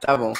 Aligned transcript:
Tá 0.00 0.16
bom. 0.16 0.32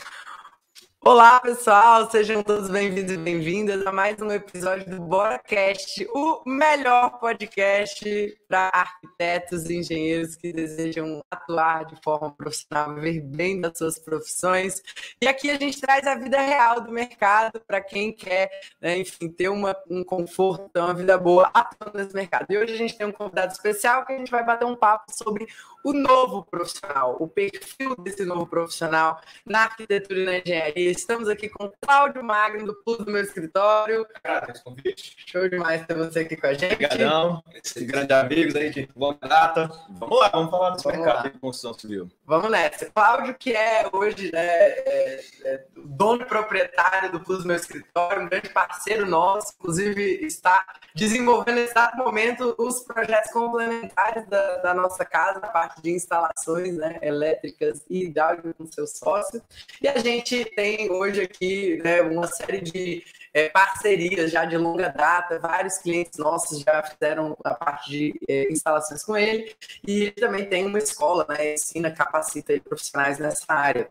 Olá, 1.00 1.38
pessoal, 1.38 2.10
sejam 2.10 2.42
todos 2.42 2.70
bem-vindos 2.70 3.12
e 3.12 3.18
bem-vindas 3.18 3.86
a 3.86 3.92
mais 3.92 4.18
um 4.22 4.30
episódio 4.30 4.88
do 4.88 5.02
BoraCast, 5.02 6.06
o 6.14 6.42
melhor 6.46 7.18
podcast 7.18 8.38
para 8.48 8.70
arquitetos 8.72 9.68
e 9.68 9.76
engenheiros 9.76 10.34
que 10.34 10.50
desejam 10.50 11.22
atuar 11.30 11.84
de 11.84 12.00
forma 12.02 12.34
profissional, 12.34 12.94
viver 12.94 13.20
bem 13.20 13.60
das 13.60 13.76
suas 13.76 13.98
profissões. 13.98 14.80
E 15.20 15.28
aqui 15.28 15.50
a 15.50 15.58
gente 15.58 15.78
traz 15.78 16.06
a 16.06 16.14
vida 16.14 16.40
real 16.40 16.80
do 16.80 16.90
mercado 16.90 17.60
para 17.66 17.82
quem 17.82 18.10
quer, 18.10 18.48
né, 18.80 18.96
enfim, 18.96 19.28
ter 19.28 19.50
uma, 19.50 19.76
um 19.90 20.02
conforto, 20.02 20.70
uma 20.74 20.94
vida 20.94 21.18
boa 21.18 21.50
atuando 21.52 21.98
nesse 21.98 22.14
mercado. 22.14 22.46
E 22.48 22.56
hoje 22.56 22.72
a 22.72 22.78
gente 22.78 22.96
tem 22.96 23.06
um 23.06 23.12
convidado 23.12 23.52
especial 23.52 24.06
que 24.06 24.12
a 24.14 24.16
gente 24.16 24.30
vai 24.30 24.42
bater 24.42 24.64
um 24.64 24.76
papo 24.76 25.12
sobre 25.12 25.46
o 25.84 25.92
novo 25.92 26.42
profissional, 26.42 27.16
o 27.20 27.28
perfil 27.28 27.94
desse 27.96 28.24
novo 28.24 28.46
profissional 28.46 29.20
na 29.44 29.64
arquitetura 29.64 30.18
e 30.18 30.24
na 30.24 30.38
engenharia. 30.38 30.90
Estamos 30.90 31.28
aqui 31.28 31.50
com 31.50 31.70
Cláudio 31.78 32.24
Magno, 32.24 32.66
do 32.66 32.74
Plus 32.82 32.98
do 32.98 33.12
meu 33.12 33.22
escritório. 33.22 34.06
Agradeço 34.14 34.62
o 34.62 34.64
convite. 34.64 35.14
Show 35.26 35.46
demais 35.46 35.86
ter 35.86 35.94
você 35.94 36.20
aqui 36.20 36.36
com 36.36 36.46
a 36.46 36.54
gente. 36.54 36.72
Obrigadão. 36.72 37.44
Esses 37.62 37.82
grandes 37.82 38.16
amigos 38.16 38.56
aí 38.56 38.70
de 38.70 38.88
longa 38.96 39.28
data. 39.28 39.70
Vamos 39.90 40.18
lá, 40.18 40.30
vamos 40.30 40.50
falar 40.50 40.70
Vamos 40.70 40.84
mercado 40.86 41.22
de 41.30 41.38
construção 41.38 41.74
civil. 41.74 42.10
Vamos 42.24 42.50
nessa. 42.50 42.86
Cláudio, 42.86 43.34
que 43.34 43.52
é 43.52 43.86
hoje 43.92 44.32
né, 44.32 44.40
é, 44.40 45.20
é 45.44 45.66
o 45.76 45.86
dono 45.86 46.22
e 46.22 46.24
proprietário 46.24 47.12
do 47.12 47.20
Plus 47.20 47.42
do 47.42 47.46
meu 47.46 47.56
escritório, 47.56 48.22
um 48.22 48.28
grande 48.28 48.48
parceiro 48.48 49.04
nosso, 49.04 49.52
inclusive 49.58 50.24
está 50.24 50.64
desenvolvendo 50.94 51.56
nesse 51.56 51.74
exato 51.74 51.96
momento 51.98 52.54
os 52.56 52.80
projetos 52.80 53.32
complementares 53.32 54.26
da, 54.28 54.56
da 54.58 54.74
nossa 54.74 55.04
casa, 55.04 55.40
a 55.40 55.48
parte 55.48 55.73
de 55.82 55.90
instalações 55.90 56.76
né, 56.76 56.98
elétricas 57.02 57.82
e 57.88 58.04
hidráulicas 58.04 58.54
com 58.56 58.66
seu 58.66 58.86
sócio. 58.86 59.42
E 59.80 59.88
a 59.88 59.98
gente 59.98 60.44
tem 60.56 60.90
hoje 60.90 61.22
aqui 61.22 61.80
né, 61.82 62.02
uma 62.02 62.26
série 62.26 62.60
de 62.60 63.04
é, 63.32 63.48
parcerias 63.48 64.30
já 64.30 64.44
de 64.44 64.56
longa 64.56 64.88
data, 64.88 65.38
vários 65.38 65.78
clientes 65.78 66.18
nossos 66.18 66.60
já 66.60 66.82
fizeram 66.82 67.36
a 67.44 67.54
parte 67.54 67.90
de 67.90 68.20
é, 68.28 68.52
instalações 68.52 69.02
com 69.02 69.16
ele, 69.16 69.54
e 69.86 70.02
ele 70.02 70.12
também 70.12 70.48
tem 70.48 70.64
uma 70.64 70.78
escola, 70.78 71.26
né, 71.28 71.54
ensina, 71.54 71.90
capacita 71.90 72.58
profissionais 72.60 73.18
nessa 73.18 73.52
área. 73.52 73.88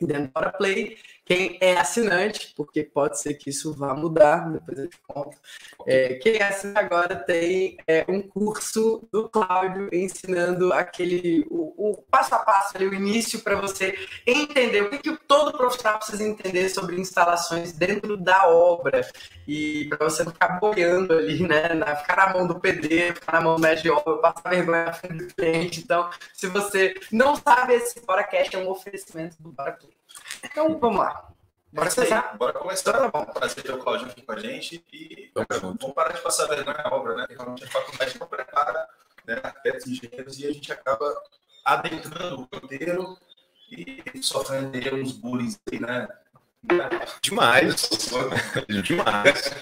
Dentro 0.00 0.32
Bora 0.32 0.52
Play, 0.52 0.98
quem 1.24 1.56
é 1.60 1.76
assinante, 1.76 2.52
porque 2.54 2.82
pode 2.82 3.20
ser 3.20 3.34
que 3.34 3.50
isso 3.50 3.72
vá 3.72 3.94
mudar, 3.94 4.50
depois 4.50 4.78
eu 4.78 4.88
te 4.88 4.98
conto. 5.06 5.36
É, 5.86 6.14
quem 6.14 6.36
é 6.36 6.44
assinante 6.44 6.78
agora 6.78 7.16
tem 7.16 7.76
é, 7.86 8.04
um 8.08 8.20
curso 8.20 9.08
do 9.10 9.28
Cláudio 9.28 9.88
ensinando 9.92 10.72
aquele 10.72 11.46
o, 11.50 11.90
o 11.90 12.02
passo 12.10 12.34
a 12.34 12.38
passo, 12.38 12.76
ali, 12.76 12.86
o 12.86 12.94
início 12.94 13.40
para 13.40 13.56
você 13.56 13.94
entender 14.26 14.82
o 14.82 14.90
que, 14.90 14.98
que 14.98 15.16
todo 15.26 15.56
profissional 15.56 15.98
precisa 15.98 16.24
entender 16.24 16.68
sobre 16.68 17.00
instalações 17.00 17.72
dentro 17.72 18.16
da 18.16 18.48
obra 18.48 19.06
e 19.46 19.86
para 19.88 20.08
você 20.08 20.24
não 20.24 20.32
ficar 20.32 20.60
boiando 20.60 21.14
ali, 21.14 21.46
né? 21.46 21.74
Na, 21.74 21.96
ficar 21.96 22.16
na 22.16 22.32
mão 22.32 22.46
do 22.46 22.60
pedreiro, 22.60 23.14
ficar 23.14 23.32
na 23.32 23.40
mão 23.40 23.56
do 23.56 23.62
mestre 23.62 23.82
de 23.82 23.90
obra, 23.90 24.18
passar 24.18 24.50
vergonha 24.50 24.86
na 24.86 24.92
frente 24.92 25.24
do 25.24 25.34
cliente. 25.34 25.80
Então, 25.80 26.10
se 26.32 26.46
você 26.48 26.94
não 27.10 27.36
sabe, 27.36 27.74
esse 27.74 28.00
BoraCast 28.00 28.56
é 28.56 28.58
um 28.58 28.68
oferecimento 28.68 29.36
do 29.40 29.50
Bora. 29.50 29.78
Então, 30.42 30.78
vamos 30.78 30.98
lá. 30.98 31.34
Bora 31.72 31.90
começar? 31.92 32.36
Bora 32.36 32.52
começar. 32.52 32.92
Tá 32.92 33.08
bom. 33.08 33.24
Prazer 33.26 33.64
ter 33.64 33.72
o 33.72 33.78
Claudio 33.78 34.06
aqui 34.06 34.22
com 34.22 34.32
a 34.32 34.38
gente 34.38 34.84
e 34.92 35.32
vamos 35.34 35.92
parar 35.92 36.12
de 36.12 36.20
passar 36.20 36.46
vergonha 36.46 36.78
na 36.78 36.94
obra, 36.94 37.16
né? 37.16 37.26
Realmente 37.28 37.64
a 37.64 37.68
faculdade 37.68 38.20
não 38.20 38.28
prepara 38.28 38.88
né, 39.26 39.40
arquitetos 39.42 39.86
e 39.86 39.90
engenheiros 39.92 40.38
e 40.38 40.46
a 40.46 40.52
gente 40.52 40.72
acaba 40.72 41.20
adentrando 41.64 42.42
o 42.42 42.46
canteiro 42.46 43.18
e 43.70 44.02
sofrendo 44.22 44.70
uns 44.94 45.12
bullying 45.12 45.56
aí, 45.72 45.80
né? 45.80 46.08
Demais. 47.20 48.10
Demais. 48.82 49.56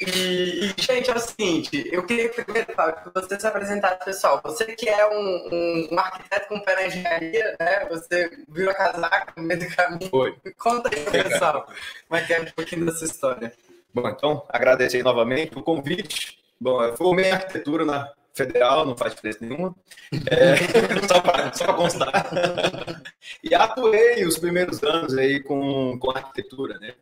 E, 0.00 0.66
e, 0.66 0.74
gente, 0.80 1.10
é 1.10 1.14
o 1.14 1.18
seguinte, 1.18 1.88
eu 1.90 2.04
queria 2.06 2.28
primeiro, 2.28 2.72
Fábio, 2.72 3.02
que 3.02 3.20
você 3.20 3.40
se 3.40 3.46
apresentasse, 3.46 4.04
pessoal. 4.04 4.40
Você 4.44 4.64
que 4.76 4.88
é 4.88 5.08
um, 5.08 5.88
um, 5.92 5.98
arquiteto 5.98 6.48
com 6.48 6.60
pé 6.60 6.74
na 6.76 6.86
engenharia, 6.86 7.56
né? 7.58 7.86
Você 7.90 8.30
viu 8.48 8.70
a 8.70 8.74
casaca 8.74 9.32
no 9.36 9.42
meio 9.42 9.60
do 9.60 9.76
caminho. 9.76 10.10
Foi. 10.10 10.36
Conta 10.56 10.88
aí, 10.94 11.22
pessoal, 11.24 11.66
como 12.08 12.20
é 12.20 12.24
que 12.24 12.32
é 12.32 12.40
um 12.40 12.44
pouquinho 12.46 12.86
da 12.86 12.92
sua 12.92 13.06
história. 13.06 13.52
Bom, 13.92 14.08
então, 14.08 14.44
agradecer 14.48 15.02
novamente 15.02 15.58
o 15.58 15.62
convite. 15.62 16.38
Bom, 16.60 16.82
eu 16.82 16.96
formei 16.96 17.30
arquitetura 17.30 17.84
na 17.84 18.12
Federal, 18.34 18.84
não 18.84 18.96
faz 18.96 19.14
diferença 19.14 19.38
nenhuma. 19.40 19.74
É, 20.28 20.56
só 21.06 21.20
para 21.20 21.74
constar. 21.74 23.02
E 23.42 23.54
atuei 23.54 24.24
os 24.24 24.38
primeiros 24.38 24.82
anos 24.82 25.16
aí 25.16 25.40
com, 25.40 25.96
com 25.98 26.10
arquitetura, 26.10 26.78
né? 26.78 26.94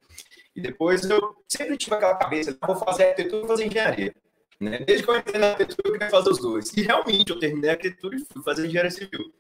E 0.55 0.61
depois 0.61 1.09
eu 1.09 1.35
sempre 1.49 1.79
tive 1.79 1.97
aquela 1.97 2.17
cabeça, 2.17 2.57
vou 2.65 2.77
fazer 2.77 3.05
arquitetura 3.05 3.45
e 3.45 3.49
fazer 3.49 3.67
engenharia. 3.67 4.15
Né? 4.61 4.79
Desde 4.87 5.05
que 5.05 5.11
eu 5.11 5.17
entrei 5.17 5.41
na 5.41 5.51
arquitetura, 5.51 5.89
eu 5.89 5.93
queria 5.93 6.11
fazer 6.11 6.31
os 6.31 6.39
dois. 6.39 6.73
E 6.77 6.83
realmente 6.83 7.31
eu 7.31 7.39
terminei 7.39 7.71
a 7.71 7.73
arquitetura 7.73 8.17
e 8.17 8.25
fui 8.25 8.43
fazer 8.43 8.67
engenharia 8.67 8.91
civil. 8.91 9.33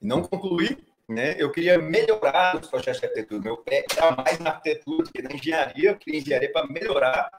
Não 0.00 0.22
concluí, 0.22 0.76
né? 1.08 1.36
Eu 1.38 1.52
queria 1.52 1.78
melhorar 1.78 2.56
os 2.56 2.68
projetos 2.68 3.00
de 3.00 3.06
arquitetura. 3.06 3.40
Meu 3.42 3.58
pé 3.58 3.84
era 3.94 4.16
mais 4.16 4.38
na 4.38 4.50
arquitetura 4.50 5.04
do 5.04 5.12
que 5.12 5.22
na 5.22 5.32
engenharia. 5.32 5.90
Eu 5.90 5.96
queria 5.96 6.20
engenharia 6.20 6.50
para 6.50 6.66
melhorar, 6.66 7.30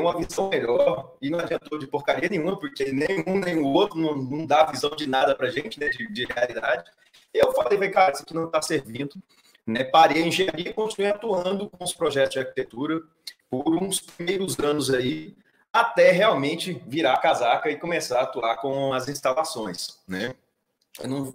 uma 0.00 0.16
visão 0.16 0.48
melhor. 0.48 1.16
E 1.20 1.30
não 1.30 1.38
adiantou 1.38 1.78
de 1.78 1.86
porcaria 1.86 2.28
nenhuma, 2.28 2.58
porque 2.58 2.92
nem 2.92 3.22
um 3.26 3.38
nem 3.38 3.58
o 3.58 3.66
outro 3.66 3.98
não, 3.98 4.16
não 4.16 4.46
dá 4.46 4.64
visão 4.64 4.90
de 4.90 5.06
nada 5.06 5.34
para 5.34 5.50
gente, 5.50 5.78
né? 5.78 5.88
De, 5.88 6.10
de 6.12 6.24
realidade. 6.24 6.90
E 7.32 7.38
eu 7.38 7.52
falei, 7.52 7.78
"Vem, 7.78 7.90
cara, 7.90 8.12
isso 8.12 8.22
aqui 8.22 8.34
não 8.34 8.46
está 8.46 8.60
servindo. 8.60 9.14
Né? 9.66 9.84
Parei 9.84 10.22
a 10.22 10.26
engenharia 10.26 10.70
e 10.70 10.74
continuei 10.74 11.10
atuando 11.10 11.68
com 11.70 11.84
os 11.84 11.92
projetos 11.92 12.32
de 12.32 12.38
arquitetura 12.40 13.02
por 13.48 13.74
uns 13.76 14.00
primeiros 14.00 14.58
anos 14.58 14.90
aí, 14.92 15.36
até 15.72 16.10
realmente 16.10 16.82
virar 16.86 17.14
a 17.14 17.20
casaca 17.20 17.70
e 17.70 17.76
começar 17.76 18.20
a 18.20 18.22
atuar 18.22 18.56
com 18.56 18.92
as 18.92 19.08
instalações, 19.08 19.98
né? 20.06 20.34
Eu 21.00 21.08
não 21.08 21.34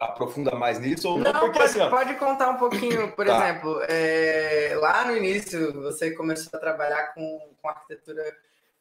aprofunda 0.00 0.54
mais 0.54 0.78
nisso 0.78 1.08
ou 1.08 1.18
não, 1.18 1.32
Não, 1.32 1.40
porque 1.40 1.58
pode, 1.58 1.70
assim, 1.70 1.80
ó, 1.80 1.90
pode 1.90 2.14
contar 2.14 2.50
um 2.50 2.56
pouquinho, 2.56 3.12
por 3.16 3.26
Tá. 3.26 3.48
exemplo, 3.50 3.80
é, 3.88 4.72
lá 4.80 5.04
no 5.06 5.16
início 5.16 5.72
você 5.82 6.10
começou 6.12 6.50
a 6.56 6.60
trabalhar 6.60 7.14
com, 7.14 7.40
com 7.60 7.68
arquitetura 7.68 8.22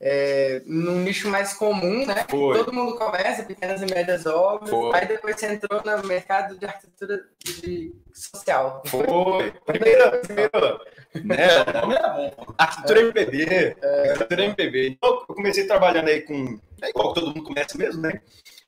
é, 0.05 0.61
num 0.65 0.99
nicho 0.99 1.29
mais 1.29 1.53
comum, 1.53 2.05
né? 2.05 2.25
Foi. 2.29 2.57
Todo 2.57 2.73
mundo 2.73 2.97
começa, 2.97 3.43
pequenas 3.43 3.81
e 3.81 3.85
médias 3.85 4.25
obras, 4.25 4.69
Foi. 4.69 4.93
aí 4.99 5.07
depois 5.07 5.39
você 5.39 5.47
entrou 5.53 5.81
no 5.81 6.03
mercado 6.05 6.57
de 6.57 6.65
arquitetura 6.65 7.23
de 7.39 7.95
social. 8.13 8.81
Foi. 8.85 9.51
Primeira, 9.65 10.11
primeira, 10.17 10.79
né? 11.23 11.63
O 11.63 11.81
nome 11.81 11.95
era 11.95 12.09
bom, 12.09 12.29
pô. 12.31 12.53
Arquitetura 12.57 12.99
MPB. 13.01 13.77
Arquitetura 14.09 14.43
MPB. 14.43 14.87
Então, 14.89 15.09
eu 15.29 15.35
comecei 15.35 15.65
trabalhando 15.67 16.09
aí 16.09 16.21
com. 16.21 16.59
É 16.81 16.89
igual 16.89 17.13
todo 17.13 17.27
mundo 17.27 17.43
começa 17.43 17.77
mesmo, 17.77 18.01
né? 18.01 18.19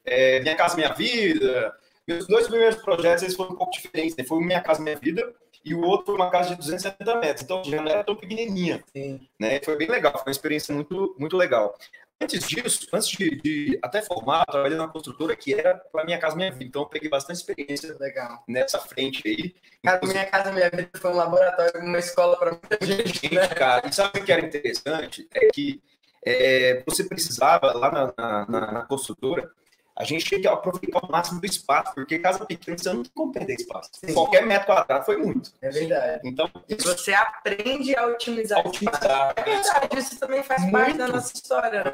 É, 0.05 0.39
Minha 0.39 0.55
Casa 0.55 0.75
Minha 0.77 0.93
Vida. 0.93 1.75
Meus 2.07 2.27
dois 2.27 2.47
primeiros 2.47 2.81
projetos 2.81 3.23
eles 3.23 3.35
foram 3.35 3.51
um 3.53 3.55
pouco 3.55 3.73
diferentes, 3.73 4.15
né? 4.15 4.23
Foi 4.23 4.37
o 4.37 4.41
Minha 4.41 4.61
Casa 4.61 4.81
Minha 4.81 4.95
Vida 4.97 5.33
e 5.63 5.73
o 5.73 5.81
outro 5.81 6.07
foi 6.07 6.15
uma 6.15 6.29
casa 6.29 6.49
de 6.51 6.55
270 6.57 7.15
metros. 7.19 7.41
Então 7.43 7.63
já 7.63 7.81
não 7.81 7.91
era 7.91 8.03
tão 8.03 8.15
pequenininha, 8.15 8.83
Sim. 8.95 9.27
né? 9.39 9.59
Foi 9.63 9.75
bem 9.75 9.87
legal, 9.89 10.13
foi 10.13 10.23
uma 10.27 10.31
experiência 10.31 10.73
muito, 10.73 11.15
muito 11.17 11.35
legal. 11.35 11.75
Antes 12.21 12.47
disso, 12.47 12.87
antes 12.93 13.09
de, 13.09 13.41
de 13.41 13.79
até 13.83 14.01
formar, 14.01 14.45
eu 14.47 14.51
trabalhei 14.53 14.77
numa 14.77 14.87
construtora 14.87 15.35
que 15.35 15.53
era 15.53 15.75
para 15.75 16.05
Minha 16.05 16.17
Casa 16.17 16.35
Minha 16.35 16.49
Vida. 16.51 16.63
Então 16.65 16.83
eu 16.83 16.87
peguei 16.87 17.09
bastante 17.09 17.37
experiência 17.37 17.93
Legal. 17.99 18.41
nessa 18.47 18.79
frente 18.79 19.21
aí. 19.27 19.53
Cara, 19.83 19.99
minha 20.05 20.25
casa, 20.25 20.51
minha 20.53 20.69
vida 20.69 20.89
foi 20.95 21.11
um 21.11 21.15
laboratório, 21.15 21.81
uma 21.81 21.99
escola 21.99 22.37
para 22.37 22.51
muita 22.51 22.77
gente, 22.85 23.33
né? 23.35 23.41
Gente, 23.43 23.55
cara, 23.55 23.85
e 23.87 23.93
sabe 23.93 24.19
o 24.19 24.23
que 24.23 24.31
era 24.31 24.45
interessante? 24.45 25.27
É 25.33 25.47
que 25.47 25.81
é, 26.25 26.81
você 26.87 27.03
precisava, 27.03 27.73
lá 27.73 27.91
na, 27.91 28.13
na, 28.17 28.45
na- 28.49 28.71
na 28.71 28.81
construtora, 28.85 29.51
a 29.97 30.03
gente 30.03 30.25
tinha 30.25 30.41
que 30.41 30.47
aproveitar 30.47 30.99
o 31.03 31.11
máximo 31.11 31.39
do 31.39 31.45
espaço, 31.45 31.93
porque 31.93 32.19
casa 32.19 32.45
pequena 32.45 32.77
você 32.77 32.91
não 32.91 33.03
tem 33.03 33.11
como 33.13 33.31
perder 33.31 33.55
espaço. 33.55 33.91
Sim. 33.93 34.13
Qualquer 34.13 34.45
metro 34.45 34.67
quadrado 34.67 35.05
foi 35.05 35.17
muito. 35.17 35.51
É 35.61 35.69
verdade. 35.69 36.21
Então, 36.25 36.49
isso 36.67 36.87
você 36.87 37.13
aprende 37.13 37.95
a 37.95 38.07
otimizar 38.07 38.59
a 38.59 38.67
otimizar. 38.67 39.33
É 39.35 39.43
verdade, 39.43 39.99
isso 39.99 40.19
também 40.19 40.43
faz 40.43 40.69
parte 40.69 40.97
da 40.97 41.03
Muito. 41.05 41.15
nossa 41.15 41.33
história, 41.33 41.83
né? 41.83 41.91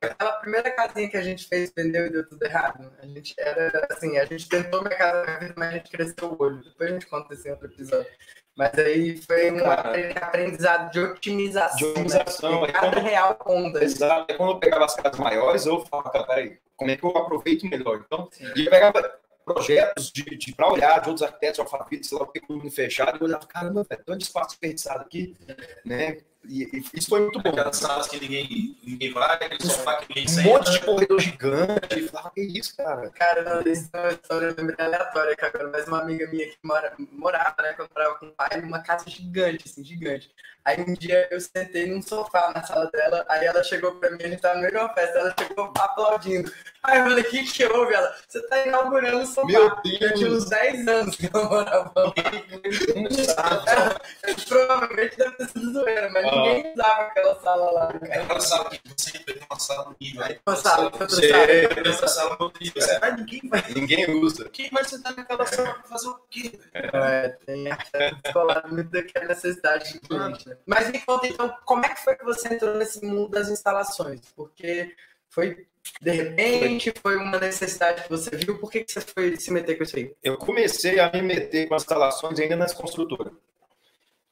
Aquela 0.00 0.32
primeira 0.32 0.70
casinha 0.70 1.08
que 1.08 1.16
a 1.16 1.22
gente 1.22 1.48
fez, 1.48 1.72
vendeu 1.74 2.06
e 2.06 2.10
deu 2.10 2.28
tudo 2.28 2.42
errado. 2.42 2.92
A 3.00 3.06
gente 3.06 3.34
era 3.38 3.86
assim, 3.90 4.18
a 4.18 4.24
gente 4.24 4.48
tentou 4.48 4.82
minha 4.82 4.96
casa 4.96 5.22
mas 5.56 5.68
a 5.68 5.72
gente 5.72 5.90
cresceu 5.90 6.32
o 6.32 6.42
olho. 6.42 6.62
Depois 6.62 6.90
a 6.90 6.92
gente 6.92 7.06
conta 7.06 7.34
isso 7.34 7.48
em 7.48 7.50
outro 7.50 7.66
episódio. 7.66 8.10
Mas 8.56 8.78
aí 8.78 9.16
foi 9.16 9.50
um 9.50 9.58
Cara. 9.60 9.80
apre- 9.88 10.14
aprendizado 10.20 10.90
de 10.92 11.00
otimização. 11.00 11.76
De 11.78 11.84
otimização. 11.86 12.60
Né? 12.62 12.72
Cada 12.72 12.90
quando- 12.90 13.04
real 13.04 13.34
conta. 13.36 13.82
Exato. 13.82 14.36
Quando 14.36 14.50
eu 14.52 14.58
pegava 14.58 14.84
as 14.84 14.94
casas 14.94 15.18
maiores, 15.18 15.64
eu 15.66 15.80
falava, 15.86 16.10
cara, 16.10 16.24
peraí, 16.26 16.58
como 16.76 16.90
é 16.90 16.96
que 16.96 17.04
eu 17.04 17.10
aproveito 17.16 17.66
melhor? 17.66 18.02
Então, 18.04 18.28
Sim. 18.30 18.52
e 18.56 18.66
eu 18.66 18.70
pegava 18.70 19.18
projetos 19.44 20.12
de, 20.12 20.22
de 20.36 20.54
para 20.54 20.70
olhar 20.70 21.00
de 21.00 21.08
outros 21.08 21.22
arquitetos, 21.26 21.58
alfabetos, 21.60 22.08
sei 22.08 22.18
lá 22.18 22.24
o 22.24 22.28
que, 22.28 22.40
mundo 22.48 22.70
fechado, 22.70 23.16
e 23.16 23.20
eu 23.20 23.26
olhava, 23.26 23.46
caramba, 23.46 23.84
velho, 23.88 24.02
tanto 24.04 24.20
espaço 24.22 24.50
desperdiçado 24.50 25.00
aqui, 25.00 25.34
né? 25.84 26.18
E, 26.48 26.64
e 26.64 26.84
isso 26.94 27.08
foi 27.08 27.20
muito 27.20 27.40
bom. 27.40 27.50
Aquelas 27.50 27.76
salas 27.76 28.08
que 28.08 28.18
ninguém, 28.20 28.76
ninguém 28.82 29.12
vai, 29.12 29.34
aquele 29.34 29.62
sofá 29.62 29.96
que 29.98 30.08
ninguém 30.08 30.24
Um 30.24 30.28
senta. 30.28 30.48
monte 30.48 30.70
de 30.72 30.80
corredor 30.80 31.20
gigante. 31.20 31.98
E 31.98 32.08
falava, 32.08 32.30
que 32.34 32.40
isso, 32.40 32.76
cara? 32.76 33.10
Cara, 33.10 33.42
não, 33.42 33.72
isso 33.72 33.88
é 33.92 34.00
uma 34.00 34.12
história 34.12 34.56
aleatória, 34.78 35.36
cara. 35.36 35.52
agora, 35.54 35.70
Mas 35.72 35.86
uma 35.88 36.00
amiga 36.00 36.26
minha 36.28 36.46
que 36.46 36.58
mora, 36.62 36.94
morava, 37.12 37.54
né, 37.62 37.72
quando 37.74 37.88
eu 37.88 37.94
morava 37.94 38.18
com 38.18 38.26
o 38.26 38.32
pai, 38.32 38.60
numa 38.60 38.80
casa 38.80 39.08
gigante, 39.08 39.64
assim, 39.68 39.84
gigante. 39.84 40.30
Aí 40.64 40.80
um 40.80 40.94
dia 40.94 41.26
eu 41.30 41.40
sentei 41.40 41.86
num 41.86 42.00
sofá 42.00 42.52
na 42.54 42.62
sala 42.62 42.88
dela, 42.92 43.24
aí 43.28 43.44
ela 43.46 43.62
chegou 43.64 43.92
pra 43.96 44.10
mim, 44.10 44.18
a 44.22 44.28
gente 44.28 44.40
tava 44.40 44.54
no 44.54 44.60
meio 44.60 44.72
de 44.72 44.78
uma 44.78 44.94
festa, 44.94 45.18
ela 45.18 45.34
chegou 45.38 45.72
aplaudindo. 45.78 46.52
Aí 46.84 46.98
eu 46.98 47.04
falei, 47.04 47.24
o 47.24 47.30
que 47.30 47.44
que 47.44 47.64
houve? 47.64 47.94
Ela, 47.94 48.14
você 48.28 48.40
tá 48.48 48.66
inaugurando 48.66 49.18
o 49.22 49.26
sofá. 49.26 49.46
Meu 49.46 49.62
Eu 49.68 49.82
tinha 49.82 50.08
Deus! 50.14 50.44
uns 50.44 50.48
10 50.50 50.88
anos 50.88 51.16
que 51.16 51.26
eu 51.32 51.44
morava 51.48 51.92
lá. 51.96 52.12
Provavelmente 54.48 55.16
deve 55.16 55.36
ter 55.36 55.48
sido 55.48 55.72
zoeira, 55.72 56.10
mas 56.10 56.24
Ah. 56.26 56.30
ninguém 56.30 56.72
usava 56.72 57.02
aquela 57.02 57.34
sala 57.40 57.70
lá. 57.72 57.94
É 58.08 58.18
aquela 58.20 58.40
sala 58.40 58.70
que 58.70 58.80
você 58.96 59.18
sala 59.58 59.90
no 59.90 59.96
nível. 60.00 60.22
Aí 60.22 60.38
sala, 60.56 60.84
outra 60.84 61.08
Sei. 61.08 61.30
sala. 61.30 62.52
nível. 62.60 62.82
Você 62.82 62.98
vai, 62.98 63.16
ninguém 63.16 63.40
vai. 63.44 63.64
Ninguém 63.74 64.10
usa. 64.22 64.48
Quem 64.50 64.70
vai 64.70 64.84
sentar 64.84 65.14
naquela 65.16 65.46
sala 65.46 65.74
pra 65.74 65.82
fazer 65.84 66.08
o 66.08 66.18
quê? 66.30 66.58
É, 66.72 67.28
tem 67.46 67.64
descolado 68.22 68.74
muito 68.74 68.90
daquela 68.90 69.26
necessidade 69.26 69.92
de 69.92 70.00
cliente, 70.00 70.48
né? 70.48 70.56
Mas 70.66 70.90
me 70.90 71.00
conta 71.00 71.26
então, 71.26 71.54
como 71.64 71.84
é 71.84 71.88
que 71.88 72.02
foi 72.02 72.16
que 72.16 72.24
você 72.24 72.52
entrou 72.54 72.76
nesse 72.76 73.04
mundo 73.04 73.30
das 73.30 73.48
instalações? 73.48 74.20
Porque 74.34 74.94
foi 75.28 75.66
de 76.00 76.10
repente, 76.10 76.92
foi 77.02 77.16
uma 77.16 77.38
necessidade 77.38 78.04
que 78.04 78.10
você 78.10 78.30
viu, 78.36 78.58
por 78.58 78.70
que, 78.70 78.84
que 78.84 78.92
você 78.92 79.00
foi 79.00 79.36
se 79.36 79.52
meter 79.52 79.76
com 79.76 79.82
isso 79.82 79.96
aí? 79.96 80.14
Eu 80.22 80.36
comecei 80.36 81.00
a 81.00 81.10
me 81.10 81.22
meter 81.22 81.68
com 81.68 81.74
as 81.74 81.82
instalações 81.82 82.38
ainda 82.38 82.56
nas 82.56 82.72
construtoras. 82.72 83.32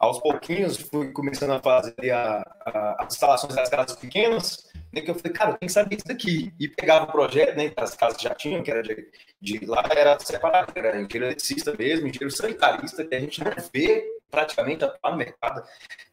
Aos 0.00 0.18
pouquinhos, 0.18 0.78
fui 0.78 1.12
começando 1.12 1.52
a 1.52 1.60
fazer 1.60 2.10
a- 2.10 2.42
a- 2.64 3.04
as 3.04 3.14
instalações 3.14 3.54
das 3.54 3.68
casas 3.68 3.96
pequenas, 3.96 4.66
né, 4.92 5.02
que 5.02 5.10
eu 5.10 5.14
falei, 5.14 5.32
cara, 5.32 5.52
tem 5.58 5.66
que 5.66 5.72
saber 5.72 5.96
isso 5.96 6.06
daqui. 6.06 6.54
E 6.58 6.68
pegava 6.68 7.04
o 7.04 7.12
projeto, 7.12 7.54
né, 7.56 7.68
que 7.68 7.80
as 7.80 7.94
casas 7.94 8.20
já 8.22 8.34
tinham, 8.34 8.62
que 8.62 8.70
era 8.70 8.82
de, 8.82 9.06
de 9.40 9.66
lá, 9.66 9.82
era 9.94 10.18
separado, 10.18 10.72
era 10.74 10.88
engenheiro 11.00 11.26
eletricista 11.26 11.74
mesmo, 11.78 12.08
engenheiro 12.08 12.34
sanitarista, 12.34 13.04
que 13.04 13.14
a 13.14 13.20
gente 13.20 13.44
não 13.44 13.52
vê 13.74 14.04
praticamente 14.30 14.84
atuar 14.84 15.10
no 15.12 15.18
mercado, 15.18 15.62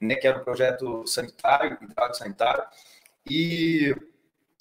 né, 0.02 0.16
que 0.16 0.28
era 0.28 0.40
o 0.40 0.44
projeto 0.44 1.08
sanitário, 1.08 1.78
hidráulico 1.82 2.18
sanitário. 2.18 2.64
E 3.30 3.96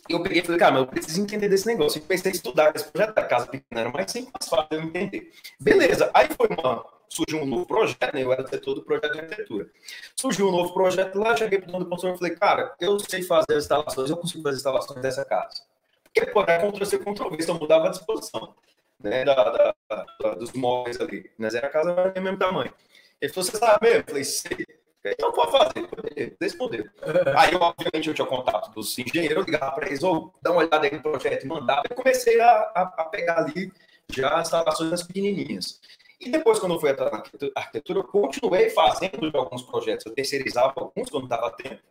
eu 0.08 0.22
peguei 0.22 0.40
e 0.40 0.44
falei, 0.44 0.58
cara, 0.60 0.72
mas 0.72 0.80
eu 0.82 0.86
preciso 0.86 1.20
entender 1.22 1.48
desse 1.48 1.66
negócio. 1.66 1.98
E 1.98 2.02
comecei 2.02 2.30
a 2.32 2.34
estudar 2.34 2.72
esse 2.76 2.84
projeto 2.90 3.14
da 3.14 3.24
casa 3.24 3.46
pequena, 3.46 3.80
era 3.80 3.90
mais 3.90 4.10
simples, 4.10 4.32
mais 4.38 4.48
fácil 4.48 4.68
eu 4.72 4.82
entender. 4.84 5.32
Beleza, 5.60 6.10
aí 6.14 6.28
foi 6.36 6.48
uma, 6.48 6.84
surgiu 7.08 7.40
um 7.42 7.46
novo 7.46 7.66
projeto, 7.66 8.14
né? 8.14 8.22
Eu 8.22 8.32
era 8.32 8.46
setor 8.46 8.74
do 8.74 8.82
projeto 8.82 9.12
de 9.12 9.18
arquitetura. 9.20 9.70
Surgiu 10.14 10.48
um 10.48 10.52
novo 10.52 10.72
projeto 10.74 11.18
lá, 11.18 11.36
cheguei 11.36 11.58
para 11.60 11.68
o 11.68 11.72
dono 11.72 11.84
do 11.84 11.90
construtor 11.90 12.16
e 12.16 12.18
falei, 12.18 12.36
cara, 12.36 12.74
eu 12.80 12.98
sei 12.98 13.22
fazer 13.22 13.52
as 13.56 13.64
instalações, 13.64 14.10
eu 14.10 14.16
consigo 14.16 14.42
fazer 14.42 14.54
as 14.54 14.60
instalações 14.60 15.00
dessa 15.00 15.24
casa. 15.24 15.62
Porque 16.04 16.30
pode 16.30 16.50
acontecer 16.50 17.00
eu 17.04 17.54
mudava 17.54 17.86
a 17.88 17.90
disposição 17.90 18.54
né, 19.02 19.24
da, 19.24 19.34
da- 19.34 19.74
da- 20.20 20.34
dos 20.34 20.52
móveis 20.52 21.00
ali. 21.00 21.30
Mas 21.38 21.54
era 21.54 21.66
a 21.66 21.70
casa 21.70 22.10
do 22.10 22.20
mesmo 22.22 22.38
tamanho. 22.38 22.72
Ele 23.20 23.32
falou, 23.32 23.48
você 23.50 23.56
sabe 23.56 23.78
mesmo? 23.86 24.00
Eu 24.00 24.04
falei, 24.06 24.24
sei. 24.24 24.66
Então 25.08 25.30
pode 25.32 25.52
fazer, 25.52 26.36
respondeu. 26.40 26.84
Aí, 27.36 27.54
obviamente, 27.54 28.08
eu 28.08 28.14
tinha 28.14 28.26
contato 28.26 28.72
dos 28.74 28.98
engenheiros, 28.98 29.36
eu 29.38 29.42
ligava 29.44 29.72
para 29.72 29.86
eles, 29.86 30.02
ou 30.02 30.34
dá 30.42 30.50
uma 30.50 30.60
olhada 30.62 30.84
aí 30.84 30.92
no 30.92 31.00
projeto 31.02 31.44
e 31.44 31.46
mandava. 31.46 31.82
Eu 31.88 31.94
comecei 31.94 32.40
a, 32.40 32.50
a, 32.74 32.82
a 32.96 33.04
pegar 33.04 33.38
ali 33.38 33.72
já 34.10 34.30
as 34.34 34.48
instalações 34.48 34.90
das 34.90 35.02
pequenininhas. 35.04 35.80
E 36.20 36.30
depois, 36.30 36.58
quando 36.58 36.74
eu 36.74 36.80
fui 36.80 36.90
entrar 36.90 37.10
na 37.10 37.22
arquitetura, 37.54 37.98
eu 38.00 38.04
continuei 38.04 38.70
fazendo 38.70 39.30
alguns 39.36 39.62
projetos. 39.62 40.06
Eu 40.06 40.14
terceirizava 40.14 40.72
alguns 40.76 41.10
quando 41.10 41.28
dava 41.28 41.50
tempo, 41.52 41.82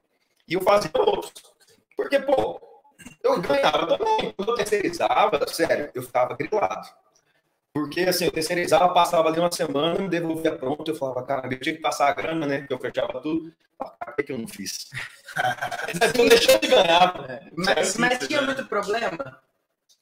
e 0.48 0.54
eu 0.56 0.62
fazia 0.62 0.92
outros. 0.96 1.32
Porque, 1.96 2.20
pô, 2.20 2.60
eu 3.24 3.40
ganhava 3.42 3.98
também. 3.98 4.34
Quando 4.36 4.50
eu 4.50 4.56
terceirizava, 4.56 5.48
sério, 5.48 5.92
eu 5.94 6.02
ficava 6.02 6.36
grilado. 6.36 6.88
Porque, 7.74 8.02
assim, 8.02 8.26
eu 8.26 8.32
terceirizava, 8.32 8.94
passava 8.94 9.28
ali 9.30 9.40
uma 9.40 9.52
semana, 9.52 10.00
me 10.00 10.08
devolvia 10.10 10.56
pronto, 10.58 10.90
eu 10.90 10.96
falava, 10.96 11.24
cara, 11.24 11.48
eu 11.54 11.60
tinha 11.60 11.76
que 11.76 11.82
passar 11.82 12.08
a 12.10 12.14
grana, 12.14 12.46
né? 12.48 12.60
Porque 12.60 12.74
eu 12.74 12.80
fechava 12.80 13.22
tudo. 13.22 13.54
Por 13.78 14.26
que, 14.26 14.32
eu 14.32 14.38
não 14.38 14.48
fiz? 14.48 14.90
Estou 16.02 16.30
deixando 16.30 16.62
de 16.62 16.68
ganhar. 16.70 17.30
É, 17.30 17.50
Mas, 17.56 17.98
mas 17.98 18.20
tinha 18.28 18.42
muito 18.42 18.66
problema? 18.66 19.42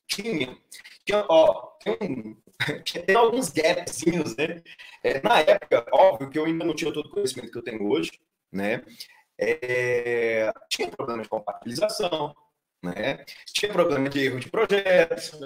Tinha. 0.08 0.58
tinha 1.06 1.26
ó, 1.28 1.72
tem, 1.84 1.98
um- 2.02 2.38
tem 3.06 3.16
alguns 3.16 3.50
gapzinhos, 3.50 4.36
né? 4.36 4.62
É, 5.04 5.22
na 5.22 5.40
época, 5.40 5.86
óbvio 5.92 6.30
que 6.30 6.40
eu 6.40 6.46
ainda 6.46 6.66
não 6.66 6.74
tinha 6.74 6.94
todo 6.94 7.08
o 7.08 7.10
conhecimento 7.10 7.52
que 7.52 7.58
eu 7.58 7.64
tenho 7.64 7.88
hoje, 7.88 8.12
né? 8.52 8.84
É, 9.38 10.52
tinha 10.70 10.90
problema 10.90 11.24
de 11.24 11.30
compatibilização, 11.30 12.36
né? 12.82 13.26
Tinha 13.48 13.72
problema 13.72 14.10
de 14.10 14.26
erro 14.26 14.40
de 14.40 14.50
projeto. 14.50 15.38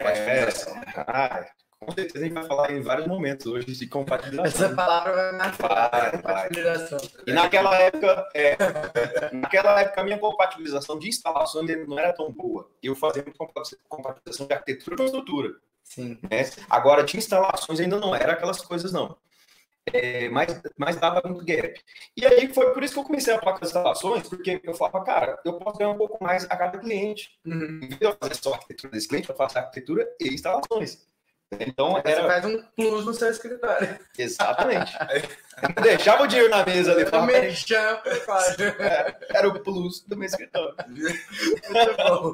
É, 0.00 0.48
ah, 1.06 1.46
com 1.78 1.92
certeza 1.92 2.18
a 2.18 2.28
gente 2.28 2.34
vai 2.34 2.44
falar 2.44 2.72
em 2.72 2.80
vários 2.80 3.06
momentos 3.06 3.46
hoje 3.46 3.66
de 3.66 3.86
compatibilização. 3.86 4.66
Essa 4.66 4.74
palavra 4.74 5.12
vai 5.12 5.32
marcar 5.32 6.10
compatibilização. 6.12 6.98
E 7.26 7.32
naquela 7.32 7.76
época, 7.76 8.28
é, 8.34 8.56
naquela 9.32 9.80
época, 9.80 10.00
a 10.00 10.04
minha 10.04 10.18
compatibilização 10.18 10.98
de 10.98 11.08
instalações 11.08 11.86
não 11.86 11.98
era 11.98 12.12
tão 12.12 12.32
boa. 12.32 12.68
Eu 12.82 12.96
fazia 12.96 13.24
compatibilização 13.88 14.46
de 14.46 14.54
arquitetura 14.54 15.02
e 15.02 15.06
estrutura. 15.06 15.50
Sim. 15.86 16.18
né? 16.28 16.50
Agora, 16.68 17.04
de 17.04 17.16
instalações 17.16 17.78
ainda 17.78 17.98
não 17.98 18.14
era 18.14 18.32
aquelas 18.32 18.60
coisas, 18.60 18.92
não. 18.92 19.16
É, 19.92 20.28
mas, 20.28 20.60
mas 20.76 20.96
dava 20.96 21.22
muito 21.24 21.44
gap. 21.44 21.80
E 22.16 22.26
aí 22.26 22.52
foi 22.52 22.74
por 22.74 22.82
isso 22.82 22.94
que 22.94 23.00
eu 23.00 23.04
comecei 23.04 23.32
a 23.32 23.38
falar 23.38 23.52
com 23.52 23.64
as 23.64 23.68
instalações, 23.70 24.28
porque 24.28 24.60
eu 24.64 24.74
falava, 24.74 25.04
cara, 25.04 25.40
eu 25.44 25.54
posso 25.54 25.78
ganhar 25.78 25.90
um 25.90 25.96
pouco 25.96 26.22
mais 26.22 26.44
a 26.44 26.56
cada 26.56 26.78
cliente. 26.78 27.38
Uhum. 27.46 27.80
Em 27.82 27.88
vez 27.88 27.98
de 27.98 28.04
eu 28.04 28.16
fazer 28.20 28.34
só 28.34 28.52
a 28.52 28.56
arquitetura 28.56 28.92
desse 28.92 29.08
cliente, 29.08 29.30
eu 29.30 29.36
faço 29.36 29.56
a 29.58 29.60
arquitetura 29.60 30.06
e 30.20 30.34
instalações. 30.34 31.06
Então, 31.52 31.92
Você 31.92 32.08
era 32.10 32.26
faz 32.26 32.44
um 32.44 32.60
plus 32.74 33.04
no 33.06 33.14
seu 33.14 33.30
escritório. 33.30 33.98
exatamente. 34.18 34.92
Deixava 35.80 36.24
o 36.24 36.26
dinheiro 36.26 36.50
na 36.50 36.66
mesa 36.66 36.92
ali, 36.92 37.06
falava, 37.06 37.30
merchan, 37.32 38.00
claro. 38.24 38.54
era 39.30 39.48
o 39.48 39.60
plus 39.60 40.00
do 40.02 40.16
meu 40.16 40.26
escritório. 40.26 40.74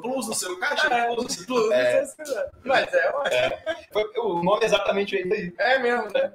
Plus 0.01 0.27
no 0.27 0.33
seu 0.33 0.59
caixa, 0.59 0.87
É, 0.87 1.13
plus 1.15 1.45
plus 1.45 1.65
no 1.65 1.71
seu 1.71 2.03
escritório. 2.03 2.51
Mas 2.65 2.91
é 2.93 3.09
ótimo. 3.11 3.57
Foi, 3.93 4.11
o 4.17 4.43
nome 4.43 4.63
é 4.63 4.65
exatamente 4.65 5.15
esse 5.15 5.31
aí. 5.31 5.53
É 5.59 5.77
mesmo, 5.79 6.11
né? 6.11 6.33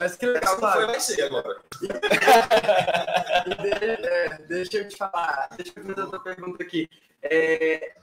Mas 0.00 0.16
que 0.16 0.26
legal, 0.26 0.58
não 0.60 0.72
foi, 0.72 0.86
vai 0.86 1.00
ser 1.00 1.22
agora. 1.22 1.56
E 3.46 3.54
de- 3.54 4.06
é, 4.06 4.38
deixa 4.48 4.78
eu 4.78 4.88
te 4.88 4.96
falar, 4.96 5.48
deixa 5.56 5.72
eu 5.76 5.84
fazer 5.84 6.00
outra 6.00 6.20
pergunta 6.20 6.62
aqui. 6.62 6.88
É, 7.22 7.94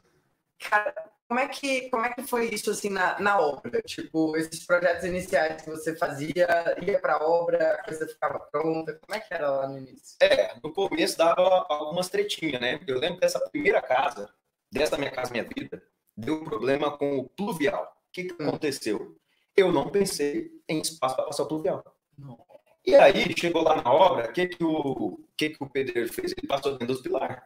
cara, 0.60 0.94
como 1.28 1.40
é, 1.40 1.48
que, 1.48 1.90
como 1.90 2.06
é 2.06 2.14
que 2.14 2.22
foi 2.22 2.50
isso 2.50 2.70
assim 2.70 2.90
na, 2.90 3.20
na 3.20 3.40
obra? 3.40 3.82
Tipo, 3.82 4.38
esses 4.38 4.64
projetos 4.66 5.04
iniciais 5.04 5.62
que 5.62 5.70
você 5.70 5.96
fazia, 5.96 6.48
ia 6.86 7.00
pra 7.00 7.26
obra, 7.26 7.74
a 7.74 7.84
coisa 7.84 8.08
ficava 8.08 8.40
pronta, 8.40 9.00
como 9.02 9.16
é 9.16 9.20
que 9.20 9.34
era 9.34 9.50
lá 9.50 9.68
no 9.68 9.80
início? 9.80 10.18
É, 10.22 10.56
no 10.64 10.72
começo 10.72 11.18
dava 11.18 11.66
algumas 11.68 12.10
tretinhas, 12.10 12.62
né? 12.62 12.80
Eu 12.86 13.00
lembro 13.00 13.20
dessa 13.20 13.40
primeira 13.50 13.82
casa, 13.82 14.30
dessa 14.72 14.98
minha 14.98 15.12
casa, 15.12 15.32
minha 15.32 15.44
vida, 15.44 15.82
deu 16.16 16.44
problema 16.44 16.96
com 16.96 17.18
o 17.18 17.30
pluvial. 17.30 17.96
O 18.08 18.12
que, 18.12 18.26
que 18.26 18.44
aconteceu? 18.44 19.18
Eu 19.58 19.72
não 19.72 19.90
pensei 19.90 20.52
em 20.70 20.80
espaço 20.80 21.16
para 21.16 21.26
passar 21.26 21.44
o 21.44 21.48
pluvial. 21.48 21.84
Não. 22.18 22.38
E 22.86 22.94
aí, 22.94 23.34
chegou 23.36 23.64
lá 23.64 23.82
na 23.82 23.92
obra, 23.92 24.30
o 24.30 24.32
que, 24.32 24.48
que, 24.48 24.64
o, 24.64 25.20
que, 25.36 25.50
que 25.50 25.64
o 25.64 25.68
pedreiro 25.68 26.14
fez? 26.14 26.34
Ele 26.38 26.48
passou 26.48 26.74
dentro 26.74 26.88
dos 26.94 27.02
pilares. 27.02 27.42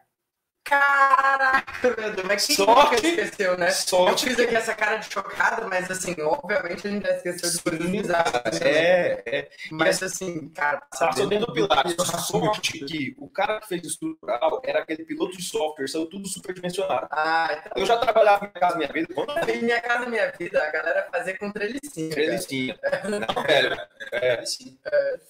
Caraca, 0.70 1.96
meu 1.98 2.14
Deus, 2.14 2.28
mas 2.28 2.46
quem 2.46 2.56
Sorte- 2.56 3.08
esqueceu, 3.08 3.58
né? 3.58 3.70
Eu 3.70 3.72
Sorte 3.74 4.26
fiz 4.28 4.40
aqui 4.40 4.56
essa 4.56 4.74
cara 4.76 4.98
de 4.98 5.12
chocado, 5.12 5.68
mas 5.68 5.90
assim, 5.90 6.16
obviamente 6.22 6.88
a 6.88 6.92
gente 6.92 7.04
já 7.08 7.16
esqueceu 7.16 7.50
de 7.52 7.62
pesquisar. 7.62 8.26
É, 8.62 9.24
é. 9.26 9.50
Mas 9.72 10.02
assim, 10.04 10.50
cara, 10.50 10.82
Passou 10.98 11.28
dentro 11.28 11.48
do 11.48 11.54
pilar. 11.54 11.86
Sorte 12.20 12.80
que 12.86 13.16
o 13.18 13.28
cara 13.30 13.60
que 13.62 13.68
fez 13.68 13.84
estrutural 13.84 14.62
era 14.64 14.80
aquele 14.80 15.04
piloto 15.04 15.36
de 15.36 15.44
software, 15.44 15.88
saiu 15.88 16.06
tudo 16.06 16.28
superdimensionado. 16.28 17.08
Ah, 17.12 17.48
então. 17.60 17.72
Eu 17.76 17.86
já 17.86 17.98
trabalhava 17.98 18.46
em 18.46 18.60
casa 18.60 18.78
minha 18.78 18.92
vida, 18.92 19.14
quando 19.14 19.30
eu 19.38 19.62
minha 19.62 19.82
casa, 19.82 20.06
minha 20.06 20.32
vida, 20.38 20.64
a 20.64 20.72
galera 20.72 21.08
fazia 21.12 21.38
com 21.38 21.52
trelicinho. 21.52 22.10
cara. 22.10 22.22
Trelicinha. 22.26 22.80
Não, 23.10 23.44
velho. 23.44 23.78
É, 24.12 24.46
Sim. 24.46 24.78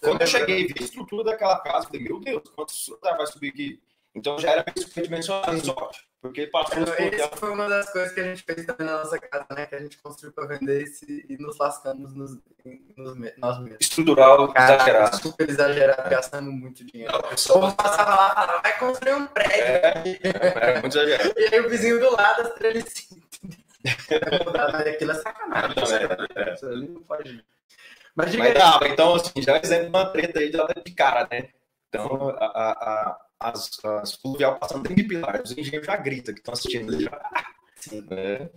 Quando 0.01 0.21
eu 0.21 0.27
cheguei 0.27 0.61
e 0.61 0.67
vi 0.67 0.75
a 0.79 0.83
estrutura 0.83 1.23
daquela 1.23 1.59
casa, 1.59 1.85
eu 1.85 1.91
falei, 1.91 2.01
meu 2.03 2.19
Deus, 2.19 2.43
quantos 2.55 2.89
andar 2.91 3.17
vai 3.17 3.27
subir 3.27 3.49
aqui? 3.49 3.79
Então 4.15 4.37
já 4.39 4.51
era 4.51 4.65
superdimensionado 4.77 5.51
a 5.51 5.59
sorte. 5.59 6.09
Porque 6.21 6.47
passou 6.47 6.83
portais. 6.83 7.29
foi 7.35 7.49
uma 7.51 7.69
das 7.69 7.89
coisas 7.91 8.11
que 8.11 8.19
a 8.19 8.23
gente 8.23 8.43
fez 8.43 8.65
também 8.65 8.85
na 8.85 8.97
nossa 8.97 9.17
casa, 9.17 9.45
né? 9.51 9.65
Que 9.65 9.75
a 9.75 9.79
gente 9.79 9.97
construiu 10.01 10.33
pra 10.33 10.45
vender 10.47 10.83
esse, 10.83 11.25
e 11.29 11.37
nos 11.37 11.57
lascamos 11.57 12.13
nos, 12.13 12.37
nos, 12.97 13.15
nós 13.37 13.57
mesmos. 13.59 13.77
estrutural 13.79 14.51
Cara, 14.51 14.75
exagerado. 14.75 15.21
super 15.21 15.49
exagerado, 15.49 16.09
gastando 16.09 16.51
muito 16.51 16.83
dinheiro. 16.83 17.13
Não, 17.13 17.19
O 17.19 17.23
pessoal, 17.29 17.71
passava 17.73 18.15
lá 18.15 18.27
e 18.27 18.35
falava, 18.35 18.61
vai 18.61 18.79
construir 18.79 19.13
um 19.13 19.27
prédio. 19.27 19.63
É, 19.63 20.23
era 20.33 20.81
muito 20.81 20.97
exagerado. 20.97 21.33
E 21.39 21.55
aí 21.55 21.59
o 21.61 21.69
vizinho 21.69 21.99
do 22.01 22.11
lado, 22.11 22.41
as 22.41 22.53
trelicinhas. 22.55 23.23
Mas 23.81 24.87
aquilo 24.87 25.11
é 25.11 25.15
sacanagem. 25.15 25.75
É, 26.35 26.53
Isso 26.53 26.65
ali 26.65 26.89
não 26.89 27.01
pode. 27.03 27.45
Mas 28.13 28.31
diga 28.31 28.43
Mas 28.43 28.51
aí. 28.51 28.57
dava, 28.57 28.87
então, 28.89 29.15
assim, 29.15 29.41
já 29.41 29.55
é 29.55 29.61
exemplo 29.63 29.85
de 29.85 29.89
uma 29.89 30.05
treta 30.09 30.39
aí 30.39 30.51
já 30.51 30.65
de 30.65 30.91
cara, 30.91 31.27
né? 31.31 31.47
Então, 31.87 32.29
a, 32.37 32.45
a, 32.45 32.71
a, 32.71 33.19
as, 33.39 33.71
as 33.85 34.13
fluvial 34.15 34.59
passando 34.59 34.83
dentro 34.83 34.95
de 34.95 35.03
pilares, 35.03 35.51
os 35.51 35.57
engenheiros 35.57 35.87
já 35.87 35.95
gritam 35.95 36.33
que 36.33 36.41
estão 36.41 36.53
assistindo. 36.53 36.99
Já... 36.99 37.21
Sim. 37.75 38.05
É. 38.11 38.49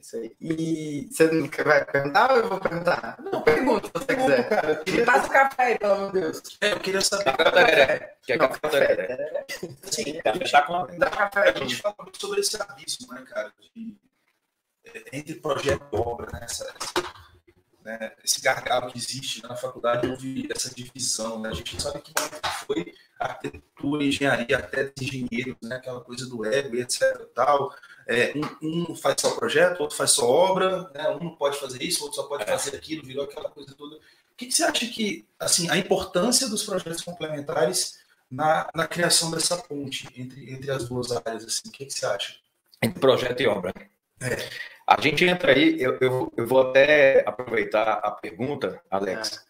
Isso 0.00 0.16
aí. 0.16 0.36
E 0.40 1.08
você 1.10 1.28
vai 1.62 1.84
perguntar 1.84 2.32
ou 2.32 2.38
eu 2.38 2.48
vou 2.48 2.60
perguntar? 2.60 3.16
Não, 3.20 3.42
pergunta 3.42 3.86
se 3.86 3.92
você 3.92 4.16
quiser. 4.16 4.48
Cara, 4.48 4.76
queria... 4.76 5.04
Passa 5.04 5.26
o 5.26 5.30
café 5.30 5.62
aí, 5.62 5.78
pelo 5.78 5.92
amor 5.92 6.12
de 6.12 6.20
Deus. 6.20 6.42
É, 6.60 6.72
eu 6.72 6.80
queria 6.80 7.00
saber. 7.00 7.36
Café. 7.36 8.16
Quer 8.26 8.38
café? 8.38 8.58
café. 8.60 9.46
Sim, 9.84 10.20
a 10.24 10.32
gente, 10.32 10.66
com... 10.66 10.98
Dá 10.98 11.10
café. 11.10 11.50
a 11.50 11.58
gente 11.58 11.76
fala 11.76 11.96
sobre 12.18 12.40
esse 12.40 12.60
abismo, 12.60 13.14
né, 13.14 13.22
cara? 13.22 13.52
De, 13.60 13.96
é, 14.84 15.16
entre 15.16 15.34
projeto 15.36 15.86
e 15.92 15.96
obra, 15.96 16.28
né? 16.32 16.40
Essa, 16.42 16.64
essa 16.64 17.23
né, 17.84 18.12
esse 18.24 18.40
gargalo 18.40 18.90
que 18.90 18.98
existe 18.98 19.42
na 19.42 19.54
faculdade, 19.54 20.08
houve 20.08 20.48
essa 20.50 20.74
divisão. 20.74 21.38
Né? 21.38 21.50
A 21.50 21.52
gente 21.52 21.80
sabe 21.80 22.00
que 22.00 22.12
foi 22.66 22.94
arquitetura, 23.20 24.04
engenharia, 24.04 24.58
até 24.58 24.90
engenheiros, 25.00 25.56
né? 25.62 25.76
aquela 25.76 26.00
coisa 26.00 26.26
do 26.26 26.44
ego, 26.44 26.76
etc. 26.76 27.02
Tal. 27.34 27.74
É, 28.06 28.32
um, 28.62 28.90
um, 28.90 28.96
faz 28.96 29.16
só 29.20 29.34
projeto, 29.34 29.80
outro 29.80 29.96
faz 29.96 30.10
só 30.12 30.28
obra, 30.28 30.90
né? 30.94 31.08
um 31.10 31.24
não 31.24 31.36
pode 31.36 31.58
fazer 31.58 31.82
isso, 31.82 32.02
outro 32.02 32.16
só 32.16 32.26
pode 32.26 32.44
fazer 32.44 32.76
aquilo, 32.76 33.04
virou 33.04 33.24
aquela 33.24 33.50
coisa 33.50 33.74
toda. 33.74 33.96
O 33.96 34.36
que, 34.36 34.46
que 34.46 34.52
você 34.52 34.64
acha 34.64 34.86
que, 34.86 35.26
assim, 35.38 35.70
a 35.70 35.76
importância 35.76 36.48
dos 36.48 36.64
projetos 36.64 37.02
complementares 37.02 38.00
na, 38.30 38.68
na 38.74 38.86
criação 38.86 39.30
dessa 39.30 39.56
ponte 39.56 40.08
entre, 40.16 40.52
entre 40.52 40.70
as 40.70 40.88
duas 40.88 41.12
áreas? 41.12 41.44
Assim, 41.44 41.68
o 41.68 41.70
que, 41.70 41.86
que 41.86 41.92
você 41.92 42.04
acha? 42.04 42.34
Entre 42.82 42.98
projeto 42.98 43.40
e 43.40 43.46
obra. 43.46 43.72
É. 44.20 44.36
A 44.86 45.00
gente 45.00 45.24
entra 45.24 45.52
aí, 45.52 45.80
eu, 45.80 45.98
eu, 45.98 46.32
eu 46.36 46.46
vou 46.46 46.68
até 46.68 47.26
aproveitar 47.26 48.00
a 48.02 48.10
pergunta, 48.10 48.82
Alex, 48.90 49.36
é. 49.36 49.40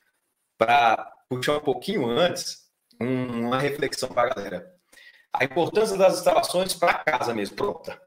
para 0.57 1.13
puxar 1.29 1.57
um 1.57 1.61
pouquinho 1.61 2.07
antes 2.07 2.71
um, 3.01 3.47
uma 3.47 3.59
reflexão 3.59 4.09
para 4.09 4.31
a 4.31 4.35
galera. 4.35 4.75
A 5.33 5.45
importância 5.45 5.97
das 5.97 6.19
instalações 6.19 6.75
para 6.75 6.95
casa 6.95 7.35
mesmo, 7.35 7.57
pronta. 7.57 8.01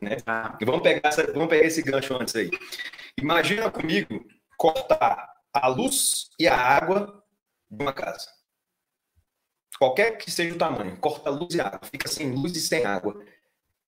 Né? 0.00 0.16
Ah. 0.26 0.58
Vamos 0.64 0.82
pegar, 0.82 1.08
essa, 1.08 1.32
vamos 1.32 1.48
pegar 1.48 1.66
esse 1.66 1.82
gancho 1.82 2.16
antes 2.20 2.34
aí. 2.34 2.50
Imagina 3.16 3.70
comigo 3.70 4.24
cortar 4.56 5.32
a 5.52 5.68
luz 5.68 6.30
e 6.38 6.48
a 6.48 6.56
água 6.56 7.22
de 7.70 7.82
uma 7.82 7.92
casa. 7.92 8.28
Qualquer 9.78 10.18
que 10.18 10.30
seja 10.30 10.54
o 10.54 10.58
tamanho, 10.58 10.96
corta 10.98 11.30
a 11.30 11.32
luz 11.32 11.54
e 11.54 11.60
a 11.60 11.66
água, 11.66 11.80
fica 11.84 12.08
sem 12.08 12.32
luz 12.32 12.56
e 12.56 12.60
sem 12.60 12.84
água. 12.84 13.14
O 13.14 13.24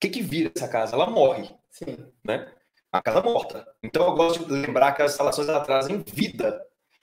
que, 0.01 0.09
que 0.09 0.23
vira 0.23 0.53
essa 0.55 0.69
casa? 0.69 0.95
Ela 0.95 1.11
morre. 1.11 1.51
Sim. 1.71 2.07
Né? 2.25 2.49
A 2.93 3.01
casa 3.01 3.23
morta. 3.23 3.67
Então 3.83 4.05
eu 4.07 4.15
gosto 4.15 4.45
de 4.45 4.53
lembrar 4.53 4.93
que 4.93 5.03
as 5.03 5.13
instalações 5.13 5.49
elas 5.49 5.67
trazem 5.67 6.03
vida. 6.07 6.61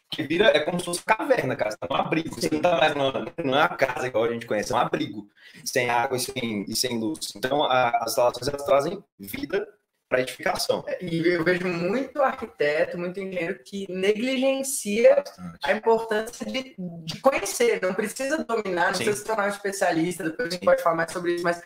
Que 0.10 0.24
vira 0.24 0.46
é 0.46 0.62
como 0.62 0.80
se 0.80 0.86
fosse 0.86 1.04
caverna, 1.04 1.56
cara. 1.56 1.72
Você 1.72 1.78
tá 1.78 1.88
num 1.90 1.98
abrigo. 1.98 2.34
Você 2.34 2.50
não 2.52 2.62
tá 2.62 2.78
mais 2.78 2.96
numa, 2.96 3.34
é 3.38 3.42
uma 3.42 3.70
casa 3.70 4.08
igual 4.08 4.24
a 4.24 4.32
gente 4.32 4.46
conhece, 4.46 4.72
é 4.72 4.76
um 4.76 4.80
abrigo. 4.80 5.30
Sem 5.66 5.90
água 5.90 6.18
e 6.18 6.20
sem, 6.20 6.66
e 6.68 6.76
sem 6.76 6.98
luz. 6.98 7.34
Então 7.36 7.64
a, 7.64 7.90
as 7.90 8.12
instalações 8.12 8.48
elas 8.48 8.64
trazem 8.64 9.04
vida 9.20 9.68
para 10.10 10.22
edificação. 10.22 10.84
É, 10.88 11.04
e 11.04 11.28
eu 11.28 11.44
vejo 11.44 11.68
muito 11.68 12.22
arquiteto, 12.22 12.98
muito 12.98 13.20
engenheiro 13.20 13.60
que 13.64 13.92
negligencia 13.92 15.24
a 15.64 15.74
importância 15.74 16.46
de, 16.46 16.76
de, 16.78 17.20
conhecer. 17.20 17.82
Não 17.82 17.94
precisa 17.94 18.44
dominar, 18.44 18.88
não 18.88 18.94
Sim. 18.94 19.04
precisa 19.04 19.18
se 19.18 19.26
tornar 19.26 19.46
um 19.46 19.50
especialista. 19.50 20.24
Depois 20.24 20.48
a 20.48 20.52
gente 20.52 20.64
pode 20.64 20.82
falar 20.82 20.96
mais 20.96 21.12
sobre 21.12 21.36
isso, 21.36 21.44
mas 21.44 21.62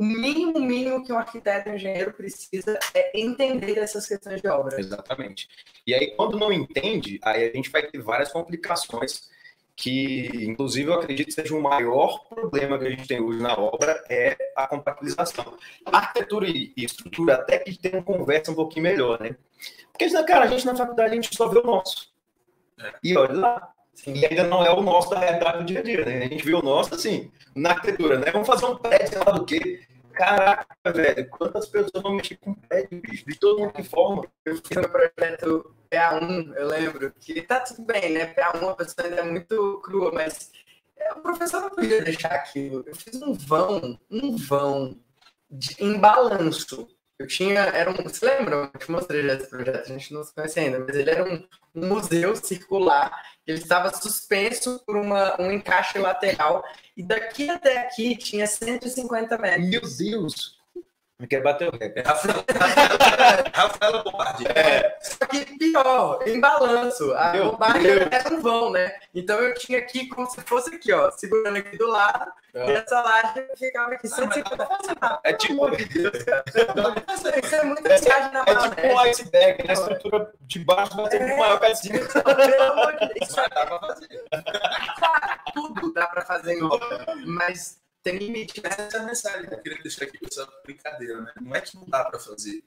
o 0.00 0.02
mínimo 0.02 0.58
mínimo 0.58 1.04
que 1.04 1.12
um 1.12 1.18
arquiteto 1.18 1.68
e 1.68 1.72
um 1.72 1.74
engenheiro 1.74 2.14
precisa 2.14 2.78
é 2.94 3.20
entender 3.20 3.76
essas 3.76 4.06
questões 4.06 4.40
de 4.40 4.48
obra. 4.48 4.80
Exatamente. 4.80 5.46
E 5.86 5.92
aí, 5.92 6.16
quando 6.16 6.38
não 6.38 6.50
entende, 6.50 7.20
aí 7.22 7.46
a 7.46 7.52
gente 7.52 7.68
vai 7.68 7.82
ter 7.82 8.00
várias 8.00 8.32
complicações 8.32 9.28
que, 9.76 10.30
inclusive, 10.42 10.88
eu 10.88 10.94
acredito 10.94 11.26
que 11.26 11.34
seja 11.34 11.54
o 11.54 11.60
maior 11.60 12.24
problema 12.30 12.78
que 12.78 12.86
a 12.86 12.90
gente 12.90 13.06
tem 13.06 13.20
hoje 13.20 13.42
na 13.42 13.52
obra 13.52 14.02
é 14.08 14.38
a 14.56 14.66
compatibilização. 14.66 15.54
A 15.84 15.98
arquitetura 15.98 16.48
e 16.48 16.72
estrutura 16.78 17.34
até 17.34 17.58
que 17.58 17.76
tem 17.76 17.92
uma 17.92 18.02
conversa 18.02 18.52
um 18.52 18.54
pouquinho 18.54 18.84
melhor, 18.84 19.20
né? 19.20 19.36
Porque, 19.92 20.08
cara, 20.24 20.46
a 20.46 20.48
gente 20.48 20.64
na 20.64 20.74
faculdade, 20.74 21.12
a 21.12 21.14
gente 21.14 21.36
só 21.36 21.46
vê 21.46 21.58
o 21.58 21.62
nosso. 21.62 22.10
É. 22.82 22.94
E 23.04 23.14
olha 23.18 23.34
lá, 23.34 23.72
e 24.06 24.24
ainda 24.24 24.44
não 24.44 24.64
é 24.64 24.70
o 24.70 24.80
nosso 24.80 25.10
da 25.10 25.18
realidade 25.18 25.58
do 25.58 25.64
dia 25.64 25.80
a 25.80 25.82
dia, 25.82 26.06
né? 26.06 26.24
A 26.24 26.28
gente 26.28 26.42
viu 26.42 26.58
o 26.58 26.62
nosso 26.62 26.94
assim, 26.94 27.30
na 27.54 27.72
arquitetura, 27.72 28.18
né? 28.18 28.30
Vamos 28.30 28.46
fazer 28.46 28.64
um 28.64 28.76
prédio, 28.76 29.08
sei 29.08 29.18
lá 29.18 29.32
do 29.32 29.44
quê. 29.44 29.89
Caraca, 30.20 30.92
velho, 30.92 31.30
quantas 31.30 31.66
pessoas 31.66 32.02
vão 32.02 32.12
mexer 32.12 32.36
com 32.36 32.52
prédio, 32.52 33.00
bicho? 33.00 33.24
De 33.24 33.38
todo 33.38 33.58
mundo 33.58 33.72
que 33.72 33.82
forma. 33.82 34.30
Eu 34.44 34.56
fiz 34.56 34.76
meu 34.76 34.90
projeto 34.90 35.74
PA1, 35.90 36.56
eu 36.56 36.68
lembro, 36.68 37.10
que 37.18 37.40
tá 37.40 37.60
tudo 37.60 37.86
bem, 37.86 38.12
né? 38.12 38.34
PA1 38.34 38.68
a 38.68 38.76
pessoa 38.76 39.06
ainda 39.06 39.22
é 39.22 39.24
muito 39.24 39.80
crua, 39.82 40.12
mas 40.12 40.52
é, 40.94 41.14
o 41.14 41.22
professor 41.22 41.62
não 41.62 41.70
podia 41.70 42.04
deixar 42.04 42.32
aquilo. 42.32 42.84
Eu 42.86 42.94
fiz 42.94 43.22
um 43.22 43.32
vão, 43.32 43.98
um 44.10 44.36
vão 44.36 45.00
de, 45.50 45.74
em 45.82 45.98
balanço 45.98 46.86
eu 47.20 47.26
tinha, 47.26 47.60
era 47.60 47.90
um, 47.90 47.94
você 48.02 48.24
lembra? 48.24 48.70
Eu 48.72 48.80
te 48.80 48.90
mostrei 48.90 49.22
já 49.22 49.34
esse 49.34 49.46
projeto, 49.46 49.84
a 49.84 49.92
gente 49.92 50.14
não 50.14 50.24
se 50.24 50.34
conhece 50.34 50.58
ainda, 50.58 50.78
mas 50.78 50.96
ele 50.96 51.10
era 51.10 51.22
um, 51.22 51.46
um 51.74 51.86
museu 51.86 52.34
circular, 52.34 53.12
ele 53.46 53.58
estava 53.58 53.94
suspenso 53.94 54.82
por 54.86 54.96
uma, 54.96 55.38
um 55.38 55.52
encaixe 55.52 55.98
lateral, 55.98 56.64
e 56.96 57.02
daqui 57.02 57.50
até 57.50 57.76
aqui 57.80 58.16
tinha 58.16 58.46
150 58.46 59.36
metros. 59.36 59.68
Meu 59.68 59.82
Deus! 59.82 60.59
Não 61.20 61.26
quer 61.26 61.42
bater 61.42 61.68
o 61.68 61.76
recorde. 61.76 62.02
Rafaela 63.52 64.02
Bombardi. 64.02 64.46
É. 64.48 64.96
Só 65.02 65.26
que 65.26 65.44
pior, 65.58 66.26
em 66.26 66.40
balanço. 66.40 67.12
A 67.14 67.32
Meu 67.32 67.50
Bombardi 67.52 67.88
era 68.10 68.34
um 68.34 68.40
vão, 68.40 68.70
né? 68.70 68.90
Então 69.14 69.38
eu 69.38 69.52
tinha 69.54 69.78
aqui 69.78 70.08
como 70.08 70.26
se 70.30 70.40
fosse 70.40 70.74
aqui, 70.74 70.90
ó, 70.94 71.10
segurando 71.10 71.58
aqui 71.58 71.76
do 71.76 71.86
lado. 71.88 72.32
É. 72.54 72.70
E 72.70 72.72
essa 72.72 73.02
laje 73.02 73.46
ficava 73.56 73.92
aqui 73.92 74.08
150 74.08 74.68
ah, 75.02 75.20
É 75.22 75.32
tipo. 75.34 75.68
Isso 75.74 77.54
é 77.54 77.64
muito 77.64 77.82
viagem 77.82 78.32
na 78.32 78.44
É 78.46 78.54
tipo 78.54 78.86
um 78.86 78.98
iceberg, 79.00 79.64
né? 79.64 79.70
A 79.70 79.72
estrutura 79.74 80.32
de 80.40 80.58
baixo 80.60 80.96
vai 80.96 81.10
ser 81.10 81.20
muito 81.20 81.36
maior 81.36 81.60
que 81.60 81.66
a 81.66 81.74
cima. 81.74 81.98
Pelo 81.98 82.62
amor 82.62 82.92
de 82.96 83.08
Deus. 83.14 83.34
Dá 83.34 83.66
pra 83.66 83.78
fazer. 83.78 84.24
Tudo 85.52 85.92
dá 85.92 86.06
pra 86.06 86.22
fazer 86.22 86.54
em 86.54 86.62
obra. 86.62 87.06
Mas 87.26 87.79
tem 88.02 88.16
limite. 88.16 88.60
Essa 88.64 88.96
é 88.96 89.00
a 89.00 89.04
mensagem 89.04 89.48
que 89.48 89.54
eu 89.54 89.58
queria 89.58 89.82
deixar 89.82 90.04
aqui 90.04 90.18
com 90.18 90.26
essa 90.26 90.46
brincadeira, 90.64 91.20
né? 91.20 91.32
Não 91.40 91.54
é 91.54 91.60
que 91.60 91.76
não 91.76 91.84
dá 91.86 92.04
para 92.04 92.18
fazer. 92.18 92.64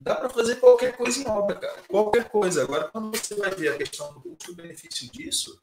Dá 0.00 0.14
para 0.14 0.30
fazer 0.30 0.56
qualquer 0.56 0.96
coisa 0.96 1.20
em 1.20 1.28
obra, 1.28 1.56
cara. 1.56 1.82
Qualquer 1.86 2.28
coisa. 2.30 2.62
Agora, 2.62 2.88
quando 2.88 3.16
você 3.16 3.34
vai 3.34 3.50
ver 3.50 3.74
a 3.74 3.76
questão 3.76 4.12
do 4.14 4.20
custo-benefício 4.20 5.10
disso, 5.12 5.60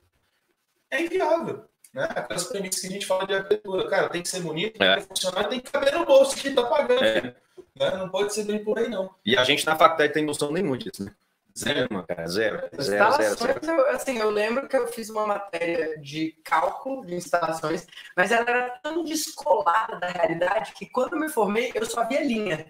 é 0.91 1.01
inviável. 1.01 1.65
Né? 1.93 2.03
Aquelas 2.03 2.43
premissas 2.43 2.81
que 2.81 2.87
a 2.87 2.91
gente 2.91 3.05
fala 3.05 3.25
de 3.25 3.33
arquitetura. 3.33 3.89
Cara, 3.89 4.09
tem 4.09 4.21
que 4.21 4.29
ser 4.29 4.41
bonito, 4.41 4.77
tem 4.77 4.87
é. 4.87 4.97
que 4.97 5.07
funcionar, 5.07 5.49
tem 5.49 5.59
que 5.59 5.71
caber 5.71 5.93
no 5.93 6.05
bolso 6.05 6.35
que 6.35 6.49
está 6.49 6.63
pagando. 6.63 7.03
É. 7.03 7.35
Né? 7.75 7.97
Não 7.97 8.09
pode 8.09 8.33
ser 8.33 8.43
bem 8.43 8.63
por 8.63 8.77
aí, 8.77 8.87
não. 8.87 9.13
E 9.25 9.35
a 9.35 9.43
gente 9.43 9.65
na 9.65 9.75
faculdade 9.75 10.13
tem 10.13 10.25
noção 10.25 10.51
nenhuma 10.51 10.77
disso, 10.77 11.03
né? 11.03 11.15
Zero, 11.57 12.05
cara, 12.05 12.27
zero. 12.27 12.69
Zero, 12.79 13.11
zero, 13.13 13.35
zero. 13.35 13.59
Eu, 13.63 13.89
assim, 13.89 14.19
eu 14.19 14.29
lembro 14.29 14.67
que 14.67 14.77
eu 14.77 14.87
fiz 14.87 15.09
uma 15.09 15.25
matéria 15.25 15.99
de 15.99 16.37
cálculo 16.43 17.03
de 17.03 17.15
instalações, 17.15 17.87
mas 18.15 18.31
ela 18.31 18.47
era 18.47 18.69
tão 18.83 19.03
descolada 19.03 19.99
da 19.99 20.07
realidade 20.07 20.73
que 20.73 20.85
quando 20.85 21.13
eu 21.13 21.19
me 21.19 21.29
formei, 21.29 21.71
eu 21.73 21.85
só 21.85 22.07
via 22.07 22.23
linha. 22.23 22.65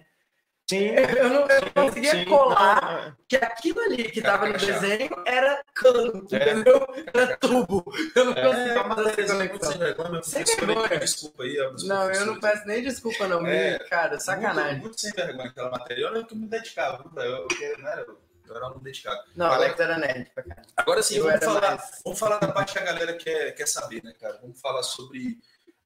Sim. 0.70 0.90
Eu 1.16 1.30
não, 1.30 1.46
eu 1.46 1.62
não 1.62 1.86
conseguia 1.86 2.10
sim, 2.10 2.24
colar 2.26 3.06
não. 3.06 3.16
que 3.26 3.36
aquilo 3.36 3.80
ali 3.80 4.04
que 4.04 4.18
estava 4.18 4.46
no 4.46 4.58
desenho 4.58 5.08
era 5.24 5.64
cano, 5.74 6.26
é. 6.30 6.36
entendeu? 6.36 6.86
Era 7.14 7.36
tubo. 7.38 7.90
Eu 8.14 8.24
não 8.26 8.32
é. 8.34 8.42
conseguia 8.42 8.84
fazer 8.84 9.20
essa 9.22 9.34
conexão. 9.34 10.22
Sem 10.22 10.44
vergonha. 10.44 10.98
Desculpa 10.98 11.42
aí. 11.42 11.56
Não, 11.84 12.10
eu 12.12 12.26
não 12.26 12.38
peço 12.38 12.66
nem 12.66 12.82
desculpa, 12.82 13.26
não. 13.26 13.46
É, 13.46 13.78
cara, 13.78 14.20
sacanagem. 14.20 14.72
Muito, 14.72 14.84
muito 14.84 15.00
sem 15.00 15.12
vergonha 15.12 15.48
aquela 15.48 15.70
matéria. 15.70 16.02
Eu 16.02 16.12
lembro 16.12 16.28
que 16.28 16.34
eu 16.34 16.38
me 16.38 16.46
dedicava. 16.46 17.10
Eu, 17.16 17.22
eu, 17.22 17.48
eu, 17.62 17.78
não 17.78 17.88
era, 17.88 18.02
eu 18.02 18.27
era 18.56 18.68
um 18.68 18.78
dedicado. 18.78 19.22
Não, 19.34 19.46
agora, 19.46 19.64
Alex 19.64 19.80
era 19.80 19.98
nerd 19.98 20.30
pra 20.34 20.42
cá. 20.42 20.62
Agora 20.76 21.02
sim, 21.02 21.20
vamos 21.20 21.44
falar, 21.44 21.60
mais... 21.60 22.02
vamos 22.04 22.18
falar 22.18 22.38
da 22.38 22.52
parte 22.52 22.72
que 22.72 22.78
a 22.78 22.84
galera 22.84 23.14
quer, 23.16 23.52
quer 23.52 23.66
saber, 23.66 24.02
né, 24.02 24.12
cara? 24.18 24.38
Vamos 24.40 24.60
falar 24.60 24.82
sobre. 24.82 25.38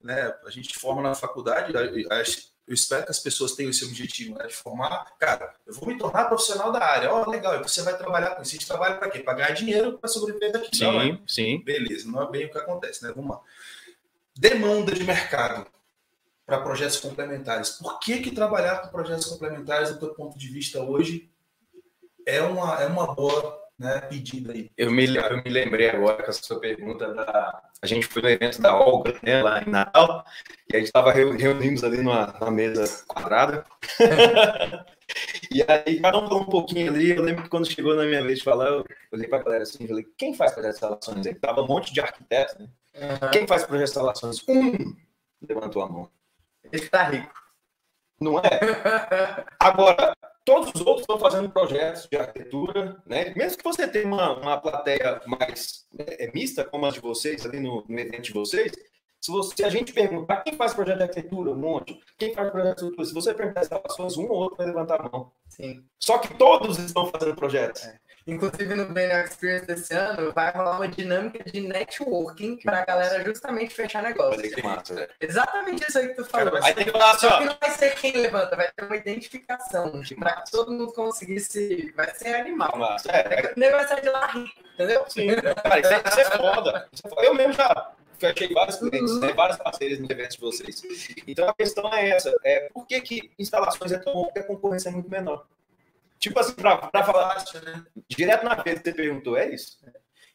Né, 0.02 0.34
a 0.44 0.50
gente 0.50 0.76
forma 0.80 1.00
na 1.00 1.14
faculdade, 1.14 1.72
eu 2.66 2.74
espero 2.74 3.04
que 3.04 3.10
as 3.10 3.18
pessoas 3.18 3.52
tenham 3.52 3.70
esse 3.70 3.84
objetivo, 3.84 4.36
né, 4.36 4.46
de 4.46 4.54
formar. 4.54 5.12
Cara, 5.18 5.54
eu 5.66 5.74
vou 5.74 5.88
me 5.88 5.98
tornar 5.98 6.24
profissional 6.24 6.72
da 6.72 6.82
área. 6.82 7.12
Ó, 7.12 7.22
oh, 7.22 7.30
legal, 7.30 7.54
e 7.54 7.62
você 7.62 7.82
vai 7.82 7.96
trabalhar 7.96 8.34
com 8.34 8.42
isso. 8.42 8.50
A 8.50 8.54
gente 8.54 8.66
trabalha 8.66 8.96
para 8.96 9.10
quê? 9.10 9.20
Para 9.20 9.34
ganhar 9.34 9.50
dinheiro 9.52 9.98
para 9.98 10.08
sobreviver 10.08 10.52
daqui. 10.52 10.76
Sim, 10.76 10.84
não, 10.84 11.28
sim. 11.28 11.62
Beleza, 11.64 12.10
não 12.10 12.22
é 12.22 12.30
bem 12.30 12.46
o 12.46 12.50
que 12.50 12.58
acontece, 12.58 13.04
né? 13.04 13.12
Vamos 13.14 13.30
lá. 13.30 13.40
Demanda 14.34 14.92
de 14.92 15.04
mercado 15.04 15.66
para 16.46 16.60
projetos 16.60 16.98
complementares. 16.98 17.70
Por 17.70 17.98
que, 17.98 18.20
que 18.20 18.30
trabalhar 18.30 18.82
com 18.82 18.88
projetos 18.88 19.26
complementares, 19.26 19.90
do 19.90 19.98
teu 19.98 20.14
ponto 20.14 20.38
de 20.38 20.48
vista 20.48 20.80
hoje, 20.80 21.31
é 22.26 22.42
uma, 22.42 22.82
é 22.82 22.86
uma 22.86 23.14
boa 23.14 23.62
né, 23.78 24.00
pedida 24.02 24.52
aí. 24.52 24.70
Eu 24.76 24.90
me, 24.90 25.04
eu 25.04 25.42
me 25.42 25.50
lembrei 25.50 25.90
agora 25.90 26.22
com 26.22 26.30
a 26.30 26.32
sua 26.32 26.60
pergunta 26.60 27.12
da. 27.12 27.62
A 27.80 27.86
gente 27.86 28.06
foi 28.06 28.22
no 28.22 28.28
evento 28.28 28.60
da 28.62 28.74
Olga, 28.76 29.18
né, 29.22 29.42
lá 29.42 29.60
em 29.60 29.68
Natal, 29.68 30.24
e 30.72 30.76
a 30.76 30.78
gente 30.78 30.86
estava 30.86 31.12
reunidos 31.12 31.82
ali 31.82 31.98
numa, 31.98 32.26
numa 32.38 32.50
mesa 32.50 33.04
quadrada. 33.06 33.64
E 35.50 35.62
aí, 35.68 36.00
cada 36.00 36.18
um 36.18 36.26
falou 36.26 36.42
um 36.42 36.46
pouquinho 36.46 36.90
ali. 36.90 37.10
Eu 37.10 37.22
lembro 37.22 37.42
que 37.42 37.50
quando 37.50 37.70
chegou 37.70 37.94
na 37.94 38.04
minha 38.04 38.22
vez 38.22 38.38
de 38.38 38.44
falar, 38.44 38.68
eu 38.68 38.84
olhei 39.12 39.28
pra 39.28 39.42
galera 39.42 39.62
assim, 39.62 39.86
falei, 39.86 40.06
quem 40.16 40.32
faz 40.32 40.52
projeto 40.52 40.70
de 40.70 40.76
instalações? 40.76 41.26
Aí 41.26 41.34
tava 41.34 41.60
um 41.62 41.66
monte 41.66 41.92
de 41.92 42.00
arquitetos, 42.00 42.56
né? 42.58 42.68
Uhum. 42.94 43.30
Quem 43.30 43.46
faz 43.46 43.64
projeto 43.64 43.84
de 43.84 43.90
instalações? 43.90 44.42
Um 44.48 44.96
levantou 45.46 45.82
a 45.82 45.88
mão. 45.88 46.10
Ele 46.72 46.88
tá 46.88 47.04
rico. 47.04 47.30
Não 48.20 48.38
é? 48.38 48.42
Agora, 49.60 50.16
todos 50.44 50.72
os 50.74 50.80
outros 50.80 51.02
estão 51.02 51.18
fazendo 51.18 51.50
projetos 51.50 52.08
de 52.10 52.16
arquitetura, 52.16 53.00
né? 53.06 53.32
Mesmo 53.34 53.58
que 53.58 53.64
você 53.64 53.86
tenha 53.88 54.06
uma, 54.06 54.38
uma 54.38 54.60
plateia 54.60 55.20
mais 55.26 55.86
é, 55.98 56.30
mista, 56.32 56.64
como 56.64 56.86
a 56.86 56.90
de 56.90 57.00
vocês, 57.00 57.44
ali 57.46 57.60
no, 57.60 57.84
no 57.88 57.98
evento 57.98 58.22
de 58.22 58.32
vocês, 58.32 58.72
se, 59.20 59.30
você, 59.30 59.54
se 59.54 59.64
a 59.64 59.68
gente 59.68 59.92
perguntar 59.92 60.42
quem 60.42 60.54
faz 60.54 60.74
projeto 60.74 60.96
de 60.96 61.02
arquitetura, 61.04 61.52
um 61.52 61.56
monte, 61.56 61.98
quem 62.18 62.34
faz 62.34 62.50
projeto 62.50 62.78
de 62.78 62.84
arquitetura, 62.84 63.06
se 63.06 63.14
você 63.14 63.32
perguntar 63.32 63.60
instalações, 63.60 64.16
um 64.16 64.24
ou 64.24 64.32
outro 64.32 64.56
vai 64.56 64.66
levantar 64.66 65.00
a 65.00 65.08
mão. 65.08 65.30
Sim. 65.48 65.84
Só 65.98 66.18
que 66.18 66.34
todos 66.34 66.78
estão 66.78 67.06
fazendo 67.06 67.36
projetos. 67.36 67.84
É. 67.84 68.00
Inclusive 68.26 68.74
no 68.74 68.86
Banner 68.86 69.24
Experience 69.24 69.66
desse 69.66 69.94
ano 69.94 70.32
vai 70.32 70.52
rolar 70.52 70.76
uma 70.76 70.88
dinâmica 70.88 71.42
de 71.44 71.60
networking 71.60 72.56
para 72.56 72.80
a 72.80 72.84
galera 72.84 73.24
justamente 73.24 73.74
fechar 73.74 74.02
negócio. 74.02 74.40
Olha 74.40 74.50
que 74.50 74.62
massa, 74.62 74.94
né? 74.94 75.08
Exatamente 75.20 75.88
isso 75.88 75.98
aí 75.98 76.08
que 76.08 76.14
tu 76.14 76.24
falou. 76.24 76.58
Aí 76.62 76.74
tem 76.74 76.84
que 76.84 76.90
falar 76.92 77.10
assim, 77.12 77.28
Só 77.28 77.34
ó, 77.34 77.38
que 77.38 77.44
não 77.44 77.56
vai 77.60 77.70
ser 77.70 77.94
quem 77.96 78.12
levanta, 78.12 78.56
vai 78.56 78.70
ter 78.70 78.84
uma 78.84 78.96
identificação 78.96 80.02
Que 80.02 80.14
para 80.14 80.42
que 80.42 80.50
todo 80.50 80.72
mundo 80.72 80.92
conseguisse. 80.92 81.92
Vai 81.96 82.14
ser 82.14 82.34
animal. 82.34 82.76
massa. 82.76 83.10
É, 83.10 83.52
O 83.56 83.58
negócio 83.60 83.88
sai 83.88 84.00
de 84.00 84.08
lá 84.08 84.32
entendeu? 84.74 85.04
Sim, 85.08 85.28
cara, 85.36 85.80
isso 85.80 85.92
é, 85.92 86.02
isso 86.06 86.20
é 86.20 86.24
foda. 86.24 86.88
Isso 86.92 87.06
é 87.06 87.10
foda. 87.10 87.22
Eu 87.22 87.34
mesmo 87.34 87.52
já 87.52 87.92
fechei 88.18 88.52
vários 88.52 88.76
clientes, 88.76 89.20
né, 89.20 89.32
vários 89.32 89.58
parceiros 89.58 89.98
no 89.98 90.10
evento 90.10 90.30
de 90.32 90.40
vocês. 90.40 90.82
Então 91.26 91.48
a 91.48 91.54
questão 91.54 91.92
é 91.92 92.10
essa: 92.10 92.32
é, 92.44 92.68
por 92.72 92.86
que, 92.86 93.00
que 93.00 93.30
instalações 93.38 93.92
é 93.92 93.98
tão 93.98 94.12
bom? 94.12 94.24
Porque 94.24 94.40
a 94.40 94.44
concorrência 94.44 94.88
é 94.88 94.92
muito 94.92 95.10
menor. 95.10 95.46
Tipo 96.22 96.38
assim, 96.38 96.54
para 96.54 97.04
falar 97.04 97.44
né? 97.64 97.84
direto 98.08 98.44
na 98.44 98.56
frente, 98.62 98.80
você 98.84 98.94
perguntou, 98.94 99.36
é 99.36 99.52
isso? 99.52 99.76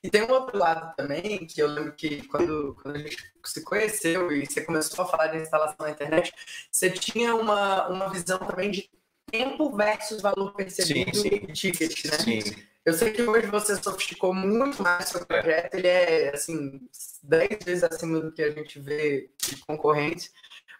E 0.03 0.09
tem 0.09 0.21
um 0.21 0.31
outro 0.31 0.57
lado 0.57 0.93
também, 0.97 1.47
que 1.47 1.61
eu 1.61 1.67
lembro 1.67 1.93
que 1.93 2.27
quando, 2.27 2.77
quando 2.83 2.97
a 2.97 2.99
gente 2.99 3.17
se 3.45 3.63
conheceu 3.63 4.29
e 4.29 4.45
você 4.45 4.65
começou 4.65 5.05
a 5.05 5.07
falar 5.07 5.27
de 5.27 5.37
instalação 5.37 5.77
na 5.79 5.91
internet, 5.91 6.33
você 6.69 6.89
tinha 6.89 7.33
uma, 7.33 7.87
uma 7.87 8.09
visão 8.09 8.37
também 8.37 8.69
de 8.69 8.89
tempo 9.31 9.73
versus 9.77 10.21
valor 10.21 10.53
percebido 10.53 11.15
Sim, 11.15 11.29
sim. 11.29 11.35
e 11.35 11.53
ticket, 11.53 12.05
né? 12.05 12.17
Sim. 12.19 12.39
Eu 12.83 12.93
sei 12.93 13.13
que 13.13 13.21
hoje 13.21 13.47
você 13.47 13.81
sofisticou 13.81 14.33
muito 14.33 14.83
mais 14.83 15.07
seu 15.07 15.25
projeto, 15.25 15.73
ele 15.73 15.87
é, 15.87 16.33
assim, 16.33 16.81
10 17.23 17.63
vezes 17.63 17.83
acima 17.85 18.19
do 18.19 18.31
que 18.31 18.43
a 18.43 18.51
gente 18.51 18.77
vê 18.77 19.29
de 19.37 19.55
concorrentes, 19.65 20.31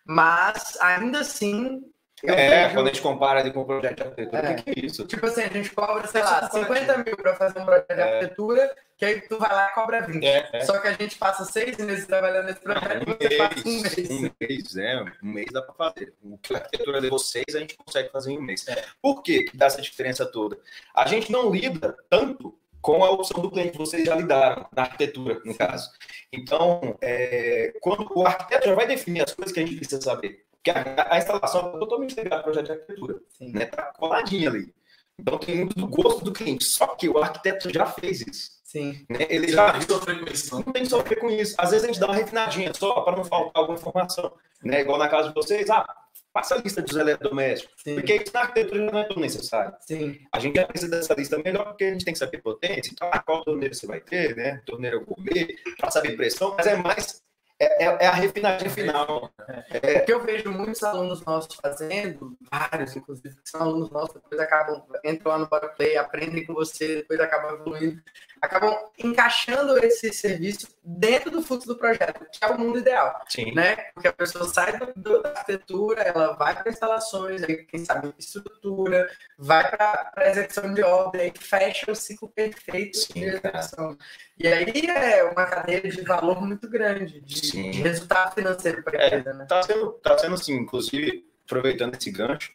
mas 0.05 0.77
ainda 0.81 1.21
assim. 1.21 1.81
Eu 2.23 2.33
É, 2.33 2.63
vejo- 2.63 2.73
quando 2.75 2.87
a 2.87 2.89
gente 2.91 3.01
compara 3.01 3.39
ali 3.39 3.51
com 3.51 3.61
o 3.61 3.65
projeto 3.65 3.95
de 3.97 4.03
arquitetura, 4.03 4.41
É. 4.47 4.51
o 4.51 4.55
que, 4.55 4.73
que 4.73 4.79
é 4.79 4.85
isso? 4.85 5.05
Tipo 5.05 5.25
assim, 5.27 5.41
a 5.43 5.47
gente 5.49 5.69
cobra, 5.71 6.07
sei 6.07 6.21
Essa 6.21 6.31
lá, 6.31 6.49
comparativa. 6.49 6.75
50 6.75 6.97
mil 7.03 7.17
para 7.17 7.35
fazer 7.35 7.59
um 7.59 7.65
projeto 7.65 7.87
de 7.95 7.99
É. 8.01 8.03
arquitetura, 8.13 8.75
que 8.97 9.05
aí 9.05 9.21
tu 9.21 9.37
vai 9.37 9.49
lá 9.53 9.67
e 9.69 9.73
cobra 9.75 10.01
20. 10.01 10.25
É, 10.25 10.49
é. 10.53 10.61
Só 10.61 10.79
que 10.79 10.87
a 10.87 10.93
gente 10.93 11.15
passa 11.17 11.45
seis 11.45 11.77
meses 11.77 12.07
trabalhando 12.07 12.45
nesse 12.47 12.59
projeto 12.59 13.03
e 13.07 13.29
você 13.29 13.37
passa 13.37 13.59
um 13.67 13.81
mês. 13.81 14.09
um 14.09 14.31
mês, 14.39 14.75
é, 14.77 15.05
um 15.23 15.27
mês 15.31 15.47
dá 15.51 15.61
para 15.61 15.73
fazer. 15.75 16.13
O 16.23 16.37
que 16.39 16.53
a 16.55 16.57
arquitetura 16.57 17.01
de 17.01 17.09
vocês 17.09 17.45
a 17.55 17.59
gente 17.59 17.77
consegue 17.77 18.09
fazer 18.09 18.31
em 18.31 18.39
um 18.39 18.41
mês. 18.41 18.67
É. 18.67 18.83
Por 19.01 19.21
que 19.21 19.43
que 19.43 19.55
dá 19.57 19.67
essa 19.67 19.81
diferença 19.81 20.25
toda? 20.25 20.57
A 20.95 21.05
gente 21.07 21.31
não 21.31 21.51
lida 21.51 21.95
tanto 22.09 22.57
com 22.81 23.03
a 23.03 23.11
opção 23.11 23.41
do 23.41 23.51
cliente, 23.51 23.77
vocês 23.77 24.05
já 24.05 24.15
lidaram 24.15 24.65
na 24.75 24.83
arquitetura, 24.83 25.41
no 25.43 25.53
caso. 25.55 25.91
Então, 26.31 26.97
é, 27.01 27.73
quando 27.81 28.07
o 28.15 28.25
arquiteto 28.25 28.67
já 28.69 28.75
vai 28.75 28.87
definir 28.87 29.23
as 29.23 29.33
coisas 29.33 29.53
que 29.53 29.59
a 29.59 29.65
gente 29.65 29.75
precisa 29.75 30.01
saber. 30.01 30.45
Porque 30.73 30.99
a, 31.01 31.07
a 31.13 31.17
instalação 31.17 31.69
é 31.69 31.79
totalmente 31.79 32.15
ligada 32.15 32.37
ao 32.37 32.43
projeto 32.43 32.65
de 32.65 32.71
arquitetura, 32.71 33.19
Sim. 33.29 33.51
né? 33.51 33.65
Tá 33.65 33.93
coladinha 33.97 34.49
ali. 34.49 34.73
Então 35.19 35.37
tem 35.37 35.55
muito 35.57 35.75
do 35.75 35.87
gosto 35.87 36.23
do 36.23 36.31
cliente. 36.31 36.65
Só 36.65 36.87
que 36.87 37.09
o 37.09 37.17
arquiteto 37.17 37.71
já 37.73 37.85
fez 37.85 38.21
isso. 38.21 38.57
Sim. 38.63 39.05
Né? 39.09 39.25
Ele 39.29 39.47
já 39.47 39.73
Já 39.73 39.81
sofreu 39.81 40.19
com 40.19 40.31
isso, 40.31 40.55
não? 40.55 40.63
não 40.65 40.73
tem 40.73 40.83
que 40.83 40.89
sofrer 40.89 41.19
com 41.19 41.29
isso. 41.29 41.55
Às 41.57 41.71
vezes 41.71 41.85
a 41.85 41.87
gente 41.87 41.99
dá 41.99 42.07
uma 42.07 42.15
refinadinha 42.15 42.73
só 42.73 43.01
para 43.01 43.15
não 43.15 43.23
faltar 43.23 43.51
alguma 43.55 43.79
informação. 43.79 44.31
Né? 44.63 44.81
Igual 44.81 44.97
na 44.99 45.07
casa 45.07 45.29
de 45.29 45.33
vocês, 45.33 45.69
ah, 45.69 45.87
passa 46.33 46.55
a 46.55 46.57
lista 46.59 46.81
dos 46.81 46.95
eletrodomésticos. 46.95 47.73
Sim. 47.81 47.95
Porque 47.95 48.15
isso 48.15 48.33
na 48.33 48.41
arquitetura 48.41 48.91
não 48.91 48.99
é 48.99 49.03
tão 49.05 49.17
necessário. 49.17 49.73
Sim. 49.79 50.19
A 50.31 50.39
gente 50.39 50.55
já 50.55 50.67
precisa 50.67 50.91
dessa 50.91 51.13
lista 51.13 51.37
melhor 51.39 51.65
porque 51.65 51.85
a 51.85 51.91
gente 51.91 52.05
tem 52.05 52.13
que 52.13 52.19
saber 52.19 52.41
potência, 52.41 52.91
então, 52.91 53.09
ah, 53.11 53.19
qual 53.19 53.43
torneira 53.43 53.73
você 53.73 53.87
vai 53.87 54.01
ter, 54.01 54.35
né? 54.35 54.61
Torneira 54.65 54.99
gourmet, 54.99 55.55
para 55.77 55.89
saber 55.89 56.15
pressão, 56.15 56.53
mas 56.55 56.67
é 56.67 56.75
mais. 56.75 57.23
É, 57.59 57.85
é- 57.85 57.97
é 58.01 58.07
a 58.07 58.11
refinagem 58.13 58.69
final. 58.69 59.31
O 59.39 60.05
que 60.05 60.13
eu 60.13 60.23
vejo 60.23 60.51
muitos 60.51 60.83
alunos 60.83 61.23
nossos 61.25 61.57
fazendo, 61.59 62.37
vários, 62.51 62.95
inclusive, 62.95 63.35
que 63.35 63.49
são 63.49 63.61
alunos 63.61 63.89
nossos, 63.89 64.13
depois 64.15 64.39
acabam, 64.39 64.83
entram 65.03 65.31
lá 65.31 65.37
no 65.39 65.47
Bodyplay, 65.47 65.97
aprendem 65.97 66.45
com 66.45 66.53
você, 66.53 66.97
depois 66.97 67.19
acabam 67.19 67.55
evoluindo, 67.55 68.01
acabam 68.41 68.75
encaixando 68.97 69.77
esse 69.83 70.11
serviço 70.13 70.67
dentro 70.83 71.29
do 71.31 71.41
fluxo 71.41 71.67
do 71.67 71.77
projeto, 71.77 72.25
que 72.31 72.43
é 72.43 72.47
o 72.47 72.57
mundo 72.59 72.79
ideal. 72.79 73.19
Sim. 73.27 73.53
né? 73.53 73.75
Porque 73.93 74.07
a 74.07 74.13
pessoa 74.13 74.45
sai 74.47 74.77
do, 74.77 74.93
do- 74.95 75.21
da 75.21 75.29
arquitetura, 75.29 76.01
ela 76.01 76.33
vai 76.33 76.55
para 76.55 76.71
instalações, 76.71 77.43
aí 77.43 77.57
quem 77.65 77.83
sabe 77.83 78.13
estrutura, 78.17 79.09
vai 79.37 79.69
para 79.69 80.11
a 80.15 80.29
execução 80.29 80.73
de 80.73 80.83
obra 80.83 81.25
e 81.25 81.33
fecha 81.37 81.91
o 81.91 81.95
ciclo 81.95 82.29
perfeito 82.29 82.97
Sim, 82.97 83.13
de 83.13 83.25
execução. 83.25 83.97
E 84.39 84.47
aí 84.47 84.87
é 84.87 85.23
uma 85.23 85.45
cadeia 85.45 85.81
de 85.81 86.01
valor 86.01 86.41
muito 86.41 86.69
grande, 86.69 87.19
de, 87.21 87.41
de 87.71 87.81
resultado 87.81 88.33
financeiro 88.35 88.83
para 88.83 88.97
a 88.97 89.01
É, 89.01 89.07
empresa, 89.07 89.33
né? 89.33 89.45
Tá 89.49 89.63
sendo, 89.63 89.91
tá 89.93 90.17
sendo 90.17 90.35
assim, 90.35 90.53
inclusive, 90.53 91.25
aproveitando 91.45 91.95
esse 91.95 92.11
gancho, 92.11 92.51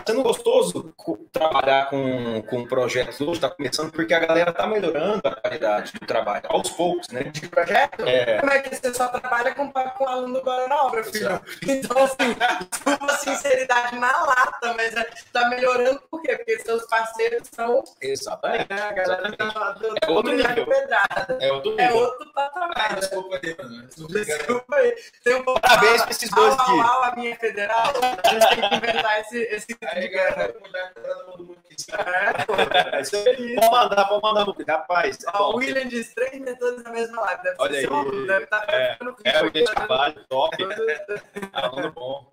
tá 0.00 0.12
sendo 0.12 0.22
gostoso 0.22 0.94
trabalhar 1.32 1.88
com, 1.90 2.42
com 2.42 2.66
projetos 2.66 3.20
hoje, 3.20 3.40
tá 3.40 3.50
começando, 3.50 3.90
porque 3.92 4.14
a 4.14 4.20
galera 4.20 4.52
tá 4.52 4.66
melhorando 4.66 5.20
a 5.24 5.34
qualidade 5.40 5.92
do 5.92 6.06
trabalho, 6.06 6.42
aos 6.48 6.70
poucos, 6.70 7.08
né? 7.08 7.24
De 7.24 7.48
projeto, 7.48 8.02
É. 8.06 8.38
como 8.40 8.52
é 8.52 8.60
que 8.60 8.74
você 8.74 8.94
só 8.94 9.08
trabalha 9.08 9.54
com, 9.54 9.70
com 9.70 10.04
o 10.04 10.08
aluno 10.08 10.38
agora 10.38 10.68
na 10.68 10.82
obra, 10.84 11.04
filho? 11.04 11.40
Então, 11.66 12.04
assim, 12.04 12.36
desculpa 12.70 13.04
a 13.12 13.16
sinceridade 13.18 13.98
na 13.98 14.12
lata, 14.24 14.74
mas 14.76 14.94
é, 14.94 15.06
tá 15.32 15.48
melhorando 15.48 16.00
por 16.10 16.22
quê? 16.22 16.36
Porque 16.36 16.58
seus 16.60 16.86
parceiros 16.86 17.48
são 17.54 17.82
Exatamente. 18.00 18.66
É, 18.72 18.80
a 18.80 18.92
galera 18.92 19.32
tá 19.36 19.72
do, 19.72 19.86
É 20.02 20.10
outro 20.10 20.32
nível. 20.32 20.66
pedrada. 20.66 21.38
É 21.40 21.52
outro 21.52 21.74
É 21.78 21.86
nível. 21.86 21.96
outro 22.02 22.32
patamar. 22.32 22.90
né? 22.92 22.96
Desculpa 23.00 23.40
aí, 23.42 23.56
mano. 23.58 23.82
Desculpa. 23.86 24.14
Desculpa 24.24 24.76
aí. 24.76 24.94
Tem 25.24 25.34
um 25.34 25.42
pouco. 25.44 25.60
Parabéns 25.60 26.02
pra 26.02 26.10
esses 26.10 26.30
dois 26.30 26.54
aqui. 26.54 26.80
a 26.80 27.12
minha 27.16 27.36
federal. 27.36 27.92
A 28.24 28.28
gente 28.28 28.48
tem 28.48 28.68
que 28.68 28.74
inventar 28.76 29.20
esse, 29.20 29.38
esse 29.38 29.74
Aí, 29.92 30.08
galera, 30.08 30.52
todo 30.52 31.44
mundo 31.44 31.58
aqui. 31.64 31.76
É, 31.92 32.44
pô. 32.44 32.52
É 32.96 33.00
isso. 33.00 33.12
Pode 33.24 33.70
mandar, 33.70 34.04
pode 34.06 34.22
mandar 34.22 34.46
rapaz. 34.68 35.18
é 35.24 35.38
o 35.38 35.56
William 35.56 35.86
diz 35.88 36.12
três 36.14 36.40
mentores 36.40 36.82
na 36.82 36.90
mesma 36.90 37.20
live. 37.22 37.42
Deve 37.42 37.56
Olha 37.58 37.80
ser 37.80 37.92
aí. 37.92 38.26
deve 38.26 38.44
estar 38.44 38.64
É, 38.68 38.92
ficando 38.92 39.16
É, 39.24 39.42
o 39.42 39.52
né? 39.52 39.62
trabalho, 39.62 40.24
top. 40.28 40.56
Aluno 41.52 41.92
bom. 41.92 42.32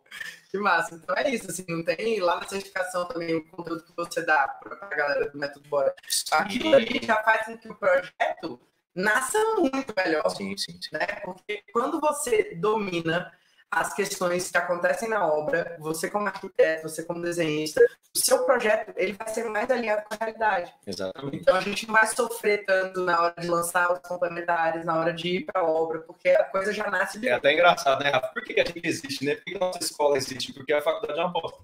Que 0.49 0.57
massa. 0.59 0.95
Então 0.95 1.15
é 1.15 1.29
isso, 1.31 1.49
assim, 1.49 1.65
não 1.67 1.83
tem 1.83 2.19
lá 2.19 2.39
na 2.39 2.47
certificação 2.47 3.05
também 3.07 3.35
o 3.35 3.47
conteúdo 3.49 3.83
que 3.83 3.95
você 3.95 4.21
dá 4.23 4.47
para 4.47 4.77
a 4.85 4.95
galera 4.95 5.29
do 5.29 5.37
Método 5.37 5.67
Bora. 5.67 5.93
Aquilo 6.31 6.75
ali 6.75 6.99
já 7.03 7.23
faz 7.23 7.45
com 7.45 7.57
que 7.57 7.69
o 7.69 7.75
projeto 7.75 8.61
nasça 8.95 9.39
muito 9.57 9.93
melhor. 9.97 10.29
Sim, 10.29 10.55
sim, 10.55 10.79
sim. 10.79 10.89
né? 10.91 10.99
Porque 11.25 11.63
quando 11.73 11.99
você 11.99 12.55
domina 12.55 13.31
as 13.75 13.93
questões 13.93 14.51
que 14.51 14.57
acontecem 14.57 15.09
na 15.09 15.25
obra, 15.25 15.75
você 15.79 16.09
como 16.09 16.27
arquiteto, 16.27 16.87
você 16.87 17.03
como 17.03 17.21
desenhista, 17.21 17.81
o 18.15 18.19
seu 18.19 18.45
projeto 18.45 18.93
ele 18.95 19.13
vai 19.13 19.27
ser 19.29 19.45
mais 19.45 19.69
alinhado 19.69 20.03
com 20.03 20.13
a 20.13 20.17
realidade. 20.17 20.73
Exatamente. 20.85 21.37
Então 21.37 21.55
a 21.55 21.61
gente 21.61 21.87
não 21.87 21.93
vai 21.95 22.05
sofrer 22.07 22.65
tanto 22.65 23.01
na 23.01 23.19
hora 23.19 23.35
de 23.39 23.47
lançar 23.47 23.91
os 23.91 23.99
complementares, 23.99 24.85
na 24.85 24.99
hora 24.99 25.11
de 25.11 25.27
ir 25.27 25.45
para 25.45 25.61
a 25.61 25.65
obra, 25.65 25.99
porque 26.01 26.29
a 26.29 26.43
coisa 26.45 26.71
já 26.71 26.89
nasce 26.89 27.19
de 27.19 27.27
É 27.27 27.33
até 27.33 27.53
engraçado, 27.53 28.03
né, 28.03 28.11
Rafa? 28.11 28.27
Por 28.27 28.43
que 28.43 28.59
a 28.59 28.65
gente 28.65 28.81
existe, 28.83 29.25
né? 29.25 29.35
Por 29.35 29.45
que 29.45 29.55
a 29.55 29.59
nossa 29.59 29.79
escola 29.79 30.17
existe? 30.17 30.53
Porque 30.53 30.71
a 30.71 30.81
faculdade 30.81 31.19
é 31.19 31.23
uma 31.23 31.33
bosta. 31.33 31.63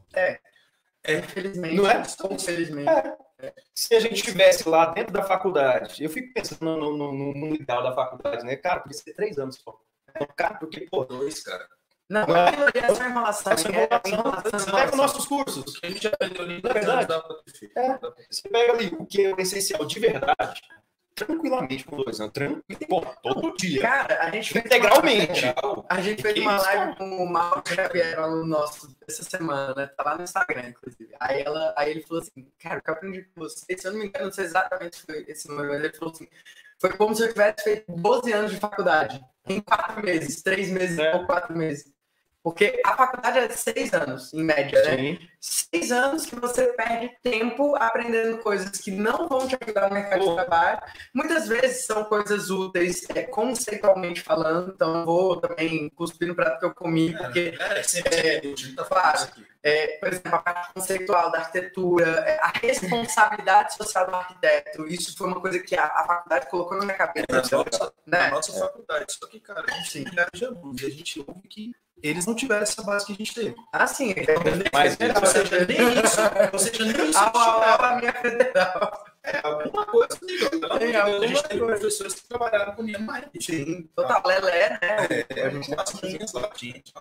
infelizmente. 1.07 1.75
Não 1.75 1.89
é? 1.89 2.03
Infelizmente. 2.31 2.91
Se 3.73 3.95
a 3.95 3.99
gente 3.99 4.15
estivesse 4.15 4.67
lá 4.67 4.87
dentro 4.87 5.13
da 5.13 5.23
faculdade, 5.23 6.03
eu 6.03 6.09
fico 6.09 6.33
pensando 6.33 6.65
no, 6.65 6.97
no, 6.97 7.13
no, 7.13 7.33
no 7.33 7.55
ideal 7.55 7.83
da 7.83 7.93
faculdade, 7.93 8.43
né? 8.43 8.55
Cara, 8.55 8.79
podia 8.81 8.97
ser 8.97 9.13
três 9.13 9.37
anos 9.37 9.57
só. 9.63 9.79
Então, 10.09 10.27
Cara, 10.35 10.55
porque, 10.55 10.81
pô, 10.89 11.05
Dois, 11.05 11.41
cara. 11.43 11.67
Não, 12.09 12.25
Não 12.25 12.35
é? 12.35 12.49
é 12.73 12.95
só 12.95 13.05
enrolação. 13.05 13.53
é 13.53 13.55
você 13.57 13.69
pega 14.71 14.91
os 14.91 14.97
nossos 14.97 15.25
cursos, 15.27 15.77
que 15.79 15.85
a 15.85 15.89
gente 15.91 16.07
aprendeu 16.07 16.41
ali, 16.43 16.61
é 16.63 16.73
verdade? 16.73 17.05
pra 17.07 17.21
ter 17.45 17.51
feito. 17.57 17.77
É. 17.77 17.99
Você 18.29 18.49
pega 18.49 18.73
ali 18.73 18.87
o 18.97 19.05
que 19.05 19.25
é 19.25 19.33
o 19.35 19.39
essencial 19.39 19.85
de 19.85 19.99
verdade, 19.99 20.61
tranquilamente 21.13 21.83
com 21.83 21.97
dois 21.97 22.19
anos, 22.19 22.33
tranquilo, 22.33 22.79
pô, 22.87 23.01
todo 23.21 23.55
dia, 23.57 23.81
Cara, 23.81 24.23
a 24.23 24.31
gente 24.31 24.53
fez 24.53 24.63
uma- 24.65 24.67
integralmente. 24.75 25.41
A 25.89 26.01
gente 26.01 26.21
fez 26.21 26.39
uma 26.39 26.57
live 26.61 26.95
com 26.95 27.23
o 27.23 27.29
Mauro 27.29 27.61
Xavier, 27.67 28.17
aluno 28.19 28.45
nosso, 28.45 28.95
essa 29.07 29.23
semana, 29.23 29.75
né? 29.75 29.87
Tá 29.87 30.03
lá 30.03 30.15
no 30.17 30.23
Instagram, 30.23 30.69
inclusive. 30.69 31.13
Aí, 31.19 31.41
ela, 31.41 31.73
aí 31.77 31.91
ele 31.91 32.01
falou 32.01 32.23
assim, 32.23 32.47
cara, 32.57 32.79
o 32.79 32.81
que 32.81 32.89
eu 32.89 32.93
aprendi 32.95 33.21
com 33.23 33.41
você, 33.41 33.77
se 33.77 33.87
eu 33.87 33.91
não 33.91 33.99
me 33.99 34.07
engano, 34.07 34.25
não 34.25 34.31
sei 34.31 34.45
exatamente 34.45 35.01
foi 35.03 35.25
esse 35.27 35.47
número, 35.47 35.69
mas 35.69 35.83
ele 35.83 35.93
falou 35.93 36.13
assim, 36.13 36.27
foi 36.79 36.93
como 36.93 37.13
se 37.13 37.21
eu 37.23 37.27
tivesse 37.29 37.63
feito 37.63 37.91
12 37.91 38.31
anos 38.31 38.51
de 38.51 38.57
faculdade, 38.57 39.21
em 39.47 39.59
quatro 39.59 40.01
meses, 40.03 40.41
três 40.41 40.71
meses 40.71 40.97
É. 40.97 41.15
ou 41.15 41.25
quatro 41.25 41.55
meses. 41.55 41.91
Porque 42.41 42.81
a 42.85 42.95
faculdade 42.95 43.37
é 43.39 43.49
seis 43.49 43.93
anos, 43.93 44.33
em 44.33 44.43
média, 44.43 44.81
né? 44.83 44.97
Sim. 44.97 45.19
Seis 45.41 45.91
anos 45.91 46.25
que 46.25 46.35
você 46.35 46.67
perde 46.73 47.11
tempo 47.21 47.75
aprendendo 47.75 48.37
coisas 48.39 48.71
que 48.79 48.91
não 48.91 49.27
vão 49.27 49.45
te 49.47 49.57
ajudar 49.61 49.89
no 49.89 49.95
mercado 49.95 50.23
de 50.25 50.35
trabalho. 50.35 50.81
Muitas 51.13 51.47
vezes 51.47 51.85
são 51.85 52.03
coisas 52.05 52.49
úteis, 52.49 53.05
é, 53.13 53.23
conceitualmente 53.23 54.21
falando, 54.21 54.71
então 54.73 55.05
vou 55.05 55.39
também 55.39 55.89
cuspir 55.89 56.27
no 56.29 56.35
prato 56.35 56.59
que 56.59 56.65
eu 56.65 56.73
comi, 56.73 57.15
porque 57.17 57.53
É, 57.59 57.83
sempre 57.83 58.15
É, 58.15 58.37
é, 58.37 58.53
tá 58.75 58.85
falando 58.85 59.15
isso 59.15 59.25
aqui. 59.25 59.47
é, 59.63 59.87
por 59.99 60.07
exemplo, 60.07 60.35
a 60.35 60.39
parte 60.39 60.73
conceitual 60.73 61.31
da 61.31 61.39
arquitetura, 61.39 62.07
é, 62.25 62.39
a 62.41 62.51
responsabilidade 62.57 63.75
social 63.75 64.05
do 64.07 64.15
arquiteto, 64.15 64.87
isso 64.87 65.15
foi 65.17 65.27
uma 65.27 65.41
coisa 65.41 65.59
que 65.59 65.75
a, 65.75 65.83
a 65.83 66.05
faculdade 66.05 66.49
colocou 66.49 66.77
na 66.77 66.85
minha 66.85 66.97
cabeça. 66.97 67.25
Na 67.29 67.37
nossa, 67.41 67.93
né? 68.05 68.19
na 68.19 68.31
nossa 68.31 68.53
faculdade. 68.53 69.05
Só 69.09 69.27
que, 69.27 69.39
cara, 69.39 69.63
a 69.67 69.71
gente 69.75 69.91
tem 69.93 70.03
milhares 70.05 70.31
de 70.39 70.45
alunos 70.45 70.81
e 70.81 70.85
a 70.85 70.89
gente 70.89 71.19
ouve 71.27 71.47
que 71.47 71.71
eles 72.01 72.25
não 72.25 72.35
tiveram 72.35 72.63
essa 72.63 72.81
base 72.83 73.05
que 73.05 73.13
a 73.13 73.15
gente 73.15 73.33
teve. 73.33 73.55
Ah, 73.71 73.87
sim. 73.87 74.13
Mas 74.73 74.97
Ou 74.99 75.25
seja, 75.25 75.65
nem 75.65 76.03
isso. 76.03 76.21
Ou 76.53 76.59
seja, 76.59 76.85
nem 76.85 77.09
isso. 77.09 77.19
A, 77.19 77.31
a, 77.33 77.89
a 77.89 77.95
minha 77.97 78.13
federal. 78.13 79.05
É 79.31 79.41
alguma 79.43 79.85
coisa, 79.85 80.17
Tem 80.19 80.37
Deus, 80.37 80.63
A 80.63 81.03
alguma 81.03 81.27
gente 81.27 81.43
tem 81.43 81.59
professores 81.59 82.15
que 82.15 82.27
trabalharam 82.27 82.73
com 82.73 82.83
Niemeyer. 82.83 83.29
Sim, 83.39 83.89
total, 83.95 84.23
Lelé, 84.25 84.69
né? 84.69 84.79
É, 85.35 85.43
a 85.43 85.49
gente 85.49 85.75
passa 85.75 85.99
lá, 86.33 86.51
gente. 86.55 86.93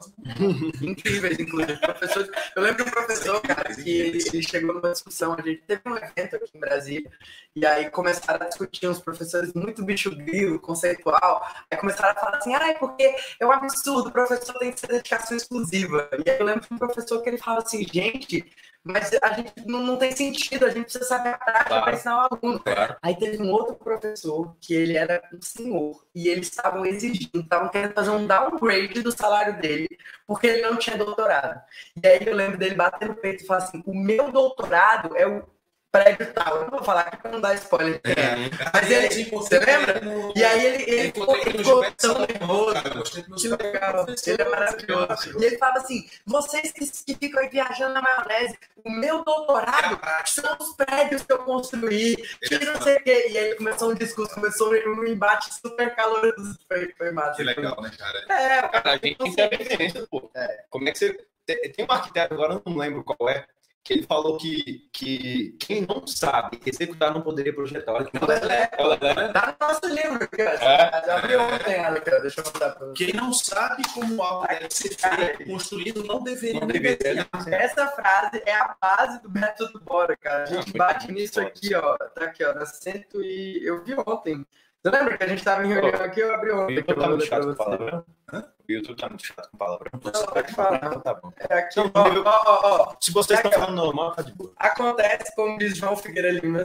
incríveis, 0.82 1.38
inclusive. 1.38 1.78
Professores. 1.78 2.30
Eu 2.54 2.62
lembro 2.62 2.84
de 2.84 2.90
um 2.90 2.92
professor, 2.92 3.40
cara, 3.40 3.74
que 3.74 3.90
ele, 3.90 4.18
ele 4.18 4.42
chegou 4.42 4.74
numa 4.74 4.92
discussão, 4.92 5.34
a 5.34 5.42
gente 5.42 5.62
teve 5.62 5.82
um 5.86 5.96
evento 5.96 6.36
aqui 6.36 6.50
em 6.54 6.60
Brasília, 6.60 7.10
e 7.56 7.66
aí 7.66 7.90
começaram 7.90 8.44
a 8.44 8.48
discutir 8.48 8.88
uns 8.88 9.00
professores 9.00 9.52
muito 9.54 9.84
bicho 9.84 10.14
grilo, 10.14 10.60
conceitual, 10.60 11.46
aí 11.70 11.78
começaram 11.78 12.10
a 12.10 12.20
falar 12.20 12.36
assim, 12.36 12.54
ai, 12.54 12.78
porque 12.78 13.14
é 13.40 13.46
um 13.46 13.52
absurdo, 13.52 14.08
o 14.08 14.12
professor 14.12 14.58
tem 14.58 14.72
que 14.72 14.80
ser 14.80 14.88
dedicação 14.88 15.36
exclusiva. 15.36 16.08
E 16.24 16.30
aí 16.30 16.38
eu 16.38 16.44
lembro 16.44 16.66
de 16.66 16.74
um 16.74 16.78
professor 16.78 17.22
que 17.22 17.30
ele 17.30 17.38
fala 17.38 17.60
assim, 17.60 17.84
gente, 17.90 18.44
mas 18.88 19.10
a 19.22 19.32
gente 19.34 19.52
não, 19.66 19.80
não 19.82 19.96
tem 19.96 20.12
sentido, 20.12 20.64
a 20.64 20.70
gente 20.70 20.84
precisa 20.84 21.04
saber 21.04 21.30
a 21.30 21.38
prática 21.38 21.64
Claro. 21.68 21.84
para 21.84 21.94
ensinar 21.94 22.16
o 22.16 22.34
aluno. 22.34 22.60
Claro. 22.60 22.96
Aí 23.02 23.14
teve 23.16 23.42
um 23.42 23.50
outro 23.52 23.74
professor 23.74 24.56
que 24.60 24.74
ele 24.74 24.96
era 24.96 25.22
um 25.32 25.42
senhor 25.42 26.04
e 26.14 26.28
eles 26.28 26.48
estavam 26.48 26.86
exigindo, 26.86 27.40
estavam 27.40 27.68
querendo 27.68 27.92
fazer 27.92 28.10
um 28.10 28.26
downgrade 28.26 29.02
do 29.02 29.12
salário 29.12 29.60
dele 29.60 29.88
porque 30.26 30.46
ele 30.46 30.62
não 30.62 30.76
tinha 30.76 30.96
doutorado. 30.96 31.60
E 32.02 32.06
aí 32.06 32.26
eu 32.26 32.34
lembro 32.34 32.56
dele 32.58 32.74
bater 32.74 33.08
no 33.08 33.14
peito 33.14 33.42
e 33.44 33.46
falar 33.46 33.64
assim: 33.64 33.82
o 33.86 33.94
meu 33.94 34.32
doutorado 34.32 35.16
é 35.16 35.26
o 35.26 35.44
prédio 35.90 36.32
tal. 36.32 36.56
Eu 36.56 36.62
não 36.62 36.70
vou 36.70 36.82
falar 36.84 37.02
aqui 37.02 37.16
para 37.18 37.30
não 37.30 37.40
dar 37.40 37.54
spoiler. 37.54 38.00
Mas 38.72 38.90
ele- 38.90 39.24
você 39.30 39.58
lembra? 39.58 40.00
E 40.34 40.44
aí 40.44 40.66
ele, 40.66 40.82
ele 40.90 41.12
ficou, 41.12 41.36
ele 41.36 41.58
ficou 41.58 41.92
tão 41.92 42.18
nervoso. 42.26 42.74
Que 43.36 43.48
legal, 43.48 44.06
ele 44.26 44.42
é 44.42 44.48
maravilhoso. 44.48 45.38
E 45.40 45.44
ele 45.44 45.58
fala 45.58 45.74
assim: 45.78 46.08
vocês 46.26 46.72
que, 46.72 46.86
que 47.14 47.14
ficam 47.18 47.42
aí 47.42 47.48
viajando 47.48 47.94
na 47.94 48.02
maionese, 48.02 48.58
o 48.84 48.90
meu 48.90 49.24
doutorado 49.24 49.98
são 50.26 50.56
os 50.60 50.74
prédios 50.76 51.22
que 51.22 51.32
eu 51.32 51.38
construí, 51.38 52.16
que 52.42 52.58
não 52.64 52.80
sei 52.82 52.96
o 52.96 53.02
quê. 53.02 53.26
E 53.30 53.38
aí 53.38 53.54
começou 53.56 53.90
um 53.90 53.94
discurso, 53.94 54.34
começou 54.34 54.70
um 54.72 55.04
embate 55.06 55.52
super 55.54 55.94
caloroso. 55.94 56.58
Foi, 56.68 56.92
foi 56.96 57.10
massa. 57.12 57.36
Que 57.36 57.42
legal, 57.44 57.80
né, 57.80 57.90
cara? 57.98 58.18
É, 58.28 58.68
Cara, 58.68 58.90
a 58.92 58.96
gente 58.96 59.16
tem 59.16 59.30
que 59.30 59.36
ter 59.36 59.56
referência, 59.56 60.06
pô. 60.10 60.30
É. 60.34 60.64
Como 60.70 60.88
é 60.88 60.92
que 60.92 60.98
você. 60.98 61.18
Tem 61.46 61.56
tem 61.72 61.86
um 61.88 61.90
arquiteto, 61.92 62.34
agora 62.34 62.52
eu 62.54 62.62
não 62.66 62.76
lembro 62.76 63.02
qual 63.02 63.26
é, 63.30 63.46
que 63.88 63.94
ele 63.94 64.02
falou 64.02 64.36
que, 64.36 64.86
que 64.92 65.56
quem 65.58 65.80
não 65.80 66.06
sabe 66.06 66.60
executar 66.66 67.10
não 67.10 67.22
poderia 67.22 67.54
projetar. 67.54 67.92
Olha 67.94 68.04
que 68.04 68.18
Lelé. 68.22 68.68
É 68.70 68.82
Lelé, 68.82 69.14
né? 69.14 69.28
tá 69.32 69.56
no 69.58 69.66
nosso 69.66 69.86
livro 69.86 70.28
ó. 70.28 70.42
É. 70.42 71.06
Já 71.06 71.16
abriu 71.16 71.40
ontem 71.40 71.72
ela 71.72 71.98
ó. 71.98 72.20
Deixa 72.20 72.42
eu 72.42 72.44
mandar 72.44 72.70
pra 72.74 72.86
você. 72.86 73.04
Quem 73.06 73.14
não 73.14 73.32
sabe 73.32 73.82
como 73.94 74.22
algo 74.22 74.46
deve 74.46 74.68
ser 74.68 74.94
feito, 74.94 75.44
construído, 75.46 76.04
não 76.04 76.22
deveria. 76.22 76.60
Não 76.60 76.66
deveria. 76.68 77.26
Essa 77.50 77.88
frase 77.88 78.42
é 78.44 78.54
a 78.54 78.76
base 78.78 79.22
do 79.22 79.30
método 79.30 79.80
Bora, 79.80 80.14
cara. 80.18 80.42
A 80.42 80.46
gente 80.46 80.76
bate 80.76 81.10
nisso 81.10 81.40
aqui, 81.40 81.74
ó. 81.74 81.96
Tá 81.96 82.24
aqui, 82.24 82.44
ó. 82.44 82.52
Na 82.52 82.66
cento 82.66 83.22
e. 83.22 83.58
Eu 83.64 83.82
vi 83.82 83.94
ontem. 83.94 84.44
Você 84.84 84.90
lembra 84.96 85.18
que 85.18 85.24
a 85.24 85.26
gente 85.26 85.42
tava 85.42 85.64
em 85.64 85.68
reunião 85.72 86.02
aqui? 86.02 86.20
Eu 86.20 86.34
abri 86.34 86.50
O 86.52 86.60
ontem. 86.62 86.74
eu 86.74 86.78
YouTube 86.78 87.00
tá 87.00 87.08
muito 87.08 87.24
chato 87.26 87.46
com 87.46 87.54
palavrão. 87.54 88.04
O 88.32 88.72
YouTube 88.72 88.96
tá 89.00 89.08
muito 89.08 89.26
chato 89.26 89.50
com 89.50 89.56
palavrão. 89.58 89.90
Não, 90.04 90.26
pode 90.26 90.54
falar. 90.54 90.76
Então 90.76 91.00
tá 91.00 91.14
bom. 91.14 91.32
É 91.50 91.54
aqui, 91.58 91.76
Não, 91.78 91.90
ó, 91.94 92.08
eu- 92.08 92.22
ó, 92.24 92.48
ó. 92.62 92.96
Se 93.00 93.10
vocês 93.12 93.40
Tá 93.40 93.48
estão 93.48 93.60
falando 93.64 93.76
normal, 93.76 94.12
tá 94.14 94.22
de 94.22 94.32
boa. 94.32 94.52
Acontece, 94.56 95.34
como 95.34 95.58
diz 95.58 95.76
João 95.76 95.96
Figueira 95.96 96.30
Lima, 96.30 96.62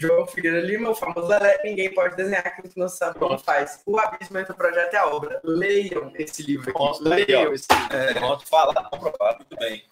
João 0.00 0.26
Figueira 0.26 0.60
Lima, 0.60 0.90
o 0.90 0.94
famoso 0.96 1.28
Lelé, 1.28 1.60
ninguém 1.62 1.94
pode 1.94 2.16
desenhar 2.16 2.44
aquilo 2.44 2.68
que 2.68 2.78
não 2.80 2.88
sabe 2.88 3.18
como 3.20 3.38
faz. 3.38 3.80
O 3.86 3.98
abismo 4.00 4.36
entre 4.38 4.52
o 4.52 4.56
projeto 4.56 4.92
e 4.92 4.96
a 4.96 5.06
obra. 5.06 5.40
Leiam 5.44 6.10
esse 6.16 6.42
livro 6.42 6.70
aqui. 6.70 7.04
Legal. 7.04 7.42
Leiam 7.44 7.54
esse 7.54 7.68
livro. 7.72 8.14
Pronto, 8.20 8.46
fala, 8.48 8.74
comprovado. 8.90 9.38
Muito 9.38 9.56
bem. 9.56 9.84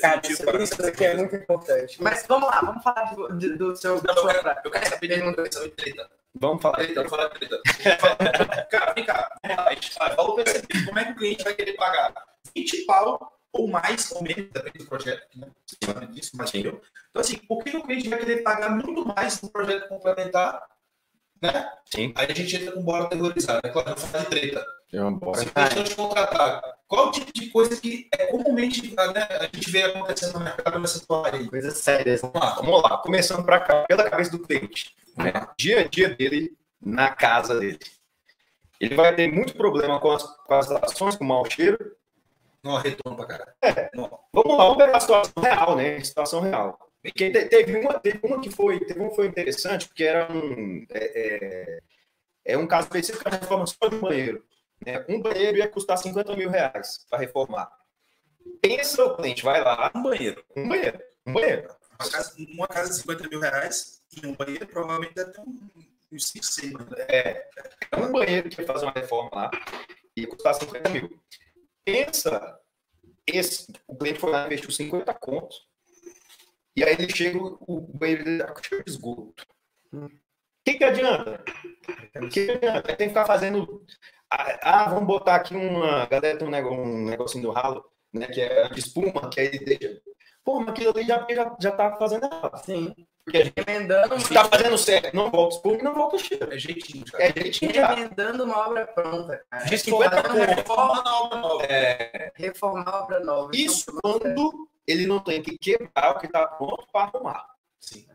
Cara, 0.00 0.20
isso, 0.24 0.42
isso 0.58 0.86
aqui 0.86 1.04
é 1.04 1.14
muito 1.16 1.36
importante. 1.36 2.02
Mas 2.02 2.24
vamos 2.26 2.48
lá, 2.48 2.60
vamos 2.62 2.82
falar 2.82 3.14
do, 3.14 3.28
de- 3.36 3.56
do 3.56 3.76
seu. 3.76 3.96
Eu, 3.96 4.00
quero 4.70 4.88
saber 4.88 5.08
de 5.08 5.20
quero 5.34 5.52
saber 5.52 5.68
de 5.68 5.74
treta. 5.74 6.19
Vamos 6.38 6.62
falar. 6.62 6.76
Treta, 6.76 7.00
vou 7.00 7.10
falar 7.10 7.28
treta. 7.30 7.60
Cara, 8.70 8.92
vem 8.94 9.04
cá. 9.04 9.28
Vamos 9.42 9.56
lá. 9.56 9.68
A 9.68 9.74
gente 9.74 9.94
falou 9.94 10.34
perceber 10.36 10.86
como 10.86 10.98
é 10.98 11.04
que 11.04 11.12
o 11.12 11.16
cliente 11.16 11.44
vai 11.44 11.54
querer 11.54 11.72
pagar 11.74 12.14
20 12.54 12.84
pau 12.86 13.40
ou 13.52 13.68
mais 13.68 14.12
ou 14.12 14.22
menos, 14.22 14.48
depende 14.52 14.78
do 14.78 14.86
projeto, 14.86 15.26
né? 15.36 15.50
Você 15.66 15.76
sabe 15.84 16.06
disso, 16.06 16.32
eu. 16.54 16.80
Então, 17.10 17.20
assim, 17.20 17.36
por 17.36 17.64
que 17.64 17.76
o 17.76 17.82
cliente 17.82 18.08
vai 18.08 18.20
querer 18.20 18.42
pagar 18.42 18.70
muito 18.70 19.04
mais 19.04 19.42
no 19.42 19.50
projeto 19.50 19.88
complementar? 19.88 20.62
Né? 21.40 21.70
Sim. 21.86 22.12
Aí 22.16 22.26
a 22.30 22.34
gente 22.34 22.56
entra 22.56 22.72
com 22.72 22.82
bora 22.82 23.08
terrorizada, 23.08 23.60
né? 23.64 23.70
Claro, 23.70 23.98
falar 23.98 24.24
de 24.24 24.30
treta. 24.30 24.64
É 24.92 25.00
uma 25.00 25.12
boa. 25.12 25.36
Se 25.36 25.46
não 25.46 26.08
contratar, 26.08 26.62
qual 26.86 27.08
o 27.08 27.10
tipo 27.12 27.32
de 27.32 27.48
coisa 27.50 27.80
que 27.80 28.08
é 28.12 28.26
comumente 28.26 28.94
né, 28.94 29.28
a 29.40 29.44
gente 29.44 29.70
vê 29.70 29.84
acontecendo 29.84 30.34
no 30.34 30.44
mercado 30.44 30.78
nessa 30.78 31.06
tua 31.06 31.26
área 31.26 31.38
aí? 31.38 31.48
Coisas 31.48 31.78
sérias. 31.78 32.20
Vamos 32.20 32.40
lá. 32.40 32.54
Vamos 32.56 32.82
lá, 32.82 32.98
começando 32.98 33.44
para 33.44 33.60
cá, 33.60 33.84
pela 33.88 34.10
cabeça 34.10 34.30
do 34.32 34.40
cliente. 34.40 34.94
Né? 35.16 35.32
Dia 35.56 35.80
a 35.80 35.88
dia 35.88 36.10
dele 36.10 36.56
na 36.80 37.10
casa 37.10 37.58
dele. 37.58 37.78
Ele 38.80 38.94
vai 38.94 39.14
ter 39.14 39.30
muito 39.30 39.54
problema 39.54 40.00
com 40.00 40.10
as, 40.10 40.22
com 40.22 40.54
as 40.54 40.70
ações, 40.70 41.16
com 41.16 41.24
o 41.24 41.28
mau 41.28 41.48
cheiro. 41.48 41.96
Não, 42.62 42.76
retorno 42.76 43.16
pra 43.16 43.26
caralho. 43.26 43.52
Vamos 44.32 44.58
lá, 44.58 44.64
vamos 44.64 44.76
pegar 44.76 44.96
a 44.96 45.00
situação 45.00 45.42
real, 45.42 45.76
né? 45.76 46.00
Situação 46.00 46.40
real. 46.40 46.89
Porque 47.02 47.30
te- 47.30 47.46
teve 47.46 47.76
uma, 47.78 47.98
teve 47.98 48.20
uma 48.22 48.40
que 48.40 48.50
foi, 48.50 48.78
teve 48.80 49.00
uma 49.00 49.10
foi 49.14 49.26
interessante, 49.26 49.86
porque 49.88 50.04
era 50.04 50.30
um, 50.32 50.84
é, 50.90 51.20
é, 51.74 51.80
é 52.44 52.58
um 52.58 52.66
caso 52.66 52.86
específico 52.88 53.24
da 53.28 53.36
reforma 53.38 53.66
só 53.66 53.88
de 53.88 53.94
um 53.96 54.00
banheiro. 54.00 54.44
Né? 54.84 55.04
Um 55.08 55.20
banheiro 55.20 55.58
ia 55.58 55.68
custar 55.68 55.96
50 55.98 56.36
mil 56.36 56.50
reais 56.50 57.04
para 57.08 57.18
reformar. 57.18 57.70
Pensa 58.60 59.04
o 59.04 59.16
cliente, 59.16 59.42
vai 59.42 59.62
lá, 59.62 59.90
Um 59.94 60.02
banheiro. 60.02 60.44
um 60.56 60.68
banheiro, 60.68 61.00
um 61.26 61.32
banheiro. 61.32 61.74
Uma 61.98 62.10
casa, 62.10 62.34
uma 62.38 62.68
casa 62.68 62.90
de 62.90 62.96
50 63.00 63.28
mil 63.28 63.40
reais 63.40 64.02
e 64.22 64.26
um 64.26 64.34
banheiro 64.34 64.66
provavelmente 64.66 65.14
deve 65.14 65.32
ter 65.32 65.40
um- 65.40 65.68
uns 66.12 66.28
5, 66.28 66.44
6 66.44 66.68
mil. 66.72 66.78
né? 66.86 67.06
É 67.08 67.96
um 67.96 68.10
banheiro 68.12 68.48
que 68.48 68.60
ia 68.60 68.66
fazer 68.66 68.84
uma 68.86 68.92
reforma 68.92 69.30
lá 69.32 69.50
e 70.16 70.22
ia 70.22 70.26
custar 70.28 70.54
50 70.54 70.88
mil. 70.90 71.10
Pensa, 71.84 72.58
esse, 73.26 73.72
o 73.86 73.96
cliente 73.96 74.18
foi 74.18 74.30
lá 74.30 74.42
e 74.44 74.46
investiu 74.46 74.70
50 74.70 75.12
contos. 75.14 75.66
E 76.80 76.82
aí 76.82 76.94
ele 76.94 77.14
chega, 77.14 77.38
o 77.38 77.78
banheiro 77.92 78.24
dele 78.24 78.42
tá 78.42 78.54
cheio 78.66 78.82
de 78.82 78.90
esgoto. 78.90 79.46
O 79.92 80.08
que, 80.64 80.78
que 80.78 80.84
adianta? 80.84 81.44
O 82.16 82.28
que, 82.30 82.46
que 82.46 82.52
adianta? 82.52 82.82
Tem 82.96 82.96
que 82.96 83.08
ficar 83.08 83.26
fazendo. 83.26 83.84
Ah, 84.32 84.58
ah, 84.62 84.88
vamos 84.88 85.06
botar 85.06 85.34
aqui 85.34 85.54
uma. 85.54 86.04
A 86.04 86.06
galera 86.06 86.38
tem 86.38 86.48
um, 86.48 86.50
nego, 86.50 86.70
um 86.70 87.04
negocinho 87.04 87.42
do 87.42 87.50
ralo, 87.50 87.84
né? 88.10 88.28
Que 88.28 88.40
é 88.40 88.66
de 88.70 88.80
espuma, 88.80 89.28
que 89.28 89.40
aí 89.40 89.58
deixa. 89.58 90.00
Pô, 90.42 90.58
mas 90.60 90.70
aquilo 90.70 90.92
ali 90.96 91.06
já, 91.06 91.26
já, 91.28 91.56
já 91.60 91.72
tá 91.72 91.96
fazendo 91.96 92.24
errado. 92.24 92.64
Sim. 92.64 92.94
Porque 93.26 93.36
a 93.36 93.44
gente 93.44 93.54
Emendando, 93.58 94.28
tá 94.32 94.44
fazendo 94.46 94.78
certo, 94.78 95.14
não 95.14 95.30
volta 95.30 95.56
espuma 95.56 95.76
e 95.76 95.82
não 95.82 95.94
volta 95.94 96.16
cheiro. 96.16 96.50
É 96.50 96.58
jeitinho, 96.58 97.04
cara. 97.04 97.24
É 97.24 97.42
jeitinho 97.42 97.74
já. 97.74 97.92
emendando 97.92 98.44
uma 98.44 98.68
obra 98.68 98.86
pronta. 98.86 99.44
Cara. 99.50 99.64
De 99.66 99.76
50 99.78 100.10
Fazendo 100.10 100.34
uma 100.34 100.46
conto. 100.46 100.56
reforma, 100.56 101.02
na 101.02 101.20
obra 101.20 101.38
nova. 101.40 101.64
É, 101.66 102.32
reformar 102.36 102.88
a 102.88 103.02
obra 103.02 103.20
nova. 103.20 103.50
isso 103.52 103.84
Então, 103.90 104.18
quando 104.18 104.70
ele 104.90 105.06
não 105.06 105.20
tem 105.20 105.42
que 105.42 105.56
quebrar 105.58 106.12
o 106.12 106.18
que 106.18 106.26
está 106.26 106.46
pronto 106.46 106.86
para 106.92 107.06
arrumar. 107.06 107.46
Sim. 107.78 108.06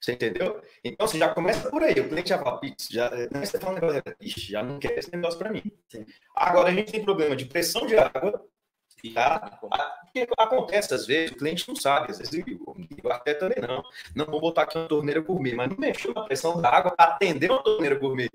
Você 0.00 0.12
entendeu? 0.12 0.62
Então, 0.84 1.06
você 1.06 1.18
já 1.18 1.34
começa 1.34 1.68
por 1.70 1.82
aí. 1.82 1.98
O 2.00 2.08
cliente 2.08 2.28
já 2.28 2.38
fala, 2.38 2.58
"Pix, 2.58 2.88
já, 2.88 3.10
né, 3.10 3.44
você 3.44 3.58
fala 3.58 3.72
um 3.72 3.74
negócio, 3.74 4.02
Ixi, 4.20 4.52
já 4.52 4.62
não 4.62 4.78
quer 4.78 4.96
esse 4.98 5.10
negócio 5.14 5.38
para 5.38 5.50
mim. 5.52 5.62
Sim. 5.88 6.06
Agora, 6.34 6.68
a 6.68 6.72
gente 6.72 6.92
tem 6.92 7.04
problema 7.04 7.34
de 7.36 7.46
pressão 7.46 7.86
de 7.86 7.96
água. 7.96 8.44
Tá? 9.14 9.60
Porque 10.02 10.26
acontece 10.36 10.92
às 10.92 11.06
vezes, 11.06 11.30
o 11.30 11.36
cliente 11.36 11.68
não 11.68 11.76
sabe, 11.76 12.10
às 12.10 12.18
vezes 12.18 12.32
o 12.34 13.08
arquiteto 13.08 13.40
também 13.40 13.60
não. 13.60 13.82
Não 14.14 14.26
vou 14.26 14.40
botar 14.40 14.62
aqui 14.62 14.76
uma 14.76 14.88
torneira 14.88 15.20
gourmet, 15.20 15.54
mas 15.54 15.68
não 15.68 15.76
mexeu 15.76 16.12
na 16.12 16.24
pressão 16.24 16.60
da 16.60 16.68
água 16.68 16.90
para 16.90 17.12
atender 17.12 17.50
uma 17.50 17.62
torneira 17.62 17.96
gourmet. 17.96 18.28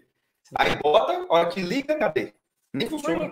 Aí 0.55 0.75
bota, 0.77 1.13
a 1.13 1.33
hora 1.33 1.49
que 1.49 1.61
liga, 1.61 1.97
cadê? 1.97 2.33
Nem 2.73 2.89
funciona. 2.89 3.25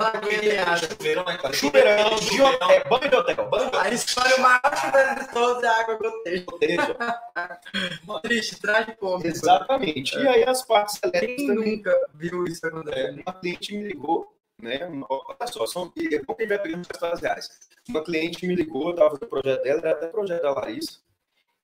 Agulhada. 0.00 0.76
Chuveirão, 0.86 1.24
né? 1.24 1.38
Chuveirão, 1.54 2.16
de 2.16 2.42
hotel, 2.42 2.70
é, 2.70 2.84
banho 2.84 3.08
de 3.08 3.16
hotel, 3.16 3.48
banho 3.48 3.70
de 3.70 3.76
A 3.78 3.90
história 3.90 4.38
maior 4.38 4.76
chuveiro 4.76 5.20
de 5.20 5.32
todos 5.32 5.62
é 5.62 5.66
a 5.66 5.80
água 5.80 5.96
goteja. 5.96 6.44
hotel. 8.06 8.20
Triste, 8.20 8.60
trágico. 8.60 9.20
Exatamente. 9.24 10.18
E 10.18 10.28
aí 10.28 10.44
as 10.44 10.62
partes 10.66 10.98
Quem 10.98 11.10
elétricas 11.10 11.46
também. 11.46 11.76
nunca 11.76 12.08
viu 12.14 12.44
isso 12.44 12.66
acontecer? 12.66 12.98
É, 12.98 13.10
uma 13.12 13.32
cliente 13.40 13.74
me 13.74 13.88
ligou, 13.88 14.36
né? 14.60 14.80
Olha 15.08 15.46
só, 15.46 15.66
são, 15.66 15.90
é 15.96 16.18
bom 16.22 16.34
que 16.34 16.42
a 16.42 16.46
gente 16.46 16.56
vai 16.56 16.58
pegando 16.58 16.86
as 17.00 17.20
reais. 17.20 17.48
Uma 17.88 18.04
cliente 18.04 18.46
me 18.46 18.54
ligou, 18.54 18.88
eu 18.88 18.90
estava 18.90 19.10
fazendo 19.12 19.24
o 19.24 19.28
projeto 19.30 19.62
dela, 19.62 19.80
era 19.80 19.92
até 19.92 20.06
projeto 20.08 20.42
da 20.42 20.52
Larissa, 20.52 20.98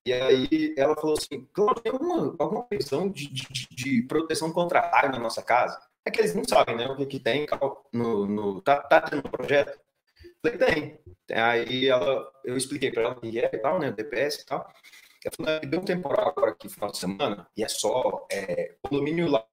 e 0.06 0.12
aí 0.12 0.74
ela 0.78 0.94
falou 0.94 1.16
assim, 1.16 1.46
Cláudio, 1.52 1.82
tem 1.82 1.92
alguma, 1.92 2.34
alguma 2.38 2.66
questão 2.66 3.08
de, 3.08 3.28
de, 3.28 3.68
de, 3.70 4.02
proteção 4.02 4.50
contra 4.50 4.80
raio 4.80 5.12
na 5.12 5.18
nossa 5.18 5.42
casa? 5.42 5.78
É 6.04 6.10
que 6.10 6.20
eles 6.20 6.34
não 6.34 6.44
sabem, 6.44 6.76
né, 6.76 6.86
o 6.86 6.96
que, 6.96 7.06
que 7.06 7.20
tem 7.20 7.46
no, 7.92 8.26
no 8.26 8.60
tá, 8.62 8.80
tá 8.82 9.00
tendo 9.02 9.26
um 9.26 9.30
projeto? 9.30 9.78
Falei, 10.42 10.58
tem. 10.58 11.00
Aí 11.36 11.88
ela, 11.88 12.30
eu 12.44 12.56
expliquei 12.56 12.90
para 12.92 13.02
ela 13.04 13.12
o 13.12 13.20
que 13.20 13.38
é 13.38 13.50
e 13.52 13.58
tal, 13.58 13.78
né, 13.78 13.92
DPS 13.92 14.42
e 14.42 14.46
tal. 14.46 14.60
Ela 15.24 15.34
falou, 15.36 15.60
deu 15.70 15.80
um 15.80 15.84
temporal 15.84 16.28
agora 16.30 16.52
aqui, 16.52 16.68
final 16.68 16.90
de 16.90 16.98
semana, 16.98 17.48
e 17.56 17.64
é 17.64 17.68
só 17.68 18.26
é, 18.30 18.76
condomínio 18.82 19.28
lá 19.30 19.46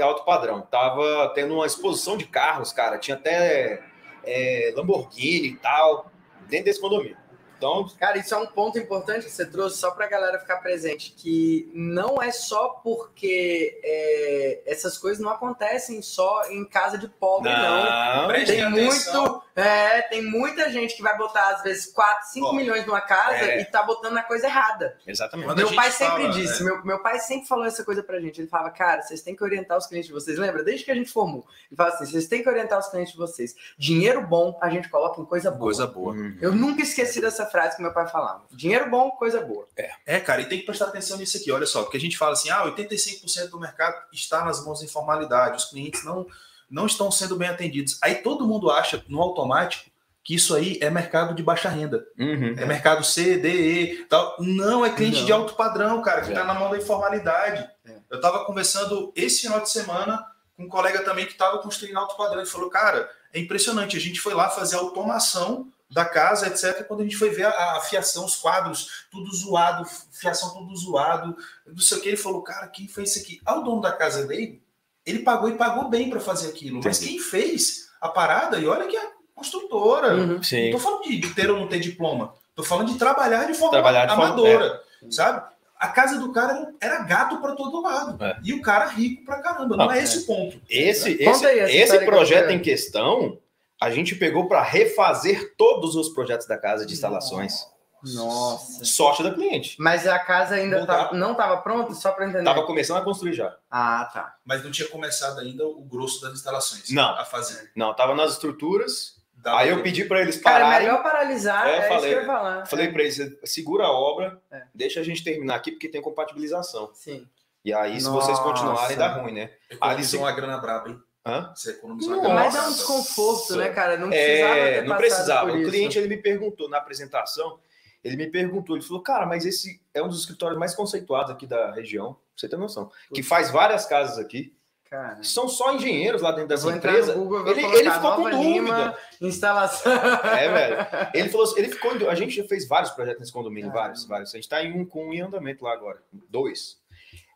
alto 0.00 0.24
padrão. 0.24 0.62
Tava 0.62 1.30
tendo 1.34 1.54
uma 1.54 1.66
exposição 1.66 2.16
de 2.16 2.26
carros, 2.26 2.72
cara. 2.72 2.98
Tinha 2.98 3.16
até 3.16 3.82
é, 4.24 4.72
Lamborghini 4.76 5.48
e 5.48 5.56
tal, 5.56 6.10
dentro 6.48 6.66
desse 6.66 6.80
condomínio. 6.80 7.16
Então, 7.62 7.88
cara, 7.96 8.18
isso 8.18 8.34
é 8.34 8.38
um 8.38 8.46
ponto 8.46 8.76
importante 8.76 9.24
que 9.24 9.30
você 9.30 9.46
trouxe 9.46 9.78
só 9.78 9.92
para 9.92 10.06
a 10.06 10.08
galera 10.08 10.40
ficar 10.40 10.56
presente, 10.56 11.14
que 11.16 11.70
não 11.72 12.20
é 12.20 12.32
só 12.32 12.70
porque 12.82 13.80
é, 13.84 14.62
essas 14.66 14.98
coisas 14.98 15.22
não 15.22 15.30
acontecem 15.30 16.02
só 16.02 16.50
em 16.50 16.64
casa 16.64 16.98
de 16.98 17.06
pobre, 17.06 17.52
não. 17.52 18.26
não. 18.26 18.44
Tem 18.44 18.68
muito, 18.68 19.42
é, 19.54 20.02
tem 20.02 20.22
muita 20.22 20.70
gente 20.70 20.96
que 20.96 21.02
vai 21.02 21.16
botar 21.16 21.50
às 21.50 21.62
vezes 21.62 21.86
4, 21.92 22.28
5 22.32 22.46
oh, 22.46 22.52
milhões 22.54 22.86
numa 22.86 23.00
casa 23.00 23.44
é. 23.44 23.60
e 23.60 23.64
tá 23.66 23.82
botando 23.82 24.14
na 24.14 24.22
coisa 24.22 24.46
errada. 24.46 24.96
Exatamente. 25.06 25.54
meu 25.54 25.74
pai 25.74 25.90
sempre 25.90 26.22
fala, 26.22 26.30
disse, 26.30 26.64
né? 26.64 26.70
meu, 26.70 26.84
meu 26.84 27.02
pai 27.02 27.18
sempre 27.18 27.46
falou 27.46 27.66
essa 27.66 27.84
coisa 27.84 28.02
pra 28.02 28.20
gente. 28.20 28.40
Ele 28.40 28.48
falava, 28.48 28.70
cara, 28.70 29.02
vocês 29.02 29.20
têm 29.20 29.36
que 29.36 29.44
orientar 29.44 29.76
os 29.76 29.86
clientes 29.86 30.08
de 30.08 30.14
vocês. 30.14 30.38
Lembra? 30.38 30.64
Desde 30.64 30.84
que 30.84 30.90
a 30.90 30.94
gente 30.94 31.10
formou, 31.10 31.46
ele 31.70 31.76
fala 31.76 31.90
assim, 31.90 32.06
vocês 32.06 32.26
têm 32.26 32.42
que 32.42 32.48
orientar 32.48 32.78
os 32.78 32.88
clientes 32.88 33.12
de 33.12 33.18
vocês. 33.18 33.54
Dinheiro 33.76 34.26
bom 34.26 34.58
a 34.60 34.70
gente 34.70 34.88
coloca 34.88 35.20
em 35.20 35.24
coisa 35.24 35.50
boa. 35.50 35.62
Coisa 35.62 35.86
boa. 35.86 36.14
Eu 36.40 36.52
nunca 36.52 36.82
esqueci 36.82 37.20
dessa 37.20 37.44
frase 37.46 37.76
que 37.76 37.82
meu 37.82 37.92
pai 37.92 38.08
falava. 38.08 38.44
Dinheiro 38.50 38.88
bom, 38.88 39.10
coisa 39.10 39.40
boa. 39.40 39.68
É. 39.76 39.90
é, 40.06 40.20
cara, 40.20 40.40
e 40.40 40.46
tem 40.46 40.60
que 40.60 40.66
prestar 40.66 40.86
atenção 40.86 41.18
nisso 41.18 41.36
aqui. 41.36 41.52
Olha 41.52 41.66
só, 41.66 41.82
porque 41.82 41.96
a 41.96 42.00
gente 42.00 42.16
fala 42.16 42.32
assim, 42.32 42.50
ah, 42.50 42.64
85% 42.64 43.50
do 43.50 43.60
mercado 43.60 43.96
está 44.12 44.44
nas 44.44 44.64
mãos 44.64 44.80
da 44.80 44.86
informalidade, 44.86 45.56
os 45.56 45.66
clientes 45.66 46.04
não, 46.04 46.26
não 46.72 46.86
estão 46.86 47.10
sendo 47.10 47.36
bem 47.36 47.48
atendidos. 47.48 47.98
Aí 48.02 48.16
todo 48.16 48.46
mundo 48.48 48.70
acha, 48.70 49.04
no 49.06 49.20
automático, 49.20 49.90
que 50.24 50.34
isso 50.34 50.54
aí 50.54 50.78
é 50.80 50.88
mercado 50.88 51.34
de 51.34 51.42
baixa 51.42 51.68
renda. 51.68 52.06
Uhum. 52.18 52.54
É 52.56 52.64
mercado 52.64 53.04
C, 53.04 53.36
D, 53.36 53.48
E, 53.48 54.04
tal. 54.06 54.36
Não, 54.38 54.84
é 54.84 54.90
cliente 54.90 55.18
não. 55.18 55.26
de 55.26 55.32
alto 55.32 55.54
padrão, 55.54 56.00
cara, 56.00 56.22
que 56.22 56.28
está 56.28 56.40
é. 56.40 56.44
na 56.44 56.54
mão 56.54 56.70
da 56.70 56.78
informalidade. 56.78 57.68
É. 57.84 57.96
Eu 58.08 58.16
estava 58.16 58.44
conversando 58.46 59.12
esse 59.14 59.42
final 59.42 59.60
de 59.60 59.70
semana 59.70 60.24
com 60.56 60.64
um 60.64 60.68
colega 60.68 61.02
também 61.04 61.26
que 61.26 61.32
estava 61.32 61.58
construindo 61.58 61.98
alto 61.98 62.16
padrão. 62.16 62.40
Ele 62.40 62.48
falou, 62.48 62.70
cara, 62.70 63.10
é 63.32 63.38
impressionante. 63.38 63.96
A 63.96 64.00
gente 64.00 64.20
foi 64.20 64.32
lá 64.32 64.48
fazer 64.48 64.76
automação 64.76 65.70
da 65.90 66.04
casa, 66.06 66.46
etc. 66.46 66.86
Quando 66.86 67.00
a 67.00 67.02
gente 67.02 67.16
foi 67.16 67.30
ver 67.30 67.44
a, 67.44 67.76
a, 67.76 67.80
fiação, 67.80 68.24
os 68.24 68.36
quadros, 68.36 69.06
tudo 69.10 69.30
zoado, 69.34 69.84
fiação 70.10 70.54
tudo 70.54 70.74
zoado, 70.74 71.36
não 71.66 71.78
sei 71.78 71.98
o 71.98 72.00
que, 72.00 72.08
ele 72.08 72.16
falou, 72.16 72.42
cara, 72.42 72.66
quem 72.68 72.88
fez 72.88 73.10
isso 73.10 73.24
aqui? 73.24 73.40
Ah, 73.44 73.58
o 73.58 73.62
dono 73.62 73.82
da 73.82 73.92
casa 73.92 74.26
dele, 74.26 74.62
ele 75.04 75.20
pagou 75.20 75.48
e 75.48 75.56
pagou 75.56 75.88
bem 75.88 76.08
para 76.08 76.20
fazer 76.20 76.48
aquilo, 76.48 76.78
Entendi. 76.78 76.88
mas 76.88 76.98
quem 76.98 77.18
fez 77.18 77.88
a 78.00 78.08
parada, 78.08 78.58
e 78.58 78.66
olha 78.66 78.86
que 78.86 78.96
é 78.96 79.10
construtora, 79.34 80.14
uhum, 80.14 80.26
não 80.26 80.70
tô 80.70 80.78
falando 80.78 81.02
de 81.02 81.34
ter 81.34 81.50
ou 81.50 81.58
não 81.58 81.68
ter 81.68 81.80
diploma, 81.80 82.34
tô 82.54 82.62
falando 82.62 82.92
de 82.92 82.98
trabalhar 82.98 83.44
de 83.44 83.54
forma 83.54 83.72
trabalhar 83.72 84.06
de 84.06 84.12
amadora, 84.12 84.68
forma, 84.68 84.82
é. 85.08 85.10
sabe? 85.10 85.52
A 85.78 85.88
casa 85.88 86.16
do 86.20 86.32
cara 86.32 86.72
era 86.80 87.02
gato 87.02 87.40
para 87.40 87.56
todo 87.56 87.82
lado. 87.82 88.22
É. 88.22 88.38
E 88.44 88.52
o 88.52 88.62
cara 88.62 88.86
rico 88.86 89.24
para 89.24 89.42
caramba. 89.42 89.76
Não, 89.76 89.86
não 89.86 89.92
é 89.92 90.00
esse 90.00 90.18
o 90.18 90.26
ponto. 90.26 90.60
Esse, 90.70 91.20
esse, 91.20 91.44
esse 91.44 91.98
projeto 92.04 92.50
em 92.50 92.60
questão, 92.60 93.36
a 93.80 93.90
gente 93.90 94.14
pegou 94.14 94.46
para 94.46 94.62
refazer 94.62 95.54
todos 95.56 95.96
os 95.96 96.10
projetos 96.10 96.46
da 96.46 96.56
casa 96.56 96.86
de 96.86 96.92
instalações. 96.92 97.66
Nossa. 98.02 98.84
Sorte 98.84 99.22
da 99.22 99.32
cliente. 99.32 99.76
Mas 99.78 100.06
a 100.06 100.18
casa 100.18 100.56
ainda 100.56 100.84
tá, 100.84 101.10
não 101.12 101.32
estava 101.32 101.58
pronta, 101.58 101.94
só 101.94 102.12
para 102.12 102.26
entender. 102.26 102.44
Tava 102.44 102.64
começando 102.64 102.98
a 102.98 103.02
construir 103.02 103.32
já. 103.32 103.56
Ah, 103.70 104.10
tá. 104.12 104.36
Mas 104.44 104.64
não 104.64 104.70
tinha 104.70 104.88
começado 104.88 105.38
ainda 105.40 105.66
o 105.66 105.82
grosso 105.82 106.20
das 106.20 106.32
instalações. 106.32 106.90
Não. 106.90 107.16
A 107.16 107.24
fazer. 107.24 107.70
Não, 107.76 107.94
tava 107.94 108.14
nas 108.14 108.32
estruturas. 108.32 109.20
Dá 109.42 109.58
aí 109.58 109.70
eu 109.70 109.82
pedi 109.82 110.04
para 110.04 110.20
eles 110.20 110.36
pararem. 110.36 110.66
Cara, 110.66 110.76
é 110.76 110.86
melhor 110.86 111.02
paralisar, 111.02 111.66
é, 111.66 111.78
é 111.78 111.88
falei, 111.88 111.96
isso 111.96 112.06
que 112.06 112.14
eu 112.14 112.20
ia 112.20 112.26
falar. 112.26 112.66
Falei 112.66 112.86
é. 112.86 112.92
para 112.92 113.02
eles, 113.02 113.38
segura 113.44 113.84
a 113.84 113.90
obra, 113.90 114.40
é. 114.52 114.62
deixa 114.72 115.00
a 115.00 115.02
gente 115.02 115.24
terminar 115.24 115.56
aqui, 115.56 115.72
porque 115.72 115.88
tem 115.88 116.00
compatibilização. 116.00 116.90
Sim. 116.94 117.26
E 117.64 117.72
aí, 117.74 118.00
se 118.00 118.06
Nossa. 118.06 118.26
vocês 118.26 118.38
continuarem, 118.38 118.96
dá 118.96 119.08
ruim, 119.08 119.32
né? 119.32 119.50
Economizou 119.68 120.20
uma 120.20 120.32
grana 120.32 120.58
braba, 120.58 120.90
hein? 120.90 121.00
Hã? 121.24 121.52
Você 121.54 121.70
economizou 121.70 122.22
não, 122.22 122.34
Mas 122.34 122.54
é 122.54 122.62
um 122.62 122.72
desconforto, 122.72 123.56
né, 123.56 123.68
cara? 123.70 123.96
Não 123.96 124.08
precisava. 124.08 124.56
É, 124.56 124.82
não 124.82 124.96
precisava. 124.96 125.52
O 125.52 125.64
cliente 125.64 125.98
ele 125.98 126.08
me 126.08 126.16
perguntou 126.16 126.68
na 126.68 126.78
apresentação, 126.78 127.58
ele 128.02 128.16
me 128.16 128.30
perguntou, 128.30 128.76
ele 128.76 128.84
falou, 128.84 129.02
cara, 129.02 129.26
mas 129.26 129.44
esse 129.44 129.80
é 129.94 130.02
um 130.02 130.08
dos 130.08 130.20
escritórios 130.20 130.58
mais 130.58 130.74
conceituados 130.74 131.30
aqui 131.30 131.46
da 131.46 131.72
região, 131.72 132.14
pra 132.14 132.22
você 132.36 132.48
ter 132.48 132.56
noção. 132.56 132.90
Que 133.14 133.22
faz 133.22 133.50
várias 133.50 133.86
casas 133.86 134.18
aqui. 134.18 134.54
Cara. 134.92 135.22
São 135.22 135.48
só 135.48 135.74
engenheiros 135.74 136.20
lá 136.20 136.32
dentro 136.32 136.48
dessa 136.48 136.70
empresa. 136.70 137.14
Google, 137.14 137.48
ele, 137.48 137.64
ele 137.64 137.90
ficou 137.90 138.14
com 138.14 138.24
dúvida. 138.24 138.42
Lima, 138.42 138.98
instalação. 139.22 139.90
É, 139.90 140.48
velho. 140.52 141.10
Ele 141.14 141.28
falou 141.30 141.46
assim, 141.46 141.60
ele 141.60 141.68
ficou. 141.70 142.10
A 142.10 142.14
gente 142.14 142.36
já 142.36 142.44
fez 142.44 142.68
vários 142.68 142.90
projetos 142.90 143.20
nesse 143.20 143.32
condomínio, 143.32 143.72
vários, 143.72 144.04
vários. 144.04 144.30
A 144.34 144.36
gente 144.36 144.44
está 144.44 144.62
em 144.62 144.78
um 144.78 144.84
com 144.84 145.08
um 145.08 145.12
em 145.14 145.22
andamento 145.22 145.64
lá 145.64 145.72
agora. 145.72 146.02
Dois. 146.28 146.78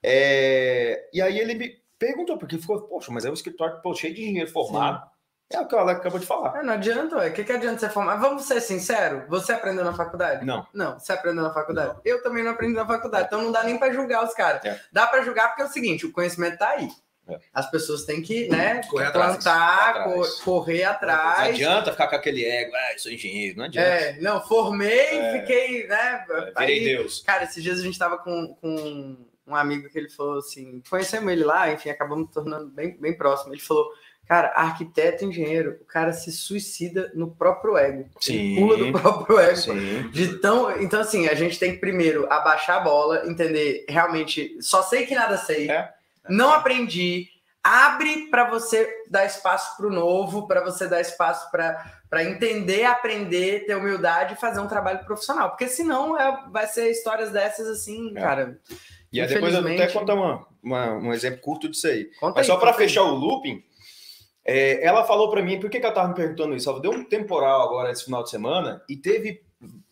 É, 0.03 1.09
e 1.15 1.23
aí 1.23 1.39
ele 1.39 1.55
me 1.55 1.81
perguntou, 1.99 2.37
porque 2.37 2.59
ficou, 2.59 2.83
poxa, 2.83 3.11
mas 3.11 3.25
é 3.25 3.31
um 3.31 3.35
escritório 3.35 3.81
pô, 3.81 3.95
cheio 3.95 4.13
de 4.13 4.21
engenheiro 4.21 4.51
formado. 4.51 5.03
Sim. 5.03 5.16
É 5.49 5.61
o 5.61 5.67
que 5.67 5.75
o 5.75 5.79
Alex 5.79 6.01
acabou 6.01 6.19
de 6.19 6.27
falar. 6.27 6.59
É, 6.59 6.63
não 6.63 6.73
adianta, 6.75 7.19
o 7.19 7.33
que, 7.33 7.45
que 7.45 7.53
adianta 7.53 7.79
você 7.79 7.89
formar? 7.89 8.17
Vamos 8.17 8.45
ser 8.45 8.61
sinceros, 8.61 9.29
você 9.29 9.53
aprendeu 9.53 9.85
na 9.85 9.95
faculdade? 9.95 10.45
Não. 10.45 10.67
Não, 10.75 10.99
você 10.99 11.13
aprendeu 11.13 11.45
na 11.45 11.53
faculdade? 11.53 11.95
Não. 11.95 12.01
Eu 12.05 12.23
também 12.23 12.43
não 12.43 12.51
aprendi 12.51 12.75
na 12.75 12.87
faculdade, 12.87 13.27
então 13.27 13.43
não 13.43 13.53
dá 13.53 13.63
nem 13.63 13.79
para 13.79 13.93
julgar 13.93 14.25
os 14.25 14.35
caras. 14.35 14.65
É. 14.65 14.81
Dá 14.91 15.07
para 15.07 15.23
julgar 15.23 15.49
porque 15.49 15.63
é 15.63 15.67
o 15.67 15.69
seguinte, 15.69 16.05
o 16.05 16.13
conhecimento 16.13 16.59
tá 16.59 16.71
aí. 16.71 16.89
É. 17.29 17.41
As 17.53 17.69
pessoas 17.71 18.05
têm 18.05 18.23
que 18.23 18.49
né, 18.49 18.83
correr 18.89 19.11
plantar, 19.11 19.91
atrás. 19.91 20.41
correr 20.41 20.85
atrás. 20.85 21.39
Não 21.39 21.47
adianta 21.47 21.93
ficar 21.93 22.09
com 22.09 22.17
aquele 22.17 22.45
ego, 22.45 22.73
ah, 22.75 22.99
sou 22.99 23.11
engenheiro, 23.11 23.59
não 23.59 23.65
adianta. 23.65 23.89
É, 23.89 24.21
não, 24.21 24.41
formei, 24.41 25.19
é. 25.19 25.41
fiquei, 25.41 25.87
né? 25.89 26.25
É, 26.29 26.61
virei 26.61 26.79
aí, 26.79 26.85
Deus. 26.85 27.23
Cara, 27.23 27.45
esses 27.45 27.63
dias 27.63 27.81
a 27.81 27.83
gente 27.83 27.99
tava 27.99 28.19
com, 28.19 28.55
com 28.61 29.17
um 29.47 29.57
amigo 29.57 29.89
que 29.89 29.99
ele 29.99 30.09
falou 30.09 30.39
assim, 30.39 30.83
conhecemos 30.89 31.33
ele 31.33 31.45
lá, 31.45 31.71
enfim, 31.73 31.91
acabamos 31.91 32.31
tornando 32.33 32.69
bem, 32.69 32.97
bem 32.97 33.17
próximo. 33.17 33.53
Ele 33.53 33.61
falou, 33.61 33.89
cara, 34.27 34.53
arquiteto 34.57 35.25
engenheiro, 35.25 35.79
o 35.81 35.85
cara 35.85 36.13
se 36.13 36.33
suicida 36.33 37.11
no 37.15 37.31
próprio 37.31 37.77
ego. 37.77 38.09
Sim. 38.21 38.57
pula 38.57 38.77
do 38.77 38.93
próprio 38.93 39.39
ego. 39.39 39.57
Sim. 39.57 40.09
De 40.11 40.39
tão, 40.39 40.81
então, 40.81 41.01
assim, 41.01 41.29
a 41.29 41.35
gente 41.35 41.59
tem 41.59 41.73
que 41.73 41.79
primeiro 41.79 42.31
abaixar 42.31 42.79
a 42.79 42.81
bola, 42.81 43.23
entender 43.27 43.85
realmente, 43.89 44.57
só 44.61 44.83
sei 44.83 45.07
que 45.07 45.15
nada 45.15 45.39
sei, 45.39 45.71
é. 45.71 45.89
não 46.29 46.53
aprendi. 46.53 47.29
Abre 47.63 48.29
para 48.29 48.49
você 48.49 48.89
dar 49.11 49.25
espaço 49.25 49.77
para 49.77 49.87
o 49.87 49.91
novo, 49.91 50.47
para 50.47 50.63
você 50.63 50.87
dar 50.87 51.01
espaço 51.01 51.51
para 51.51 52.23
entender, 52.23 52.85
aprender, 52.85 53.67
ter 53.67 53.75
humildade 53.75 54.35
e 54.35 54.41
fazer 54.41 54.61
um 54.61 54.69
trabalho 54.69 55.05
profissional. 55.05 55.51
Porque 55.51 55.67
senão 55.67 56.17
é, 56.17 56.45
vai 56.49 56.69
ser 56.69 56.91
histórias 56.91 57.33
dessas 57.33 57.67
assim, 57.67 58.13
é. 58.17 58.21
cara. 58.21 58.61
E 59.13 59.21
aí 59.21 59.27
depois 59.27 59.53
eu 59.53 59.61
até 59.61 59.89
contar 59.89 60.15
uma, 60.15 60.47
uma, 60.63 60.93
um 60.93 61.13
exemplo 61.13 61.41
curto 61.41 61.69
disso 61.69 61.89
aí. 61.89 62.05
Conta 62.21 62.37
Mas 62.37 62.49
aí, 62.49 62.55
só 62.55 62.57
para 62.57 62.73
fechar 62.73 63.03
o 63.03 63.15
looping, 63.15 63.65
é, 64.47 64.85
ela 64.87 65.05
falou 65.05 65.29
para 65.31 65.43
mim, 65.43 65.59
por 65.59 65.69
que, 65.69 65.81
que 65.81 65.85
ela 65.85 65.93
estava 65.93 66.09
me 66.09 66.15
perguntando 66.15 66.55
isso? 66.55 66.71
Ela 66.71 66.81
deu 66.81 66.93
um 66.93 67.05
temporal 67.05 67.63
agora 67.63 67.91
esse 67.91 68.05
final 68.05 68.23
de 68.23 68.31
semana 68.31 68.83
e 68.89 68.97
teve 68.97 69.43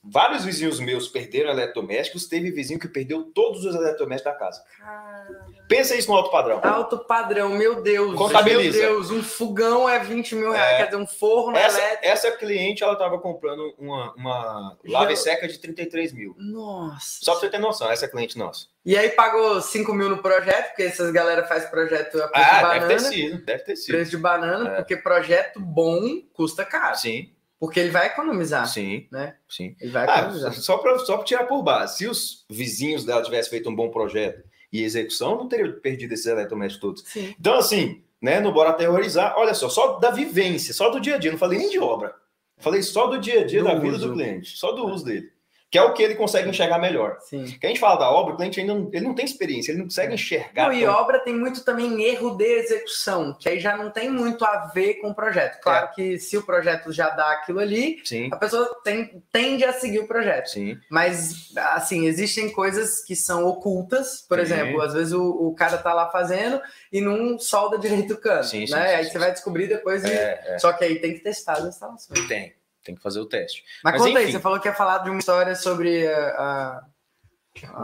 vários 0.05 0.45
vizinhos 0.45 0.79
meus 0.79 1.09
perderam 1.09 1.51
eletrodomésticos, 1.51 2.27
teve 2.27 2.51
vizinho 2.51 2.79
que 2.79 2.89
perdeu 2.89 3.25
todos 3.25 3.65
os 3.65 3.75
eletrodomésticos 3.75 4.33
da 4.33 4.39
casa. 4.39 4.65
Caramba. 4.79 5.55
Pensa 5.69 5.97
isso 5.97 6.11
no 6.11 6.17
alto 6.17 6.31
padrão. 6.31 6.61
Alto 6.63 6.99
padrão, 6.99 7.51
meu 7.51 7.83
Deus. 7.83 8.15
Contabiliza. 8.15 8.79
Meu 8.79 8.89
Deus, 8.91 9.11
um 9.11 9.23
fogão 9.23 9.89
é 9.89 9.99
20 9.99 10.35
mil 10.35 10.53
reais, 10.53 10.75
é, 10.75 10.77
quer 10.77 10.85
dizer, 10.87 10.97
um 10.97 11.07
forno 11.07 11.57
essa, 11.57 11.79
elétrico. 11.79 12.07
Essa 12.07 12.33
cliente, 12.33 12.83
ela 12.83 12.93
estava 12.93 13.19
comprando 13.19 13.75
uma, 13.79 14.13
uma 14.15 14.77
lava 14.85 15.13
e 15.13 15.17
seca 15.17 15.49
de 15.49 15.59
33 15.59 16.13
mil. 16.13 16.35
Nossa. 16.39 17.19
Só 17.23 17.33
para 17.33 17.41
você 17.41 17.51
ter 17.51 17.59
noção, 17.59 17.91
essa 17.91 18.07
cliente 18.07 18.39
nossa. 18.39 18.67
E 18.85 18.99
aí 18.99 19.11
pagou 19.11 19.63
5 19.63 19.95
mil 19.95 20.11
no 20.11 20.19
projeto, 20.19 20.69
porque 20.69 20.83
essas 20.83 21.11
galera 21.11 21.47
faz 21.47 21.65
projeto 21.65 22.23
a 22.23 22.29
preço 22.29 22.51
ah, 22.51 22.57
de 22.57 22.63
banana. 22.63 22.87
deve 22.87 22.95
ter 22.95 23.01
sido, 23.01 23.45
deve 23.45 23.65
ter 23.65 23.77
sido. 23.77 23.95
Preço 23.95 24.11
de 24.11 24.17
banana, 24.19 24.71
é. 24.71 24.77
porque 24.77 24.97
projeto 24.97 25.59
bom 25.59 26.21
custa 26.35 26.65
caro. 26.65 26.97
Sim. 26.97 27.33
Porque 27.65 27.81
ele 27.81 27.91
vai 27.91 28.09
economizar. 28.09 28.67
Sim. 28.67 29.07
Né? 29.11 29.37
Sim. 29.49 29.75
Ele 29.81 29.91
vai 29.91 30.07
ah, 30.07 30.19
economizar. 30.19 30.51
Ah, 30.51 30.55
só 30.55 30.77
para 30.77 30.99
só 30.99 31.23
tirar 31.23 31.45
por 31.45 31.63
base. 31.63 31.97
Se 31.99 32.07
os 32.07 32.45
vizinhos 32.51 33.05
dela 33.05 33.23
tivessem 33.23 33.51
feito 33.51 33.71
um 33.71 33.75
bom 33.75 33.91
projeto 33.91 34.45
e 34.71 34.83
execução, 34.83 35.39
não 35.39 35.49
teria 35.49 35.73
perdido 35.73 36.13
esses 36.13 36.27
eletrodomésticos 36.27 36.81
todos. 36.81 37.11
Sim. 37.11 37.35
Então, 37.41 37.57
assim, 37.57 38.03
né? 38.21 38.39
Não 38.39 38.53
bora 38.53 38.71
aterrorizar. 38.71 39.35
Olha 39.39 39.55
só, 39.55 39.71
só 39.71 39.99
da 39.99 40.11
vivência, 40.11 40.75
só 40.75 40.91
do 40.91 41.01
dia 41.01 41.15
a 41.15 41.19
dia. 41.19 41.31
Não 41.31 41.39
falei 41.39 41.59
nem 41.59 41.71
de 41.71 41.79
obra. 41.79 42.15
Falei 42.59 42.83
só 42.83 43.07
do 43.07 43.19
dia 43.19 43.41
a 43.41 43.45
dia 43.47 43.63
do 43.63 43.69
da 43.69 43.75
vida 43.77 43.97
uso. 43.97 44.09
do 44.09 44.15
cliente, 44.15 44.57
só 44.57 44.73
do 44.73 44.89
é. 44.89 44.93
uso 44.93 45.05
dele. 45.05 45.33
Que 45.75 45.79
é 45.79 45.83
o 45.83 45.93
que 45.93 46.05
ele 46.05 46.15
consegue 46.15 46.49
enxergar 46.49 46.79
melhor. 46.79 47.19
Sim. 47.23 47.47
Que 47.59 47.67
a 47.67 47.69
gente 47.69 47.81
fala 47.81 47.99
da 47.99 48.09
obra, 48.09 48.35
o 48.35 48.37
cliente 48.37 48.61
ainda 48.61 48.75
não, 48.75 48.89
ele 48.93 49.05
não 49.07 49.13
tem 49.13 49.25
experiência, 49.25 49.73
ele 49.73 49.79
não 49.79 49.87
consegue 49.87 50.15
enxergar. 50.15 50.67
Não, 50.69 50.73
e 50.73 50.87
obra 50.87 51.19
tem 51.19 51.35
muito 51.35 51.65
também 51.65 52.01
erro 52.05 52.37
de 52.37 52.45
execução, 52.45 53.35
que 53.37 53.49
aí 53.49 53.59
já 53.59 53.77
não 53.77 53.91
tem 53.91 54.09
muito 54.09 54.45
a 54.45 54.67
ver 54.73 54.95
com 55.01 55.09
o 55.11 55.15
projeto. 55.17 55.61
Claro 55.61 55.91
que 55.93 56.17
se 56.17 56.37
o 56.37 56.45
projeto 56.45 56.93
já 56.93 57.11
dá 57.11 57.33
aquilo 57.33 57.59
ali, 57.59 58.01
Sim, 58.05 58.29
a 58.31 58.37
pessoa 58.37 58.73
tem- 58.85 59.21
tende 59.33 59.65
a 59.65 59.73
seguir 59.73 59.99
o 59.99 60.07
projeto. 60.07 60.47
sim. 60.51 60.79
Mas, 60.89 61.51
assim, 61.57 62.07
existem 62.07 62.53
coisas 62.53 63.03
que 63.05 63.17
são 63.17 63.45
ocultas. 63.45 64.25
Por 64.29 64.39
Sim. 64.39 64.45
exemplo, 64.45 64.81
às 64.81 64.95
vezes 64.95 65.13
o, 65.13 65.25
o 65.49 65.55
cara 65.57 65.77
tá 65.79 65.93
lá 65.93 66.09
fazendo 66.09 66.63
e 66.93 67.01
não 67.01 67.37
solda 67.37 67.77
direito 67.79 68.15
o 68.15 68.19
cano. 68.21 68.45
Sim, 68.45 68.65
sim, 68.65 68.73
né? 68.73 68.89
sim, 68.91 68.95
aí 68.95 69.05
sim, 69.07 69.11
você 69.11 69.19
vai 69.19 69.33
descobrir 69.33 69.67
depois. 69.67 70.05
e- 70.05 70.09
É, 70.09 70.57
Só 70.61 70.73
que 70.73 70.85
aí 70.85 71.01
tem 71.01 71.15
que 71.15 71.19
testar 71.21 71.55
as 71.55 71.65
instalações. 71.65 72.21
é, 72.25 72.29
tem. 72.29 72.55
Tem 72.85 72.95
que 72.95 73.03
fazer 73.03 73.19
o 73.21 73.27
teste. 73.27 73.65
Mas, 73.83 73.95
Mas, 73.95 74.03
conta 74.03 74.19
aí, 74.19 74.25
enfim. 74.25 74.33
você 74.33 74.41
falou 74.41 74.61
que 74.61 74.69
ia 74.69 74.75
falar 74.75 74.99
de 74.99 75.11
uma 75.11 75.19
história 75.19 75.55
sobre 75.57 76.07
a. 76.07 76.29
a- 76.39 76.85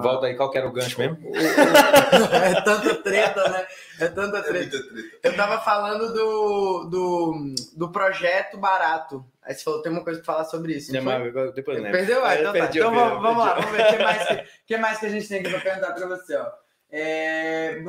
Volta 0.03 0.27
aí, 0.27 0.35
qual 0.37 0.51
que 0.51 0.59
era 0.59 0.67
o 0.67 0.73
gancho 0.73 0.99
mesmo? 0.99 1.17
é 1.33 2.61
tanta 2.63 2.95
treta, 2.97 3.49
né? 3.51 3.67
É 4.01 4.09
tanta 4.09 4.39
É 4.39 4.43
treta. 4.43 4.77
Eu 5.23 5.37
tava 5.37 5.61
falando 5.61 6.13
do, 6.13 6.85
do, 6.91 7.55
do 7.77 7.89
projeto 7.93 8.59
barato. 8.59 9.25
Aí 9.43 9.55
você 9.55 9.63
falou, 9.63 9.81
tem 9.81 9.93
uma 9.93 10.03
coisa 10.03 10.21
pra 10.21 10.35
falar 10.35 10.45
sobre 10.47 10.73
isso. 10.75 10.93
não 10.93 11.01
foi? 11.03 11.53
Depois 11.53 11.77
eu 11.79 11.85
lembro. 11.85 11.99
Perdeu? 11.99 12.25
Ah, 12.25 12.35
É, 12.35 12.41
então 12.41 12.53
tá. 12.53 12.59
perdi, 12.59 12.79
Então 12.81 12.93
vamos, 12.93 13.23
vamos 13.23 13.45
lá, 13.45 13.55
vamos 13.55 13.71
ver 13.71 13.83
o 13.87 13.97
que 13.97 14.03
mais 14.03 14.27
que, 14.27 14.45
que 14.67 14.77
mais 14.77 14.99
que 14.99 15.07
a 15.07 15.09
gente 15.09 15.29
tem 15.29 15.39
aqui 15.41 15.51
pra 15.51 15.61
perguntar 15.61 15.93
pra 15.93 16.07
você, 16.09 16.37
ó. 16.37 16.47
É... 16.91 17.81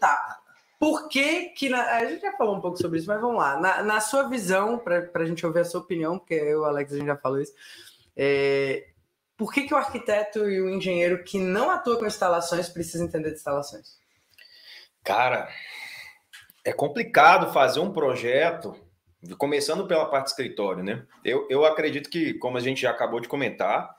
Tá. 0.00 0.38
Por 0.78 1.08
que 1.08 1.50
que... 1.50 1.68
Na... 1.68 1.96
A 1.96 2.04
gente 2.04 2.20
já 2.20 2.32
falou 2.36 2.56
um 2.56 2.60
pouco 2.60 2.76
sobre 2.76 2.98
isso, 2.98 3.08
mas 3.08 3.20
vamos 3.20 3.38
lá. 3.38 3.58
Na, 3.58 3.82
na 3.82 4.00
sua 4.00 4.28
visão, 4.28 4.78
pra, 4.78 5.02
pra 5.02 5.24
gente 5.24 5.44
ouvir 5.46 5.60
a 5.60 5.64
sua 5.64 5.80
opinião, 5.80 6.18
porque 6.18 6.34
eu 6.34 6.64
Alex, 6.64 6.92
a 6.92 6.96
gente 6.96 7.06
já 7.06 7.16
falou 7.16 7.40
isso. 7.40 7.52
É... 8.16 8.88
Por 9.36 9.52
que 9.52 9.62
que 9.62 9.74
o 9.74 9.76
arquiteto 9.76 10.48
e 10.48 10.60
o 10.60 10.70
engenheiro 10.70 11.24
que 11.24 11.38
não 11.38 11.70
atua 11.70 11.98
com 11.98 12.06
instalações 12.06 12.68
precisa 12.68 13.04
entender 13.04 13.30
de 13.30 13.36
instalações? 13.36 13.98
Cara, 15.02 15.48
é 16.64 16.72
complicado 16.72 17.52
fazer 17.52 17.80
um 17.80 17.92
projeto, 17.92 18.74
começando 19.36 19.86
pela 19.86 20.06
parte 20.06 20.28
escritório, 20.28 20.82
né? 20.82 21.04
Eu, 21.24 21.46
eu 21.50 21.64
acredito 21.64 22.08
que, 22.08 22.34
como 22.34 22.56
a 22.56 22.60
gente 22.60 22.82
já 22.82 22.90
acabou 22.90 23.20
de 23.20 23.28
comentar, 23.28 23.94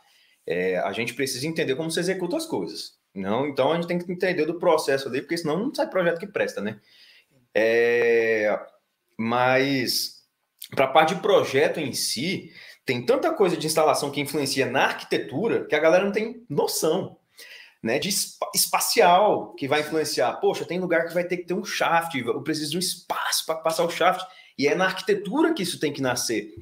é, 0.47 0.77
a 0.77 0.91
gente 0.91 1.13
precisa 1.13 1.47
entender 1.47 1.75
como 1.75 1.91
se 1.91 1.99
executa 1.99 2.37
as 2.37 2.45
coisas. 2.45 2.97
Não, 3.15 3.47
então 3.47 3.71
a 3.71 3.75
gente 3.75 3.87
tem 3.87 3.97
que 3.97 4.11
entender 4.11 4.45
do 4.45 4.59
processo 4.59 5.07
ali, 5.07 5.21
porque 5.21 5.37
senão 5.37 5.57
não 5.57 5.73
sai 5.73 5.89
projeto 5.89 6.19
que 6.19 6.27
presta, 6.27 6.61
né? 6.61 6.79
É, 7.53 8.59
mas 9.17 10.15
para 10.75 10.85
a 10.85 10.89
parte 10.89 11.15
de 11.15 11.21
projeto 11.21 11.79
em 11.79 11.93
si, 11.93 12.51
tem 12.85 13.05
tanta 13.05 13.33
coisa 13.33 13.55
de 13.55 13.65
instalação 13.65 14.11
que 14.11 14.19
influencia 14.19 14.65
na 14.65 14.85
arquitetura 14.85 15.65
que 15.65 15.75
a 15.75 15.79
galera 15.79 16.03
não 16.03 16.11
tem 16.11 16.45
noção 16.49 17.17
né, 17.81 17.99
de 17.99 18.09
espa- 18.09 18.51
espacial 18.53 19.53
que 19.53 19.67
vai 19.67 19.81
influenciar. 19.81 20.33
Poxa, 20.33 20.65
tem 20.65 20.79
lugar 20.79 21.07
que 21.07 21.13
vai 21.13 21.23
ter 21.23 21.37
que 21.37 21.45
ter 21.45 21.53
um 21.53 21.63
shaft, 21.63 22.15
eu 22.15 22.41
preciso 22.41 22.71
de 22.71 22.77
um 22.77 22.79
espaço 22.79 23.45
para 23.45 23.55
passar 23.55 23.85
o 23.85 23.89
shaft. 23.89 24.25
E 24.57 24.67
é 24.67 24.73
na 24.75 24.85
arquitetura 24.85 25.53
que 25.53 25.63
isso 25.63 25.79
tem 25.79 25.91
que 25.91 26.01
nascer. 26.01 26.53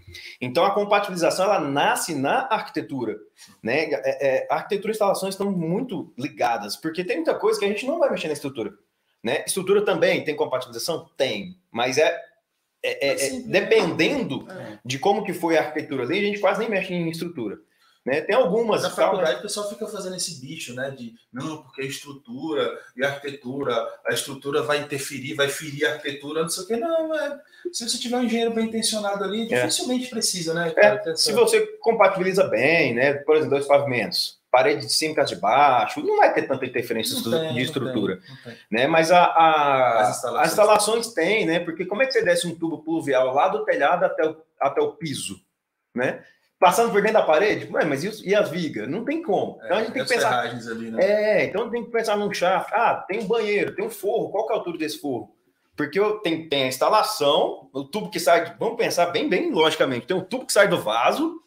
Então 0.41 0.65
a 0.65 0.73
compatibilização 0.73 1.45
ela 1.45 1.60
nasce 1.60 2.15
na 2.15 2.47
arquitetura, 2.49 3.17
né? 3.62 3.84
É, 3.91 4.27
é, 4.39 4.47
arquitetura 4.49 4.91
e 4.91 4.93
instalações 4.93 5.36
estão 5.36 5.51
muito 5.51 6.12
ligadas, 6.17 6.75
porque 6.75 7.03
tem 7.03 7.17
muita 7.17 7.36
coisa 7.36 7.60
que 7.60 7.65
a 7.65 7.67
gente 7.67 7.86
não 7.86 7.99
vai 7.99 8.10
mexer 8.10 8.27
na 8.27 8.34
estrutura, 8.34 8.73
né? 9.23 9.43
Estrutura 9.45 9.86
também 9.86 10.23
tem 10.23 10.36
compatibilização, 10.36 11.08
tem, 11.15 11.56
mas 11.71 11.97
é, 11.99 12.19
é- 12.82 13.08
é- 13.10 13.27
é- 13.27 13.39
dependendo 13.41 14.47
É. 14.51 14.79
de 14.84 14.97
como 14.97 15.23
que 15.23 15.32
foi 15.34 15.56
a 15.58 15.62
arquitetura 15.62 16.03
ali, 16.03 16.17
a 16.17 16.21
gente 16.23 16.39
quase 16.39 16.60
nem 16.60 16.69
mexe 16.69 16.93
em 16.93 17.10
estrutura, 17.10 17.60
né? 18.05 18.21
Tem 18.21 18.35
algumas 18.35 18.83
Na 18.83 18.89
tal, 18.89 18.97
mas- 18.97 19.05
faculdade 19.07 19.39
o 19.39 19.41
pessoal 19.43 19.69
fica 19.69 19.87
fazendo 19.87 20.15
esse 20.15 20.41
bicho, 20.41 20.73
né? 20.73 20.91
De 20.91 21.13
não, 21.31 21.63
porque 21.63 21.81
a 21.81 21.85
estrutura 21.85 22.79
e 22.97 23.03
a 23.03 23.09
arquitetura, 23.09 23.73
a 24.05 24.13
estrutura 24.13 24.61
vai 24.61 24.79
interferir, 24.79 25.33
vai 25.35 25.47
ferir 25.47 25.85
a 25.85 25.93
arquitetura, 25.93 26.41
não 26.41 26.49
sei 26.49 26.63
o 26.63 26.67
quê. 26.67 26.75
Não, 26.75 27.15
é, 27.15 27.39
se 27.71 27.87
você 27.87 27.97
tiver 27.97 28.17
um 28.17 28.23
engenheiro 28.23 28.53
bem 28.53 28.65
intencionado 28.65 29.23
ali, 29.23 29.43
É. 29.53 29.55
dificilmente 29.61 30.09
precisa, 30.09 30.53
né? 30.53 30.71
cara, 30.71 30.97
ter 30.99 31.11
essa- 31.11 31.21
Se 31.23 31.31
você 31.31 31.61
compatibiliza 31.79 32.43
bem, 32.45 32.93
né? 32.93 33.13
Por 33.13 33.35
exemplo, 33.37 33.55
dois 33.55 33.65
pavimentos, 33.67 34.37
parede 34.51 34.85
de 34.85 34.93
cima 34.93 35.13
e 35.13 35.15
casa 35.15 35.33
de 35.33 35.41
baixo, 35.41 36.01
não 36.01 36.17
vai 36.17 36.31
ter 36.33 36.43
tanta 36.43 36.65
interferência 36.65 37.13
Não 37.13 37.17
estru- 37.19 37.31
tem, 37.39 37.47
de 37.49 37.53
não 37.55 37.61
estrutura, 37.61 38.17
tem, 38.17 38.29
não 38.35 38.43
tem. 38.43 38.57
né? 38.69 38.85
Mas 38.87 39.11
a, 39.11 39.23
a- 39.23 39.99
As 40.01 40.09
as, 40.09 40.15
instalações. 40.17 40.49
instalações. 40.49 41.07
têm, 41.13 41.45
né? 41.45 41.59
Porque 41.61 41.85
como 41.85 42.03
é 42.03 42.05
que 42.05 42.11
você 42.11 42.21
desce 42.23 42.45
um 42.47 42.53
tubo 42.53 42.83
pluvial 42.83 43.33
lá 43.33 43.47
do 43.47 43.63
telhado 43.65 44.03
até 44.03 44.27
o, 44.27 44.35
até 44.59 44.81
o 44.81 44.91
piso, 44.91 45.41
né? 45.95 46.23
Passando 46.63 46.91
por 46.93 47.02
dentro 47.02 47.19
da 47.19 47.23
parede? 47.26 47.67
Ué, 47.73 47.84
mas 47.84 48.06
e, 48.06 48.30
e 48.30 48.34
as 48.34 48.49
vigas? 48.49 48.88
Não 48.88 49.04
tem 49.04 49.21
como. 49.21 49.60
Então 49.65 49.78
a 49.78 49.80
gente 49.84 49.91
tem 49.91 50.04
que 50.06 50.13
pensar. 50.13 50.39
ali, 50.39 50.91
né? 50.91 51.04
É, 51.04 51.43
então 51.43 51.69
tem 51.69 51.84
que 51.84 51.91
pensar 51.91 52.15
num 52.15 52.34
shaft. 52.34 52.71
Ah, 52.73 53.04
tem 53.06 53.19
um 53.19 53.26
banheiro, 53.28 53.76
tem 53.76 53.84
um 53.86 53.89
forro. 53.89 54.30
Qual 54.30 54.47
que 54.47 54.54
é 54.54 54.56
a 54.56 54.60
altura 54.60 54.78
desse 54.78 54.97
forro? 54.99 55.36
Porque 55.76 55.99
eu, 55.99 56.19
tem, 56.19 56.47
tem 56.47 56.63
a 56.63 56.67
instalação, 56.67 57.69
o 57.73 57.84
tubo 57.84 58.10
que 58.10 58.17
sai. 58.17 58.45
de- 58.45 58.56
Vamos 58.58 58.78
pensar 58.78 59.08
bem, 59.08 59.28
bem 59.28 59.52
logicamente. 59.52 60.06
Tem 60.08 60.15
um 60.15 60.23
tubo 60.23 60.45
que 60.45 60.54
sai 60.54 60.69
do 60.69 60.80
vaso, 60.82 61.41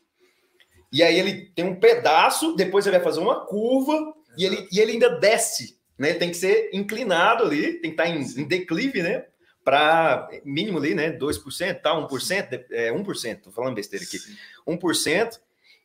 e 0.93 1.03
aí 1.03 1.19
ele 1.19 1.47
tem 1.55 1.65
um 1.65 1.77
pedaço, 1.81 2.55
depois 2.55 2.87
ele 2.87 2.97
vai 2.97 3.05
fazer 3.05 3.21
uma 3.21 3.47
curva, 3.47 4.13
e 4.37 4.45
ele, 4.45 4.69
e 4.71 4.79
ele 4.81 4.93
ainda 4.93 5.09
desce. 5.19 5.79
Né? 5.99 6.13
Tem 6.13 6.29
que 6.29 6.37
ser 6.37 6.69
inclinado 6.75 7.43
ali, 7.45 7.73
tem 7.81 7.91
que 7.95 8.03
estar 8.03 8.07
em, 8.07 8.21
em 8.21 8.45
declive, 8.47 9.03
né? 9.03 9.25
Para 9.67 10.29
mínimo 10.45 10.79
ali, 10.79 10.95
né? 10.95 11.11
2%, 11.11 11.81
tá? 11.83 11.93
1%, 11.93 12.49
de- 12.51 12.67
é 12.71 12.93
1%, 12.93 13.43
tô 13.43 13.51
falando 13.51 13.75
besteira 13.75 14.05
aqui. 14.05 14.17
1% 14.65 15.41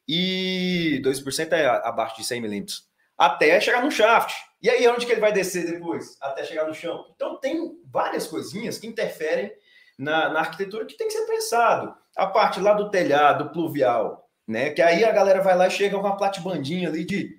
e 0.07 1.01
2% 1.03 1.53
é 1.53 1.65
abaixo 1.65 2.15
de 2.17 2.23
100 2.23 2.41
milímetros. 2.41 2.87
Até 3.17 3.59
chegar 3.59 3.83
no 3.83 3.89
shaft. 3.89 4.35
E 4.61 4.69
aí, 4.69 4.87
onde 4.87 5.07
que 5.07 5.11
ele 5.11 5.19
vai 5.19 5.33
descer 5.33 5.65
depois? 5.65 6.15
Até 6.21 6.43
chegar 6.43 6.67
no 6.67 6.75
chão. 6.75 7.07
Então, 7.15 7.39
tem 7.39 7.75
várias 7.91 8.27
coisinhas 8.27 8.77
que 8.77 8.85
interferem 8.85 9.51
na, 9.97 10.29
na 10.29 10.41
arquitetura 10.41 10.85
que 10.85 10.95
tem 10.95 11.07
que 11.07 11.13
ser 11.13 11.25
pensado. 11.25 11.91
A 12.15 12.27
parte 12.27 12.59
lá 12.59 12.73
do 12.75 12.91
telhado 12.91 13.49
pluvial, 13.49 14.29
né? 14.47 14.69
Que 14.69 14.83
aí 14.83 15.03
a 15.03 15.11
galera 15.11 15.41
vai 15.41 15.57
lá 15.57 15.65
e 15.67 15.71
chega 15.71 15.95
com 15.97 16.03
uma 16.05 16.17
platibandinha 16.17 16.87
ali 16.87 17.03
de 17.03 17.35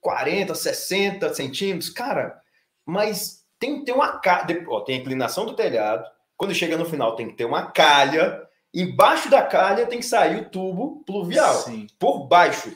40, 0.00 0.56
60 0.56 1.32
centímetros. 1.34 1.88
Cara, 1.88 2.40
mas 2.84 3.43
tem 3.58 3.78
que 3.80 3.84
ter 3.86 3.92
uma 3.92 4.18
calha. 4.18 4.64
Ó, 4.68 4.80
tem 4.80 4.96
a 4.96 5.00
inclinação 5.00 5.44
do 5.46 5.54
telhado. 5.54 6.04
Quando 6.36 6.54
chega 6.54 6.76
no 6.76 6.84
final, 6.84 7.14
tem 7.16 7.28
que 7.28 7.34
ter 7.36 7.44
uma 7.44 7.70
calha. 7.70 8.42
Embaixo 8.72 9.30
da 9.30 9.42
calha 9.42 9.86
tem 9.86 10.00
que 10.00 10.04
sair 10.06 10.36
o 10.40 10.48
tubo 10.50 11.04
pluvial. 11.04 11.54
Sim. 11.62 11.86
Por 11.98 12.26
baixo. 12.26 12.74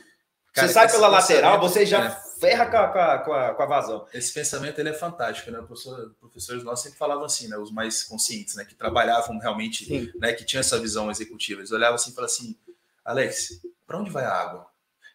Cara, 0.53 0.67
você 0.67 0.73
sai 0.73 0.89
pela 0.89 1.07
lateral, 1.07 1.59
pensamento- 1.59 1.73
você 1.73 1.85
já 1.85 2.05
é. 2.05 2.09
ferra 2.39 2.65
com 2.65 2.77
a, 2.77 2.87
com 2.87 2.99
a- 2.99 3.17
com 3.19 3.33
a- 3.33 3.53
com 3.53 3.63
a 3.63 3.65
vazão. 3.65 4.07
Esse 4.13 4.33
pensamento 4.33 4.79
ele 4.79 4.89
é 4.89 4.93
fantástico, 4.93 5.51
né? 5.51 5.59
Professor, 5.59 6.15
professores 6.19 6.63
nossos 6.63 6.83
sempre 6.83 6.97
falavam 6.97 7.25
assim, 7.25 7.47
né? 7.49 7.57
Os 7.57 7.71
mais 7.71 8.01
conscientes, 8.03 8.55
né? 8.55 8.65
Que 8.65 8.73
trabalhavam 8.73 9.37
realmente, 9.39 9.85
Sim. 9.85 10.11
né? 10.15 10.33
Que 10.33 10.43
tinham 10.45 10.61
essa 10.61 10.79
visão 10.79 11.11
executiva. 11.11 11.59
Eles 11.59 11.71
olhavam 11.71 11.95
assim 11.95 12.11
e 12.11 12.13
falavam 12.15 12.33
assim, 12.33 12.57
Alex, 13.05 13.61
para 13.85 13.97
onde 13.99 14.09
vai 14.09 14.23
a 14.23 14.31
água? 14.33 14.65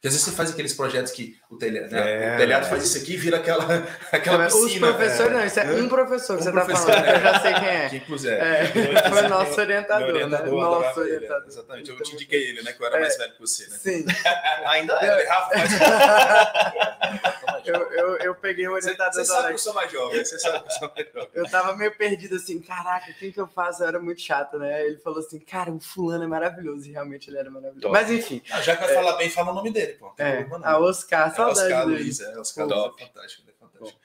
Porque 0.05 0.09
às 0.09 0.15
vezes 0.17 0.29
você 0.29 0.37
faz 0.37 0.51
aqueles 0.51 0.75
projetos 0.75 1.13
que 1.13 1.35
o 1.49 1.57
telhado, 1.57 1.91
né? 1.91 2.33
É, 2.33 2.35
o 2.35 2.37
telhado 2.37 2.67
é. 2.67 2.69
faz 2.69 2.85
isso 2.85 2.99
aqui 2.99 3.15
e 3.15 3.17
vira 3.17 3.39
aquela, 3.39 3.65
aquela 4.13 4.47
Os 4.49 4.53
piscina. 4.55 4.89
professores, 4.93 5.33
é. 5.33 5.35
não, 5.35 5.47
isso 5.47 5.61
é 5.61 5.65
um 5.83 5.89
professor 5.89 6.37
que 6.37 6.43
Um 6.43 6.45
você 6.45 6.53
professor, 6.53 6.87
tá 6.87 6.93
falando, 6.93 7.07
né? 7.07 7.13
que 7.13 7.19
eu 7.19 7.23
já 7.33 7.41
sei 7.41 7.55
quem 7.55 7.69
é. 7.69 7.89
Que 7.89 7.97
inclusive 7.97 8.35
É, 8.35 8.67
foi 9.09 9.23
nosso 9.29 9.59
orientador, 9.59 10.07
Meu 10.13 10.29
né? 10.29 10.37
orientador, 10.41 10.61
Nosso 10.61 11.01
orientador. 11.01 11.41
né? 11.41 11.47
Exatamente. 11.49 11.91
Eu 11.91 12.03
te 12.03 12.13
indiquei 12.13 12.49
ele, 12.51 12.63
né? 12.63 12.75
Que 12.75 12.83
eu 12.83 12.87
era 12.87 13.01
mais 13.01 13.17
velho 13.17 13.33
que 13.33 13.41
você, 13.41 13.67
né? 13.67 13.79
Sim, 13.81 14.05
Ainda 14.67 14.93
é. 14.93 15.07
falei, 15.09 15.27
Rafa, 15.27 15.51
mas... 15.57 15.73
eu, 17.65 17.75
eu, 17.93 18.17
eu 18.19 18.35
peguei 18.35 18.69
o 18.69 18.73
orientador 18.73 19.15
você 19.15 19.25
sabe 19.25 19.47
que 19.49 19.55
eu 19.55 19.59
sou 19.59 19.73
mais 19.73 19.91
jovem, 19.91 20.23
você 20.23 20.39
sabe 20.39 20.61
que 20.61 20.67
eu 20.67 20.71
sou 20.73 20.93
mais 20.95 21.07
jovem. 21.15 21.29
Eu 21.33 21.49
tava 21.49 21.75
meio 21.79 21.97
perdido 21.97 22.37
assim, 22.37 22.61
caraca, 22.61 23.11
quem 23.19 23.33
que 23.33 23.41
eu 23.41 23.49
faço? 23.49 23.83
Eu 23.83 23.89
era 23.89 23.99
muito 23.99 24.21
chato, 24.21 24.59
né? 24.59 24.85
Ele 24.85 24.99
falou 24.99 25.21
assim, 25.21 25.39
cara, 25.41 25.73
o 25.73 25.81
fulano 25.81 26.25
é 26.25 26.27
maravilhoso. 26.27 26.87
E 26.87 26.93
realmente 26.93 27.31
ele 27.31 27.39
era 27.39 27.49
maravilhoso. 27.51 27.81
Top. 27.81 27.93
Mas 27.95 28.11
enfim, 28.11 28.43
Ah, 28.51 28.61
já 28.61 28.77
que 28.77 28.85
vai 28.85 28.93
falar 28.95 29.17
bem, 29.17 29.31
fala 29.31 29.51
o 29.51 29.55
nome 29.55 29.71
dele, 29.73 29.94
pô. 29.99 30.13
É, 30.19 30.47
a 30.63 30.79
Oscar, 30.79 31.29
É, 31.29 31.35
saudade 31.35 31.61
Oscar 31.73 31.87
dele. 31.87 32.03
Luiz, 32.03 32.21
é, 32.21 32.39
Oscar. 32.39 32.67
Luiz 32.67 32.79
é 33.01 33.07
fantástico, 33.07 33.51
é 33.51 33.53
fantástico. 33.53 34.01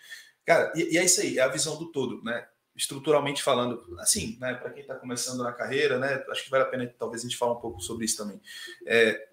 Cara, 0.45 0.71
e, 0.75 0.93
e 0.93 0.97
é 0.97 1.04
isso 1.06 1.21
aí, 1.21 1.38
é 1.38 1.41
a 1.41 1.47
visão 1.47 1.78
do 1.78 1.91
todo, 1.91 2.23
né? 2.23 2.47
Estruturalmente 2.75 3.43
falando, 3.43 3.84
assim, 3.99 4.38
né, 4.39 4.54
para 4.54 4.69
quem 4.71 4.82
está 4.82 4.95
começando 4.95 5.43
na 5.43 5.52
carreira, 5.52 5.99
né, 5.99 6.23
acho 6.30 6.43
que 6.45 6.49
vale 6.49 6.63
a 6.63 6.67
pena 6.67 6.88
talvez 6.97 7.21
a 7.21 7.28
gente 7.28 7.38
falar 7.38 7.54
um 7.54 7.60
pouco 7.60 7.82
sobre 7.82 8.06
isso 8.06 8.15
também. 8.17 8.41
É, 8.86 9.28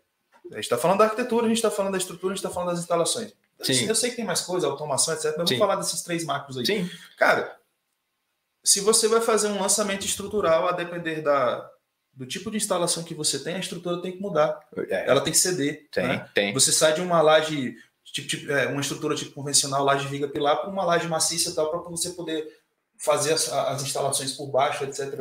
a 0.51 0.55
gente 0.57 0.64
está 0.64 0.77
falando 0.77 0.99
da 0.99 1.05
arquitetura, 1.05 1.45
a 1.47 1.49
gente 1.49 1.59
está 1.59 1.71
falando 1.71 1.92
da 1.92 1.99
estrutura, 1.99 2.33
a 2.33 2.37
gente 2.37 2.45
está 2.45 2.51
falando 2.53 2.71
das 2.71 2.81
instalações. 2.81 3.33
Sim. 3.62 3.73
sei- 3.75 3.88
eu 3.90 3.95
sei 3.95 4.11
que 4.11 4.16
tem 4.16 4.25
mais 4.25 4.40
coisa, 4.42 4.66
automação, 4.66 5.14
etc, 5.14 5.27
mas 5.38 5.49
Sim. 5.49 5.57
vamos 5.57 5.59
falar 5.59 5.77
desses 5.77 6.03
três 6.03 6.25
macros 6.25 6.59
aí. 6.59 6.66
Sim. 6.66 6.91
Cara, 7.16 7.57
se 8.64 8.81
você 8.81 9.07
vai 9.09 9.20
fazer 9.20 9.49
um 9.49 9.61
lançamento 9.61 10.05
estrutural, 10.05 10.68
a 10.68 10.72
depender 10.72 11.22
da, 11.22 11.70
do 12.17 12.25
tipo 12.25 12.51
de 12.51 12.57
instalação 12.57 13.05
que 13.05 13.14
você 13.14 13.39
tem, 13.39 13.57
a 13.57 13.61
estrutura 13.61 14.01
tem 14.01 14.12
que 14.12 14.21
mudar. 14.21 14.59
É, 14.89 15.09
Ela 15.09 15.21
tem 15.21 15.33
que 15.33 15.39
ceder. 15.39 15.87
tem, 15.93 16.09
né? 16.09 16.29
tem. 16.35 16.53
Você 16.55 16.73
sai 16.73 16.95
de 16.95 17.03
uma 17.03 17.21
laje, 17.21 17.77
tipo, 18.05 18.27
tipo, 18.27 18.51
é, 18.51 18.67
uma 18.69 18.81
estrutura 18.81 19.14
tipo 19.14 19.33
convencional, 19.33 19.85
laje 19.85 20.09
viga 20.09 20.27
pilar, 20.27 20.57
para 20.57 20.71
uma 20.71 20.85
laje 20.85 21.07
maciça 21.07 21.55
tal, 21.55 21.71
para 21.71 21.91
você 21.91 22.11
poder 22.11 22.49
fazer 22.99 23.35
as, 23.35 23.53
as 23.53 23.83
instalações 23.83 24.33
por 24.33 24.47
baixo, 24.47 24.85
etc. 24.85 25.21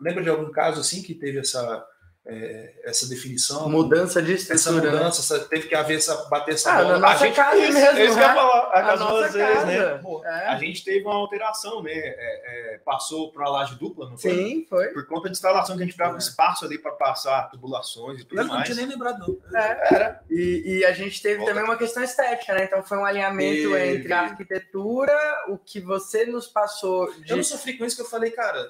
Lembra 0.00 0.22
de 0.22 0.30
algum 0.30 0.50
caso 0.50 0.80
assim 0.80 1.02
que 1.02 1.14
teve 1.14 1.38
essa, 1.38 1.86
é, 2.24 2.74
essa 2.84 3.08
definição. 3.08 3.68
Mudança 3.68 4.22
de 4.22 4.34
estrutura. 4.34 4.54
Essa 4.54 4.72
mudança, 4.72 5.20
essa, 5.34 5.44
teve 5.48 5.66
que 5.68 5.74
haver 5.74 5.96
essa, 5.96 6.14
bater 6.28 6.54
essa 6.54 6.72
ah, 6.72 6.76
bola. 6.82 6.92
Na 6.92 6.98
nossa 7.10 7.24
gente, 7.26 7.34
casa 7.34 7.56
mesmo, 7.56 7.78
ia 7.78 7.92
né? 8.14 8.22
falar, 8.34 8.70
a 8.72 8.92
A 8.92 8.96
nossa 8.96 9.38
né? 9.38 9.54
casa. 9.54 9.98
Pô, 10.02 10.24
É. 10.24 10.46
A 10.48 10.56
gente 10.56 10.84
teve 10.84 11.04
uma 11.04 11.16
alteração, 11.16 11.82
né? 11.82 11.90
É, 11.92 12.74
é, 12.74 12.78
passou 12.84 13.32
para 13.32 13.46
a 13.46 13.50
laje 13.50 13.74
dupla, 13.74 14.08
não 14.08 14.16
foi? 14.16 14.30
Sim, 14.30 14.66
foi. 14.68 14.88
Por 14.88 15.04
conta 15.06 15.28
de 15.28 15.32
instalação 15.36 15.76
que 15.76 15.82
a 15.82 15.84
gente 15.84 15.92
ficava 15.94 16.14
É. 16.14 16.18
espaço 16.18 16.64
ali 16.64 16.78
para 16.78 16.92
passar 16.92 17.50
tubulações 17.50 18.20
e 18.20 18.24
tudo 18.24 18.40
Eu 18.40 18.44
não 18.46 18.54
mais. 18.54 18.66
tinha 18.66 18.76
nem 18.76 18.86
lembrado, 18.86 19.18
não. 19.50 19.58
É. 19.60 19.94
Era. 19.94 20.22
E, 20.30 20.62
e 20.78 20.84
a 20.84 20.92
gente 20.92 21.20
teve 21.20 21.38
Volta 21.38 21.52
também 21.52 21.68
uma 21.68 21.76
questão 21.76 22.02
estética, 22.04 22.54
né? 22.54 22.64
Então 22.64 22.82
foi 22.84 22.98
um 22.98 23.04
alinhamento 23.04 23.76
E- 23.76 23.96
entre 23.96 24.12
a 24.12 24.20
arquitetura, 24.20 25.12
o 25.48 25.58
que 25.58 25.80
você 25.80 26.24
nos 26.26 26.46
passou 26.46 27.12
de. 27.20 27.30
Eu 27.30 27.36
não 27.36 27.44
sofri 27.44 27.76
com 27.76 27.84
isso 27.84 27.96
que 27.96 28.02
eu 28.02 28.06
falei, 28.06 28.30
cara. 28.30 28.64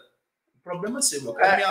Problema 0.65 1.03
seu, 1.03 1.25
eu 1.25 1.35
quero 1.35 1.53
É. 1.53 1.57
minha 1.57 1.69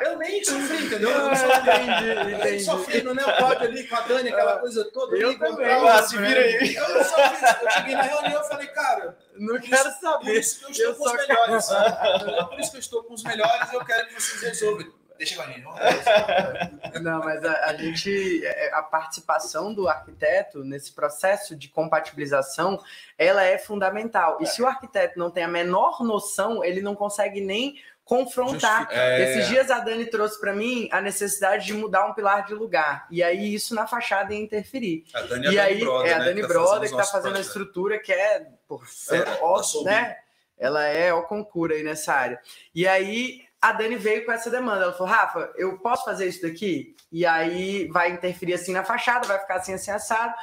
Eu 0.00 0.16
nem 0.18 0.42
sofri, 0.42 0.86
entendeu? 0.86 1.10
Eu 1.10 1.26
não 1.28 1.36
sofri. 1.36 1.68
entendi, 1.68 2.08
Eu 2.08 2.30
entendi. 2.38 2.64
sofri 2.64 3.02
no 3.02 3.14
Neopod 3.14 3.62
ali 3.62 3.86
com 3.86 3.94
a 3.96 4.00
Dani, 4.00 4.28
aquela 4.30 4.58
coisa 4.58 4.84
toda. 4.90 5.16
Eu 5.16 5.28
ali, 5.30 5.38
também. 5.38 5.66
eu- 5.66 5.86
Ah, 5.86 6.02
se 6.02 6.16
vira 6.16 6.40
aí. 6.40 6.74
Eu 6.74 6.88
não 6.88 7.04
sofri. 7.04 7.46
Eu 7.62 7.70
cheguei 7.70 7.94
na 7.94 8.02
reunião 8.02 8.40
e 8.42 8.48
falei, 8.48 8.66
cara, 8.68 9.18
Não 9.36 9.60
quero 9.60 9.84
por 9.84 10.00
saber. 10.00 10.38
isso 10.40 10.58
que 10.60 10.64
eu 10.64 10.70
estou 10.70 10.86
Eu 10.86 10.94
com 10.94 11.04
os 11.04 11.12
melhores. 11.12 11.70
É 11.70 12.44
por 12.44 12.60
isso 12.60 12.70
que 12.70 12.76
eu 12.76 12.80
estou 12.80 13.04
com 13.04 13.12
os 13.14 13.22
melhores 13.22 13.72
eu 13.72 13.84
quero 13.84 14.06
que 14.08 14.14
vocês 14.14 14.42
resolvam. 14.42 14.86
Deixa 15.18 15.34
com 15.34 15.42
a 15.42 15.46
gente. 15.46 15.64
Não, 17.02 17.18
mas 17.18 17.44
a, 17.44 17.66
a 17.66 17.74
gente, 17.74 18.46
é, 18.46 18.72
a 18.72 18.82
participação 18.82 19.74
do 19.74 19.88
arquiteto 19.88 20.64
nesse 20.64 20.92
processo 20.92 21.56
de 21.56 21.68
compatibilização, 21.68 22.80
ela 23.18 23.42
é 23.42 23.58
fundamental. 23.58 24.38
E 24.40 24.46
se 24.46 24.62
o 24.62 24.66
arquiteto 24.66 25.18
não 25.18 25.30
tem 25.30 25.42
a 25.42 25.48
menor 25.48 26.02
noção, 26.04 26.64
ele 26.64 26.80
não 26.80 26.94
consegue 26.94 27.40
nem 27.40 27.80
confrontar. 28.04 28.82
Justificar. 28.82 28.88
É. 28.92 29.22
Esses 29.22 29.48
dias 29.48 29.70
a 29.70 29.80
Dani 29.80 30.06
trouxe 30.06 30.40
para 30.40 30.54
mim 30.54 30.88
a 30.90 31.00
necessidade 31.00 31.66
de 31.66 31.74
mudar 31.74 32.06
um 32.06 32.14
pilar 32.14 32.46
de 32.46 32.54
lugar. 32.54 33.06
E 33.10 33.22
aí 33.22 33.52
isso 33.52 33.74
na 33.74 33.86
fachada 33.86 34.32
ia 34.32 34.40
interferir. 34.40 35.04
A 35.12 35.20
Dani 35.22 35.48
E, 35.48 35.58
a 35.58 35.64
aí 35.64 35.80
Brother, 35.80 36.10
é 36.10 36.14
a 36.14 36.18
né, 36.20 36.24
Dani 36.26 36.40
tá 36.40 36.48
Brother 36.48 36.88
que 36.88 36.94
os 36.94 37.06
tá 37.06 37.12
fazendo 37.12 37.36
a 37.36 37.40
estrutura 37.40 37.98
que 37.98 38.12
é 38.12 38.46
pô, 38.66 38.78
Fera, 38.78 39.38
ó, 39.42 39.58
da 39.58 39.62
Soul 39.62 39.84
né? 39.84 40.16
Ela 40.56 40.86
é 40.86 41.12
o 41.12 41.22
concura 41.22 41.74
aí 41.74 41.82
nessa 41.82 42.14
área. 42.14 42.40
E 42.74 42.88
aí 42.88 43.47
a 43.60 43.72
Dani 43.72 43.96
veio 43.96 44.24
com 44.24 44.32
essa 44.32 44.50
demanda. 44.50 44.84
Ela 44.84 44.92
falou: 44.92 45.12
Rafa, 45.12 45.50
eu 45.56 45.78
posso 45.78 46.04
fazer 46.04 46.26
isso 46.26 46.42
daqui? 46.42 46.94
E 47.10 47.24
aí 47.26 47.88
vai 47.88 48.10
interferir 48.10 48.54
assim 48.54 48.72
na 48.72 48.84
fachada, 48.84 49.26
vai 49.26 49.38
ficar 49.38 49.56
assim, 49.56 49.72
assim, 49.74 49.90
assado. 49.90 50.34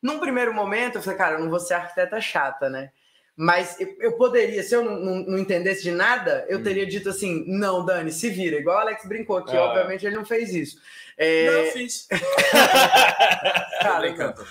Num 0.00 0.18
primeiro 0.18 0.52
momento, 0.52 0.96
eu 0.96 1.02
falei, 1.02 1.18
cara, 1.18 1.34
eu 1.36 1.40
não 1.40 1.50
vou 1.50 1.60
ser 1.60 1.74
arquiteta 1.74 2.20
chata, 2.20 2.68
né? 2.68 2.90
Mas 3.36 3.80
eu- 3.98 4.12
poderia, 4.18 4.62
se 4.62 4.74
eu 4.74 4.84
não, 4.84 4.96
não- 4.98 5.24
não 5.24 5.38
entendesse 5.38 5.82
de 5.82 5.90
nada, 5.90 6.44
eu 6.48 6.58
Hum. 6.58 6.62
teria 6.62 6.86
dito 6.86 7.08
assim: 7.08 7.44
não, 7.46 7.84
Dani, 7.84 8.10
se 8.12 8.28
vira. 8.28 8.56
Igual 8.58 8.76
o 8.76 8.80
Alex 8.80 9.06
brincou 9.06 9.38
aqui, 9.38 9.56
Ah. 9.56 9.62
obviamente 9.64 10.04
ele 10.04 10.16
não 10.16 10.24
fez 10.24 10.52
isso. 10.54 10.76
É, 11.18 11.46
Não, 11.46 11.52
eu 11.52 11.72
fiz. 11.72 12.08
cara, 13.82 14.00
brincando. 14.00 14.46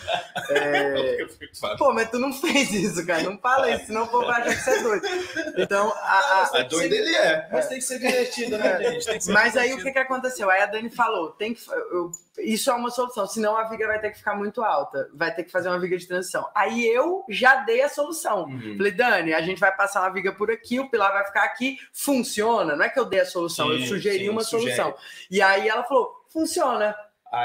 é, 0.50 1.26
Pô, 1.78 1.94
mas 1.94 2.10
tu 2.10 2.20
não 2.20 2.32
fez 2.34 2.72
isso, 2.72 3.06
cara. 3.06 3.24
Não 3.24 3.38
fala 3.40 3.70
isso, 3.72 3.88
senão 3.88 4.04
o 4.04 4.08
povo 4.08 4.26
vai 4.28 4.42
achar 4.42 4.56
que 4.56 4.62
você 4.62 4.70
é 4.72 4.82
doido. 4.84 5.08
Então, 5.58 5.92
a- 5.98 6.50
a- 6.54 6.60
A 6.60 6.64
doido 6.64 6.94
ele 6.94 7.16
é. 7.16 7.48
Mas 7.52 7.68
tem 7.68 7.78
que 7.80 7.84
ser 7.84 8.00
divertido, 8.00 8.58
né, 8.58 8.78
gente? 8.84 9.06
Que 9.12 9.22
ser 9.22 9.32
mas 9.32 9.56
aí 9.58 9.74
o 9.74 9.82
que, 9.82 9.92
que 9.92 10.00
aconteceu? 10.00 10.50
Aí 10.50 10.62
a 10.62 10.66
Dani 10.66 10.90
falou: 10.90 11.32
tem 11.32 11.54
que, 11.54 11.62
eu- 11.70 12.12
isso 12.40 12.70
é 12.70 12.74
uma 12.74 12.90
solução, 12.90 13.28
senão 13.28 13.56
a 13.58 13.64
viga 13.66 13.88
vai 13.88 14.00
ter 14.00 14.12
que 14.12 14.18
ficar 14.18 14.36
muito 14.36 14.64
alta, 14.64 15.10
vai 15.14 15.34
ter 15.34 15.44
que 15.44 15.52
fazer 15.52 15.70
uma 15.70 15.80
viga 15.80 15.98
de 15.98 16.08
transição. 16.08 16.48
Aí 16.56 16.86
eu 16.88 17.24
já 17.30 17.58
dei 17.58 17.82
a 17.82 17.90
solução. 17.90 18.44
Uhum. 18.46 18.76
Falei, 18.78 18.92
Dani, 18.92 19.34
a 19.34 19.42
gente 19.42 19.60
vai 19.60 19.76
passar 19.76 20.02
uma 20.02 20.10
viga 20.14 20.32
por 20.32 20.50
aqui, 20.52 20.80
o 20.80 20.90
pilar 20.90 21.12
vai 21.12 21.26
ficar 21.26 21.44
aqui, 21.44 21.78
funciona. 21.94 22.76
Não 22.76 22.86
é 22.86 22.90
que 22.90 23.00
eu 23.00 23.06
dei 23.06 23.20
a 23.22 23.26
solução, 23.26 23.72
eu 23.72 23.80
Sim, 23.80 23.88
sugeri 23.88 24.20
sim, 24.20 24.30
uma 24.30 24.44
sugere. 24.44 24.76
solução. 24.76 24.98
E 25.30 25.42
aí 25.42 25.68
ela 25.68 25.84
falou: 25.84 26.21
funciona. 26.32 26.96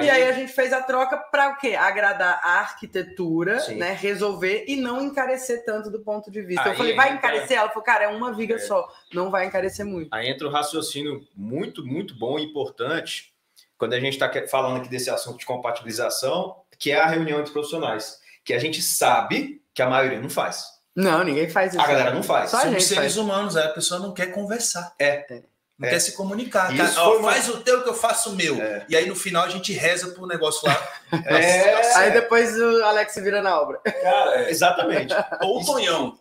E 0.01 0.11
aí 0.11 0.25
a 0.29 0.33
gente 0.33 0.53
fez 0.53 0.73
a 0.73 0.83
troca 0.83 1.17
para 1.17 1.51
o 1.51 1.57
quê? 1.59 1.77
Agradar 1.77 2.41
a 2.43 2.59
arquitetura, 2.59 3.61
Sim. 3.61 3.77
né? 3.77 3.93
Resolver 3.93 4.65
e 4.67 4.75
não 4.75 5.01
encarecer 5.01 5.65
tanto 5.65 5.91
do 5.91 6.01
ponto 6.01 6.29
de 6.29 6.43
vista. 6.43 6.65
eu 6.67 6.73
Aí 6.73 6.77
falei, 6.77 6.95
vai 6.97 7.13
entra- 7.13 7.19
encarecer? 7.31 7.57
Ela 7.57 7.69
falou, 7.69 7.85
cara, 7.85 8.05
é 8.05 8.09
uma 8.09 8.33
viga 8.33 8.57
É. 8.57 8.59
só, 8.59 8.89
não 9.15 9.31
vai 9.31 9.47
encarecer 9.47 9.87
muito. 9.87 10.09
Aí 10.13 10.29
entra 10.29 10.47
o 10.49 10.51
raciocínio 10.51 11.25
muito, 11.37 11.87
muito 11.87 12.19
bom 12.19 12.37
e 12.37 12.43
importante 12.45 13.33
quando 13.79 13.93
a 13.93 14.01
gente 14.01 14.15
está 14.15 14.29
falando 14.49 14.79
aqui 14.79 14.89
desse 14.89 15.09
assunto 15.09 15.39
de 15.39 15.47
compatibilização, 15.47 16.57
que 16.79 16.91
é 16.91 17.01
a 17.01 17.07
reunião 17.07 17.39
entre 17.39 17.53
profissionais, 17.53 18.19
que 18.45 18.53
a 18.55 18.59
gente 18.59 18.83
sabe 18.83 19.63
que 19.73 19.83
a 19.83 19.89
maioria 19.89 20.21
não 20.21 20.31
faz. 20.31 20.65
Não, 20.97 21.23
ninguém 21.23 21.49
faz 21.49 21.75
isso. 21.75 21.81
A 21.83 21.87
galera 21.87 22.11
não 22.11 22.23
faz. 22.25 22.51
Só 22.51 22.57
a 22.57 22.61
Somos 22.63 22.75
gente 22.75 22.85
seres 22.89 23.03
faz. 23.15 23.17
humanos, 23.19 23.57
aí 23.57 23.67
a 23.67 23.73
pessoa 23.73 24.01
não 24.01 24.13
quer 24.15 24.33
conversar. 24.33 24.95
É. 24.99 25.43
Não 25.79 25.87
É. 25.89 25.91
quer 25.93 25.99
se 26.01 26.13
comunicar. 26.13 26.73
Isso 26.75 26.95
Cara, 26.95 27.09
ó, 27.09 27.17
uma- 27.19 27.33
Faz 27.33 27.49
o 27.51 27.61
teu 27.61 27.83
que 27.83 27.89
eu 27.89 27.95
faço 27.95 28.31
o 28.31 28.37
meu. 28.37 28.61
É. 28.63 28.87
E 28.89 28.97
aí 28.97 29.07
no 29.07 29.15
final 29.15 29.45
a 29.45 29.49
gente 29.49 29.73
reza 29.73 30.09
pro 30.13 30.27
negócio 30.27 30.67
lá. 30.67 30.89
É, 31.27 31.97
Aí 31.99 32.13
depois 32.13 32.59
o 32.59 32.85
Alex 32.85 33.13
se 33.13 33.21
vira 33.21 33.43
na 33.43 33.61
obra. 33.61 33.79
cara, 33.81 34.51
exatamente. 34.51 35.15
Ou 35.43 35.61
o 35.61 35.65
Tonhão. 35.65 36.19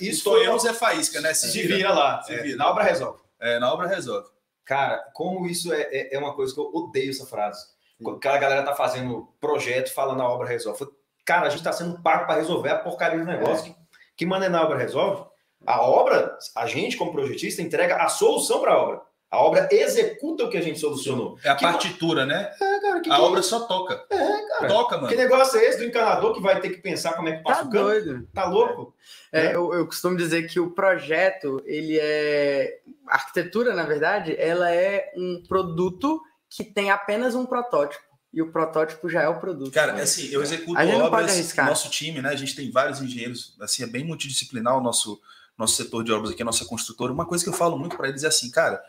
Isso 0.00 0.28
O 0.28 0.32
foi 0.32 0.40
Tonhão 0.40 0.58
Zé 0.58 0.72
Faísca, 0.72 1.20
né? 1.20 1.32
Se, 1.32 1.50
se 1.50 1.62
vira. 1.62 1.76
vira 1.76 1.92
lá. 1.94 2.22
Se 2.22 2.34
É, 2.34 2.42
vira. 2.42 2.56
Na 2.56 2.68
obra 2.70 2.84
resolve. 2.84 3.20
É, 3.40 3.58
na 3.58 3.72
obra 3.72 3.86
resolve. 3.88 4.28
Cara, 4.64 4.98
como 5.14 5.46
isso 5.46 5.72
é, 5.72 5.80
é, 5.90 6.14
é 6.14 6.18
uma 6.18 6.34
coisa 6.34 6.52
que 6.52 6.60
eu 6.60 6.70
odeio 6.72 7.10
essa 7.10 7.24
frase. 7.26 7.64
Quando 8.02 8.16
aquela 8.16 8.38
galera 8.38 8.62
tá 8.64 8.74
fazendo 8.74 9.32
projeto, 9.40 9.92
falando 9.92 10.22
a 10.22 10.28
obra 10.28 10.46
resolve. 10.48 10.78
Fala, 10.78 10.90
Cara, 11.24 11.46
a 11.46 11.50
gente 11.50 11.62
tá 11.62 11.72
sendo 11.72 12.00
pago 12.02 12.26
para 12.26 12.36
resolver 12.36 12.70
a 12.70 12.78
porcaria 12.78 13.18
do 13.18 13.24
negócio. 13.24 13.64
Que, 13.64 13.76
que 14.16 14.26
maneira 14.26 14.58
a 14.58 14.62
obra 14.64 14.76
resolve? 14.78 15.29
A 15.66 15.80
obra, 15.82 16.36
a 16.56 16.66
gente, 16.66 16.96
como 16.96 17.12
projetista, 17.12 17.60
entrega 17.62 17.96
a 17.96 18.08
solução 18.08 18.60
para 18.60 18.72
a 18.72 18.78
obra. 18.82 19.00
A 19.30 19.38
obra 19.38 19.68
executa 19.70 20.44
o 20.44 20.50
que 20.50 20.56
a 20.56 20.60
gente 20.60 20.80
solucionou. 20.80 21.38
É 21.44 21.50
a 21.50 21.54
Que- 21.54 21.62
partitura, 21.64 22.26
né? 22.26 22.50
É, 22.60 22.80
cara, 22.80 23.00
que, 23.00 23.10
A 23.10 23.14
que- 23.14 23.20
obra 23.20 23.42
só 23.42 23.60
toca. 23.60 23.98
cara. 24.08 24.66
Toca, 24.68 24.96
mano. 24.96 25.08
que 25.08 25.14
negócio 25.14 25.58
é 25.60 25.66
esse 25.66 25.78
do 25.78 25.84
encanador 25.84 26.34
que 26.34 26.40
vai 26.40 26.60
ter 26.60 26.70
que 26.70 26.78
pensar 26.82 27.12
como 27.12 27.28
é 27.28 27.36
que 27.36 27.44
Tá 27.44 27.50
passa 27.50 27.64
o 27.64 27.70
cano? 27.70 27.84
doido. 27.84 28.28
Tá 28.34 28.44
louco? 28.46 28.92
É, 29.32 29.54
eu, 29.54 29.72
eu 29.72 29.86
costumo 29.86 30.16
dizer 30.16 30.48
que 30.48 30.58
o 30.58 30.70
projeto, 30.72 31.62
ele 31.64 31.96
é. 32.00 32.80
A 33.06 33.14
arquitetura, 33.14 33.72
na 33.74 33.84
verdade, 33.84 34.34
ela 34.36 34.72
é 34.74 35.12
um 35.16 35.42
produto 35.48 36.20
que 36.48 36.64
tem 36.64 36.90
apenas 36.90 37.34
um 37.36 37.46
protótipo. 37.46 38.02
E 38.32 38.42
o 38.42 38.50
protótipo 38.50 39.08
já 39.08 39.22
é 39.22 39.28
o 39.28 39.38
produto. 39.40 39.72
Cara, 39.72 39.92
assim, 39.94 40.28
eu 40.32 40.42
executo 40.42 40.76
A 40.78 40.84
gente 40.84 40.94
não 40.98 41.08
pode 41.10 41.22
obras, 41.22 41.32
arriscar. 41.34 41.66
nosso 41.66 41.88
time, 41.90 42.20
né? 42.20 42.30
A 42.30 42.36
gente 42.36 42.54
tem 42.56 42.70
vários 42.70 43.00
engenheiros, 43.00 43.56
assim, 43.60 43.82
é 43.84 43.86
bem 43.86 44.04
multidisciplinar 44.04 44.76
o 44.76 44.80
nosso, 44.80 45.20
nosso 45.60 45.76
setor 45.76 46.02
de 46.02 46.12
obras 46.12 46.32
aqui, 46.32 46.42
a 46.42 46.44
nossa 46.44 46.64
construtora. 46.64 47.12
Uma 47.12 47.26
coisa 47.26 47.44
que 47.44 47.50
eu 47.50 47.54
falo 47.54 47.78
muito 47.78 47.96
para 47.96 48.08
eles 48.08 48.24
é 48.24 48.26
assim, 48.28 48.50
cara, 48.50 48.82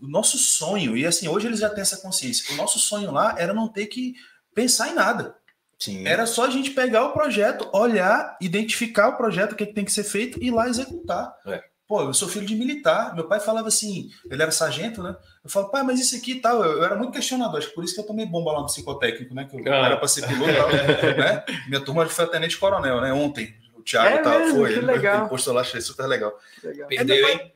o 0.00 0.06
nosso 0.06 0.38
sonho, 0.38 0.96
e 0.96 1.04
assim, 1.06 1.26
hoje 1.28 1.46
eles 1.46 1.58
já 1.58 1.68
têm 1.68 1.82
essa 1.82 1.96
consciência, 1.96 2.52
o 2.54 2.56
nosso 2.56 2.78
sonho 2.78 3.10
lá 3.10 3.34
era 3.38 3.52
não 3.52 3.68
ter 3.68 3.86
que 3.86 4.14
pensar 4.54 4.88
em 4.88 4.94
nada. 4.94 5.34
Sim. 5.78 6.06
Era 6.06 6.26
só 6.26 6.44
a 6.44 6.50
gente 6.50 6.70
pegar 6.72 7.06
o 7.06 7.12
projeto, 7.12 7.68
olhar, 7.72 8.36
identificar 8.40 9.08
o 9.08 9.16
projeto, 9.16 9.52
o 9.52 9.56
que, 9.56 9.64
é 9.64 9.66
que 9.66 9.72
tem 9.72 9.84
que 9.84 9.92
ser 9.92 10.04
feito 10.04 10.38
e 10.42 10.48
ir 10.48 10.50
lá 10.50 10.68
executar. 10.68 11.34
É. 11.46 11.62
Pô, 11.88 12.02
eu 12.02 12.14
sou 12.14 12.28
filho 12.28 12.46
de 12.46 12.54
militar. 12.54 13.14
Meu 13.16 13.26
pai 13.26 13.40
falava 13.40 13.66
assim, 13.66 14.10
ele 14.30 14.40
era 14.40 14.52
sargento, 14.52 15.02
né? 15.02 15.16
Eu 15.42 15.50
falo, 15.50 15.70
pai, 15.70 15.82
mas 15.82 15.98
isso 15.98 16.14
aqui 16.14 16.32
e 16.32 16.40
tal. 16.40 16.62
Eu, 16.62 16.72
eu 16.78 16.84
era 16.84 16.94
muito 16.96 17.12
questionador, 17.12 17.56
acho 17.58 17.68
que 17.70 17.74
por 17.74 17.82
isso 17.82 17.94
que 17.94 18.00
eu 18.00 18.06
tomei 18.06 18.26
bomba 18.26 18.52
lá 18.52 18.60
no 18.60 18.66
psicotécnico, 18.66 19.34
né? 19.34 19.44
Que 19.50 19.56
eu 19.56 19.72
Ah. 19.72 19.86
era 19.86 19.96
para 19.96 20.06
ser 20.06 20.24
piloto 20.26 20.52
tal, 20.52 20.68
né? 21.18 21.44
Minha 21.66 21.80
turma 21.80 22.06
foi 22.06 22.26
tenente 22.28 22.58
coronel, 22.58 23.00
né? 23.00 23.12
Ontem. 23.12 23.54
O 23.80 23.82
Thiago 23.82 24.16
É 24.16 24.18
tá, 24.22 24.38
mesmo? 24.38 24.58
foi. 24.58 24.72
Que 24.72 24.78
ele, 24.78 24.86
legal. 24.86 25.20
ele 25.20 25.28
postou 25.28 25.54
lá, 25.54 25.60
achei 25.62 25.80
super 25.80 26.06
legal. 26.06 26.38
Legal. 26.62 26.88
Perdeu, 26.88 27.28
hein? 27.28 27.52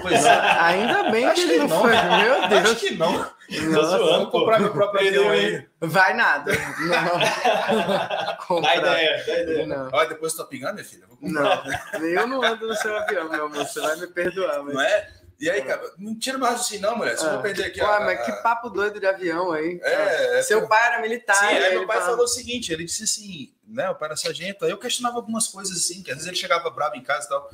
Pois 0.00 0.24
é. 0.24 0.30
Ainda 0.30 1.10
bem 1.10 1.24
que 1.24 1.30
Acho 1.30 1.40
ele 1.42 1.52
que 1.52 1.58
não, 1.58 1.68
não. 1.68 1.80
foi. 1.82 1.90
Meu 1.92 2.48
Deus. 2.48 2.70
Acho 2.70 2.76
que 2.76 2.94
não. 2.94 3.12
Nossa, 3.12 3.98
zoando, 3.98 4.18
Vou 4.18 4.30
comprar 4.30 4.58
meu 4.60 4.72
próprio 4.72 5.02
Perdeu, 5.02 5.28
avião 5.28 5.54
aí. 5.54 5.66
vai 5.80 6.14
nada. 6.14 6.52
Não. 6.52 8.36
Comprar. 8.46 8.80
Dá 8.80 8.94
ideia, 8.96 9.24
dá 9.26 9.38
ideia. 9.40 9.66
Não. 9.66 9.88
Olha, 9.92 10.08
depois 10.08 10.32
tu 10.32 10.38
tá 10.38 10.44
pingando, 10.44 10.74
minha 10.74 10.84
filha. 10.84 11.06
Vou 11.06 11.16
comprar. 11.18 11.62
Não, 11.92 12.06
eu 12.06 12.26
não 12.26 12.42
ando 12.42 12.66
no 12.66 12.74
seu 12.74 12.96
avião, 12.96 13.28
meu 13.28 13.46
amor. 13.46 13.64
Você 13.66 13.80
vai 13.80 13.96
me 13.96 14.06
perdoar. 14.06 14.62
Mas... 14.62 14.74
Não 14.74 14.80
é? 14.80 15.08
E 15.38 15.50
aí, 15.50 15.62
cara, 15.62 15.92
não 15.98 16.18
tira 16.18 16.38
mais 16.38 16.60
assim, 16.60 16.78
não, 16.78 16.96
mulher. 16.96 17.16
Ah. 17.20 17.32
vou 17.34 17.42
perder 17.42 17.64
aqui. 17.66 17.80
Ué, 17.80 17.86
a- 17.86 18.00
mas 18.00 18.20
a- 18.20 18.22
que 18.24 18.32
papo 18.42 18.70
doido 18.70 18.98
de 18.98 19.06
avião 19.06 19.52
aí. 19.52 19.78
É, 19.82 20.38
é, 20.38 20.42
Seu 20.42 20.66
pai 20.66 20.86
era 20.86 21.00
militar. 21.02 21.36
Sim, 21.36 21.44
aí 21.46 21.56
ele 21.64 21.78
meu 21.78 21.86
pai 21.86 22.00
falou 22.00 22.24
o 22.24 22.28
seguinte, 22.28 22.72
ele 22.72 22.84
disse 22.84 23.04
assim, 23.04 23.52
né, 23.66 23.90
o 23.90 23.94
pai 23.94 24.08
era 24.08 24.16
sargento, 24.16 24.64
aí 24.64 24.70
eu 24.70 24.78
questionava 24.78 25.16
algumas 25.16 25.46
coisas 25.48 25.76
assim, 25.76 26.02
que 26.02 26.10
às 26.10 26.16
vezes 26.16 26.28
ele 26.28 26.36
chegava 26.36 26.70
bravo 26.70 26.96
em 26.96 27.02
casa 27.02 27.26
e 27.26 27.28
tal. 27.28 27.50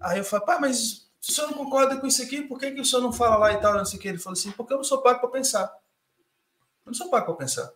Aí 0.00 0.18
eu 0.18 0.24
falei, 0.24 0.46
pai, 0.46 0.58
mas 0.60 1.06
se 1.20 1.30
o 1.30 1.34
senhor 1.34 1.48
não 1.50 1.58
concorda 1.58 1.96
com 1.98 2.06
isso 2.06 2.22
aqui, 2.22 2.40
por 2.42 2.58
que, 2.58 2.70
que 2.70 2.80
o 2.80 2.84
senhor 2.84 3.02
não 3.02 3.12
fala 3.12 3.36
lá 3.36 3.52
e 3.52 3.60
tal, 3.60 3.74
não 3.74 3.84
sei 3.84 3.98
o 3.98 4.02
que? 4.02 4.08
Ele 4.08 4.18
falou 4.18 4.32
assim, 4.38 4.50
porque 4.52 4.72
eu 4.72 4.78
não 4.78 4.84
sou 4.84 5.02
pago 5.02 5.20
para 5.20 5.28
pensar. 5.28 5.64
Eu 6.84 6.90
não 6.90 6.94
sou 6.94 7.10
pago 7.10 7.26
para 7.26 7.34
pensar. 7.34 7.70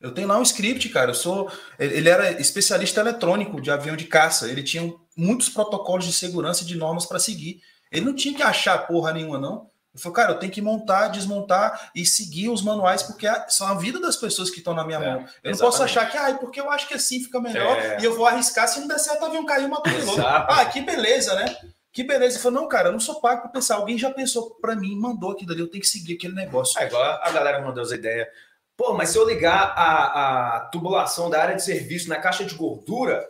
Eu 0.00 0.12
tenho 0.14 0.28
lá 0.28 0.38
um 0.38 0.42
script, 0.42 0.88
cara, 0.90 1.10
eu 1.10 1.14
sou... 1.14 1.50
Ele 1.78 2.08
era 2.08 2.30
especialista 2.40 3.00
eletrônico 3.00 3.60
de 3.60 3.70
avião 3.70 3.96
de 3.96 4.04
caça, 4.04 4.48
ele 4.48 4.62
tinha 4.62 4.94
muitos 5.16 5.48
protocolos 5.48 6.04
de 6.04 6.12
segurança 6.12 6.62
e 6.62 6.66
de 6.66 6.76
normas 6.76 7.06
para 7.06 7.18
seguir. 7.18 7.62
Ele 7.90 8.04
não 8.06 8.14
tinha 8.14 8.34
que 8.34 8.42
achar 8.42 8.86
porra 8.86 9.12
nenhuma, 9.12 9.38
não. 9.38 9.70
Ele 9.94 10.02
falou, 10.02 10.14
cara, 10.16 10.32
eu 10.32 10.38
tenho 10.38 10.52
que 10.52 10.60
montar, 10.60 11.08
desmontar 11.08 11.90
e 11.94 12.04
seguir 12.04 12.50
os 12.50 12.60
manuais, 12.62 13.02
porque 13.02 13.26
são 13.48 13.66
a 13.66 13.74
vida 13.74 13.98
das 13.98 14.14
pessoas 14.16 14.50
que 14.50 14.58
estão 14.58 14.74
na 14.74 14.84
minha 14.84 14.98
É, 14.98 15.00
mão. 15.14 15.24
Eu 15.42 15.52
não 15.52 15.58
posso 15.58 15.82
exatamente. 15.82 15.98
achar 15.98 16.10
que, 16.10 16.18
ah, 16.18 16.34
porque 16.38 16.60
eu 16.60 16.70
acho 16.70 16.86
que 16.86 16.94
assim 16.94 17.22
fica 17.24 17.40
melhor 17.40 17.78
É. 17.78 17.98
e 18.00 18.04
eu 18.04 18.14
vou 18.14 18.26
arriscar, 18.26 18.68
se 18.68 18.78
não 18.80 18.86
der 18.88 18.98
certo, 18.98 19.22
o 19.22 19.26
avião 19.26 19.46
cair 19.46 19.64
uma. 19.64 19.80
Exato. 19.86 20.52
Ah, 20.52 20.64
que 20.66 20.82
beleza, 20.82 21.34
né? 21.34 21.56
Que 21.90 22.04
beleza. 22.04 22.36
Ele 22.36 22.42
falou, 22.42 22.60
não, 22.60 22.68
cara, 22.68 22.88
eu 22.88 22.92
não 22.92 23.00
sou 23.00 23.20
pago 23.22 23.40
para 23.40 23.50
pensar. 23.50 23.76
Alguém 23.76 23.96
já 23.96 24.10
pensou 24.10 24.50
para 24.60 24.76
mim, 24.76 24.94
mandou 24.98 25.30
aquilo 25.30 25.52
ali, 25.52 25.60
eu 25.62 25.70
tenho 25.70 25.80
que 25.82 25.88
seguir 25.88 26.14
aquele 26.16 26.34
negócio. 26.34 26.78
É 26.78 26.84
igual 26.86 27.02
a 27.02 27.30
galera 27.30 27.62
mandou 27.62 27.82
as 27.82 27.90
ideias. 27.90 28.28
Pô, 28.76 28.92
mas 28.92 29.08
se 29.08 29.16
eu 29.16 29.26
ligar 29.26 29.72
a, 29.74 30.56
a 30.56 30.60
tubulação 30.66 31.30
da 31.30 31.40
área 31.40 31.56
de 31.56 31.62
serviço 31.64 32.10
na 32.10 32.16
caixa 32.18 32.44
de 32.44 32.54
gordura, 32.54 33.26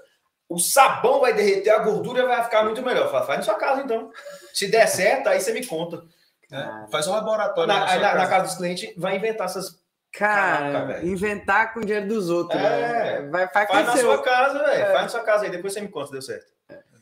o 0.49 0.59
sabão 0.59 1.20
vai 1.20 1.32
derreter, 1.32 1.70
a 1.70 1.78
gordura 1.78 2.26
vai 2.26 2.42
ficar 2.44 2.62
muito 2.64 2.82
melhor. 2.82 3.11
Fala, 3.11 3.26
faz 3.26 3.38
na 3.38 3.44
sua 3.44 3.55
casa 3.55 3.82
então. 3.82 4.11
Se 4.53 4.68
der 4.70 4.86
certo, 4.86 5.28
aí 5.28 5.40
você 5.40 5.53
me 5.53 5.64
conta. 5.66 6.03
É, 6.53 6.90
faz 6.90 7.07
um 7.09 7.12
laboratório. 7.12 7.66
Na, 7.72 7.80
na, 7.80 7.90
aí 7.90 7.99
na- 8.01 8.09
sua 8.11 8.18
na 8.18 8.20
casa. 8.20 8.30
casa 8.30 8.44
dos 8.47 8.55
clientes, 8.57 8.94
vai 8.97 9.16
inventar 9.16 9.47
essas. 9.47 9.84
Cara, 10.12 10.59
Caraca, 10.72 10.86
velho. 10.86 11.09
inventar 11.09 11.74
com 11.74 11.80
o 11.80 11.84
dinheiro 11.84 12.07
dos 12.09 12.30
outros. 12.30 12.59
É. 12.59 13.20
né? 13.20 13.28
Vai, 13.30 13.49
vai 13.53 13.66
Faz 13.66 13.86
na 13.86 13.97
sua 13.97 14.22
casa, 14.22 14.59
velho. 14.61 14.82
É. 14.82 14.92
Faz 14.92 15.03
na 15.03 15.09
sua 15.09 15.20
casa 15.22 15.44
aí, 15.44 15.51
depois 15.51 15.72
você 15.74 15.80
me 15.80 15.88
conta 15.88 16.07
se 16.07 16.12
deu 16.12 16.22
certo. 16.22 16.47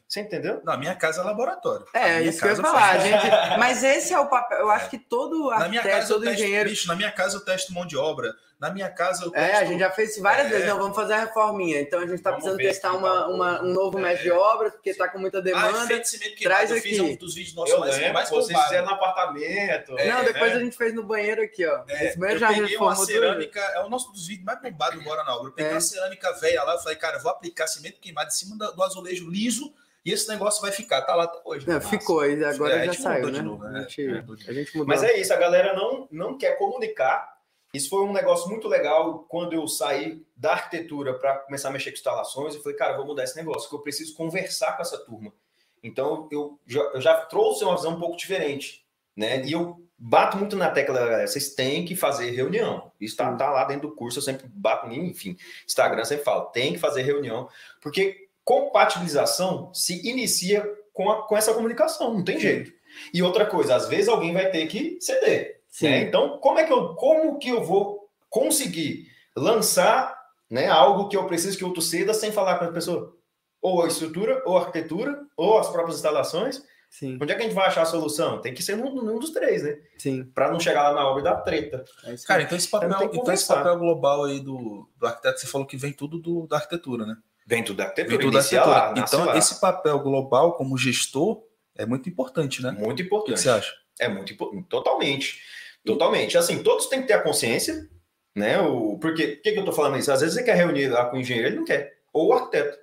Você 0.06 0.20
entendeu? 0.20 0.60
Na 0.64 0.76
minha 0.76 0.94
casa 0.94 1.22
é 1.22 1.24
laboratório. 1.24 1.86
É, 1.92 2.22
isso 2.22 2.38
que 2.38 2.44
eu 2.46 2.50
ia 2.50 2.56
falar. 2.56 2.98
gente- 2.98 3.26
Mas 3.58 3.82
esse 3.82 4.12
é 4.12 4.18
o 4.20 4.26
papel. 4.28 4.58
Eu 4.60 4.70
acho 4.70 4.88
que 4.90 4.98
todo 4.98 5.50
Na 5.50 5.68
minha 5.68 5.80
arquiteto, 5.80 5.88
casa 5.88 6.12
eu 6.12 6.16
todo 6.16 6.24
testo, 6.24 6.40
engenheiro. 6.42 6.70
bicho, 6.70 6.86
na 6.88 6.94
minha 6.94 7.10
casa 7.10 7.36
eu 7.36 7.40
testo 7.40 7.72
mão 7.72 7.84
de 7.86 7.96
obra. 7.96 8.32
Na 8.60 8.70
minha 8.70 8.88
casa 8.88 9.24
eu 9.24 9.30
testo... 9.30 9.44
É, 9.44 9.56
a 9.56 9.64
gente 9.64 9.80
já 9.80 9.90
fez 9.90 10.12
isso 10.12 10.22
várias 10.22 10.46
É. 10.46 10.50
vezes. 10.50 10.66
Não, 10.68 10.78
vamos 10.78 10.94
fazer 10.94 11.14
a 11.14 11.20
reforminha. 11.24 11.80
Então 11.80 11.98
a 12.00 12.06
gente 12.06 12.22
tá 12.22 12.30
Vamos 12.30 12.44
precisando 12.44 12.68
testar 12.70 12.92
uma, 12.92 13.10
tá? 13.10 13.26
uma- 13.28 13.62
um 13.62 13.72
novo 13.72 13.98
mestre 13.98 14.24
de 14.24 14.30
obras, 14.30 14.72
porque 14.74 14.94
tá 14.94 15.08
com 15.08 15.18
muita 15.18 15.38
Ah, 15.38 15.40
demanda. 15.40 15.84
efeito 15.84 16.02
de 16.02 16.08
cimento 16.08 16.36
queimado, 16.36 16.56
traz 16.58 16.70
eu 16.70 16.76
fiz 16.76 17.00
aqui. 17.00 17.10
um 17.10 17.16
dos 17.16 17.34
vídeos 17.34 17.54
nossos 17.56 17.74
Eu 17.74 17.80
mais, 17.80 17.96
lembro, 17.96 18.12
mais 18.14 18.30
vocês 18.30 18.60
fizeram 18.62 18.86
no 18.86 18.92
apartamento. 18.92 19.98
É, 19.98 20.08
não, 20.12 20.24
depois 20.24 20.52
né? 20.52 20.58
a 20.58 20.60
gente 20.60 20.76
fez 20.76 20.94
no 20.94 21.02
banheiro 21.02 21.42
aqui, 21.42 21.66
ó. 21.66 21.82
É, 21.88 22.06
Esse 22.08 22.18
banheiro 22.18 22.36
eu 22.44 22.48
já 22.48 22.54
peguei 22.54 22.76
uma 22.76 22.94
cerâmica, 22.94 23.60
é 23.60 23.80
o 23.80 23.88
nosso 23.88 24.12
dos 24.12 24.26
vídeos 24.28 24.44
mais 24.46 24.60
bombados 24.62 25.00
agora 25.00 25.24
na 25.24 25.34
obra. 25.34 25.48
Eu 25.48 25.52
peguei 25.52 25.72
É. 25.72 25.74
uma 25.74 25.80
cerâmica 25.80 26.32
velha 26.34 26.62
lá, 26.62 26.74
eu 26.74 26.78
falei, 26.78 26.96
cara, 26.96 27.18
vou 27.18 27.32
aplicar 27.32 27.66
cimento 27.66 27.98
queimado 28.00 28.28
em 28.28 28.32
cima 28.32 28.56
do 28.56 28.82
azulejo 28.82 29.28
liso 29.28 29.74
e 30.04 30.12
esse 30.12 30.28
negócio 30.28 30.60
vai 30.60 30.70
ficar. 30.70 31.02
Tá 31.02 31.14
lá 31.14 31.24
até 31.24 31.40
hoje. 31.44 31.68
Não, 31.68 31.80
ficou, 31.80 32.24
e 32.26 32.44
agora 32.44 32.74
É, 32.74 32.82
a 32.82 32.84
já 32.86 32.92
gente 32.92 33.02
saiu, 33.02 33.26
né? 33.26 33.32
de 33.32 33.42
novo, 33.42 33.64
né? 33.64 33.78
A, 33.78 33.82
gente, 33.82 34.06
É. 34.06 34.24
a 34.48 34.52
gente 34.52 34.76
mudou. 34.76 34.86
Mas 34.86 35.02
é 35.02 35.18
isso, 35.18 35.32
a 35.32 35.36
galera 35.36 35.74
não, 35.74 36.06
não 36.10 36.36
quer 36.38 36.58
comunicar. 36.58 37.34
Isso 37.72 37.88
foi 37.90 38.02
um 38.04 38.12
negócio 38.12 38.48
muito 38.48 38.68
legal 38.68 39.24
quando 39.28 39.52
eu 39.54 39.66
saí 39.66 40.24
da 40.36 40.52
arquitetura 40.52 41.14
para 41.14 41.38
começar 41.38 41.70
a 41.70 41.72
mexer 41.72 41.90
com 41.90 41.96
instalações. 41.96 42.54
Eu 42.54 42.62
falei, 42.62 42.78
cara, 42.78 42.92
eu 42.92 42.98
vou 42.98 43.06
mudar 43.06 43.24
esse 43.24 43.36
negócio, 43.36 43.68
que 43.68 43.74
eu 43.74 43.80
preciso 43.80 44.14
conversar 44.14 44.76
com 44.76 44.82
essa 44.82 44.98
turma. 44.98 45.32
Então, 45.82 46.28
eu 46.30 46.58
já, 46.66 46.80
eu 46.80 47.00
já 47.00 47.16
trouxe 47.26 47.64
uma 47.64 47.74
visão 47.74 47.92
um 47.96 47.98
pouco 47.98 48.16
diferente. 48.16 48.84
Né? 49.16 49.44
E 49.44 49.52
eu 49.52 49.80
bato 49.98 50.36
muito 50.36 50.56
na 50.56 50.70
tecla 50.70 50.94
da 50.94 51.06
galera, 51.06 51.26
vocês 51.26 51.54
têm 51.54 51.84
que 51.84 51.94
fazer 51.96 52.30
reunião. 52.30 52.90
Isso 53.00 53.16
tá, 53.16 53.32
tá 53.36 53.50
lá 53.50 53.64
dentro 53.64 53.88
do 53.88 53.94
curso, 53.94 54.18
eu 54.18 54.22
sempre 54.22 54.46
bato, 54.48 54.90
enfim, 54.92 55.36
Instagram 55.66 56.04
sempre 56.04 56.24
falo, 56.24 56.46
tem 56.46 56.72
que 56.72 56.78
fazer 56.78 57.02
reunião, 57.02 57.48
porque 57.80 58.23
compatibilização 58.44 59.72
se 59.72 60.06
inicia 60.08 60.64
com, 60.92 61.10
a- 61.10 61.26
com 61.26 61.36
essa 61.36 61.54
comunicação, 61.54 62.12
não 62.14 62.24
tem 62.24 62.38
jeito. 62.38 62.72
E 63.12 63.22
outra 63.22 63.46
coisa, 63.46 63.74
às 63.74 63.88
vezes 63.88 64.08
alguém 64.08 64.32
vai 64.32 64.50
ter 64.50 64.66
que 64.66 64.98
ceder. 65.00 65.60
Né? 65.82 66.02
Então, 66.02 66.38
como 66.38 66.58
é 66.58 66.64
que 66.64 66.72
eu, 66.72 66.94
como 66.94 67.38
que 67.38 67.48
eu 67.48 67.62
vou 67.64 68.08
conseguir 68.30 69.08
lançar 69.36 70.16
né, 70.50 70.68
algo 70.68 71.08
que 71.08 71.16
eu 71.16 71.26
preciso 71.26 71.58
que 71.58 71.64
outro 71.64 71.82
ceda 71.82 72.14
sem 72.14 72.30
falar 72.30 72.58
com 72.58 72.66
a 72.66 72.72
pessoa? 72.72 73.16
Ou 73.60 73.82
a 73.82 73.88
estrutura, 73.88 74.42
ou 74.46 74.56
a 74.56 74.60
arquitetura, 74.60 75.24
ou 75.36 75.58
as 75.58 75.68
próprias 75.68 75.96
instalações. 75.96 76.62
Sim, 76.90 77.18
Onde 77.20 77.32
é 77.32 77.34
que 77.34 77.42
a 77.42 77.44
gente 77.44 77.54
vai 77.56 77.66
achar 77.66 77.82
a 77.82 77.86
solução? 77.86 78.40
Tem 78.40 78.54
que 78.54 78.62
ser 78.62 78.76
num, 78.76 78.94
num 78.94 79.18
dos 79.18 79.30
três, 79.30 79.64
né? 79.64 79.76
sim. 79.98 80.22
Para 80.32 80.52
não 80.52 80.60
chegar 80.60 80.90
lá 80.90 80.94
na 80.94 81.08
obra 81.08 81.22
e 81.22 81.24
dar 81.24 81.36
treta. 81.40 81.84
É 82.04 82.14
isso 82.14 82.24
Cara, 82.24 82.42
então 82.42 82.56
esse 82.56 82.68
papel, 82.68 82.88
Então 82.90 83.10
então 83.14 83.34
esse 83.34 83.48
papel 83.48 83.76
global 83.78 84.22
aí 84.24 84.38
do, 84.38 84.88
do 84.96 85.06
arquiteto, 85.06 85.40
você 85.40 85.46
falou 85.48 85.66
que 85.66 85.76
vem 85.76 85.92
tudo 85.92 86.20
do, 86.20 86.46
da 86.46 86.56
arquitetura, 86.56 87.04
né? 87.04 87.16
Vem 87.46 87.62
tudo 87.62 87.76
da 87.76 87.84
arquitetura, 87.84 88.16
Vem 88.16 88.26
tudo 88.26 88.32
da 88.32 88.38
arquitetura. 88.40 89.00
então, 89.06 89.24
lá. 89.26 89.36
esse 89.36 89.60
papel 89.60 89.98
global 90.00 90.54
como 90.54 90.76
gestor 90.78 91.42
é 91.76 91.84
muito 91.84 92.08
importante, 92.08 92.62
né? 92.62 92.70
Muito 92.70 92.92
O 92.92 92.94
que 92.96 93.02
importante. 93.02 93.40
você 93.40 93.50
acha? 93.50 93.72
É 94.00 94.08
muito 94.08 94.32
importante. 94.32 94.66
Totalmente. 94.68 95.40
Totalmente. 95.84 96.38
Assim, 96.38 96.62
todos 96.62 96.86
têm 96.86 97.02
que 97.02 97.08
ter 97.08 97.12
a 97.14 97.22
consciência, 97.22 97.88
né? 98.34 98.58
O... 98.60 98.98
Porque, 98.98 99.26
por 99.28 99.42
que, 99.42 99.52
que 99.52 99.58
eu 99.58 99.64
tô 99.64 99.72
falando 99.72 99.98
isso? 99.98 100.10
Às 100.10 100.20
vezes 100.20 100.34
você 100.36 100.42
quer 100.42 100.56
reunir 100.56 100.88
lá 100.88 101.04
com 101.06 101.16
o 101.16 101.20
engenheiro, 101.20 101.48
ele 101.50 101.56
não 101.56 101.64
quer. 101.64 101.92
Ou 102.12 102.28
o 102.28 102.32
arquiteto. 102.32 102.78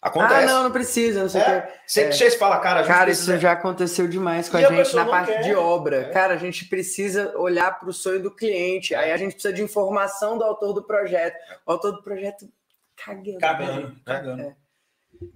Acontece. 0.00 0.44
Ah, 0.44 0.46
não, 0.46 0.62
não 0.64 0.70
precisa, 0.70 1.22
não 1.22 1.28
sei 1.30 1.40
o 1.40 1.44
É, 1.44 1.60
quê. 1.62 1.72
Você 1.86 2.00
É. 2.02 2.12
chega 2.12 2.34
e 2.34 2.38
fala, 2.38 2.58
cara, 2.60 2.80
a 2.80 2.82
gente 2.82 2.92
Cara, 2.92 3.04
precisa- 3.06 3.32
isso 3.32 3.40
já 3.42 3.52
aconteceu 3.52 4.06
demais 4.06 4.50
com 4.50 4.58
E 4.58 4.64
a 4.64 4.68
a 4.68 4.70
gente 4.70 4.78
pessoa 4.78 5.04
na 5.04 5.10
parte 5.10 5.32
quer. 5.32 5.40
de 5.42 5.54
obra. 5.54 5.96
É. 6.02 6.10
Cara, 6.10 6.34
a 6.34 6.36
gente 6.36 6.66
precisa 6.66 7.32
olhar 7.38 7.78
para 7.80 7.88
o 7.88 7.92
sonho 7.92 8.22
do 8.22 8.30
cliente. 8.30 8.94
Aí 8.94 9.10
a 9.12 9.16
gente 9.16 9.32
precisa 9.32 9.52
de 9.54 9.62
informação 9.62 10.36
do 10.36 10.44
autor 10.44 10.74
do 10.74 10.82
projeto. 10.82 11.36
O 11.66 11.72
autor 11.72 11.92
do 11.92 12.02
projeto 12.02 12.46
cagando. 12.96 13.38
Cagando. 13.38 13.88
né? 13.88 13.94
Cagando. 14.04 14.56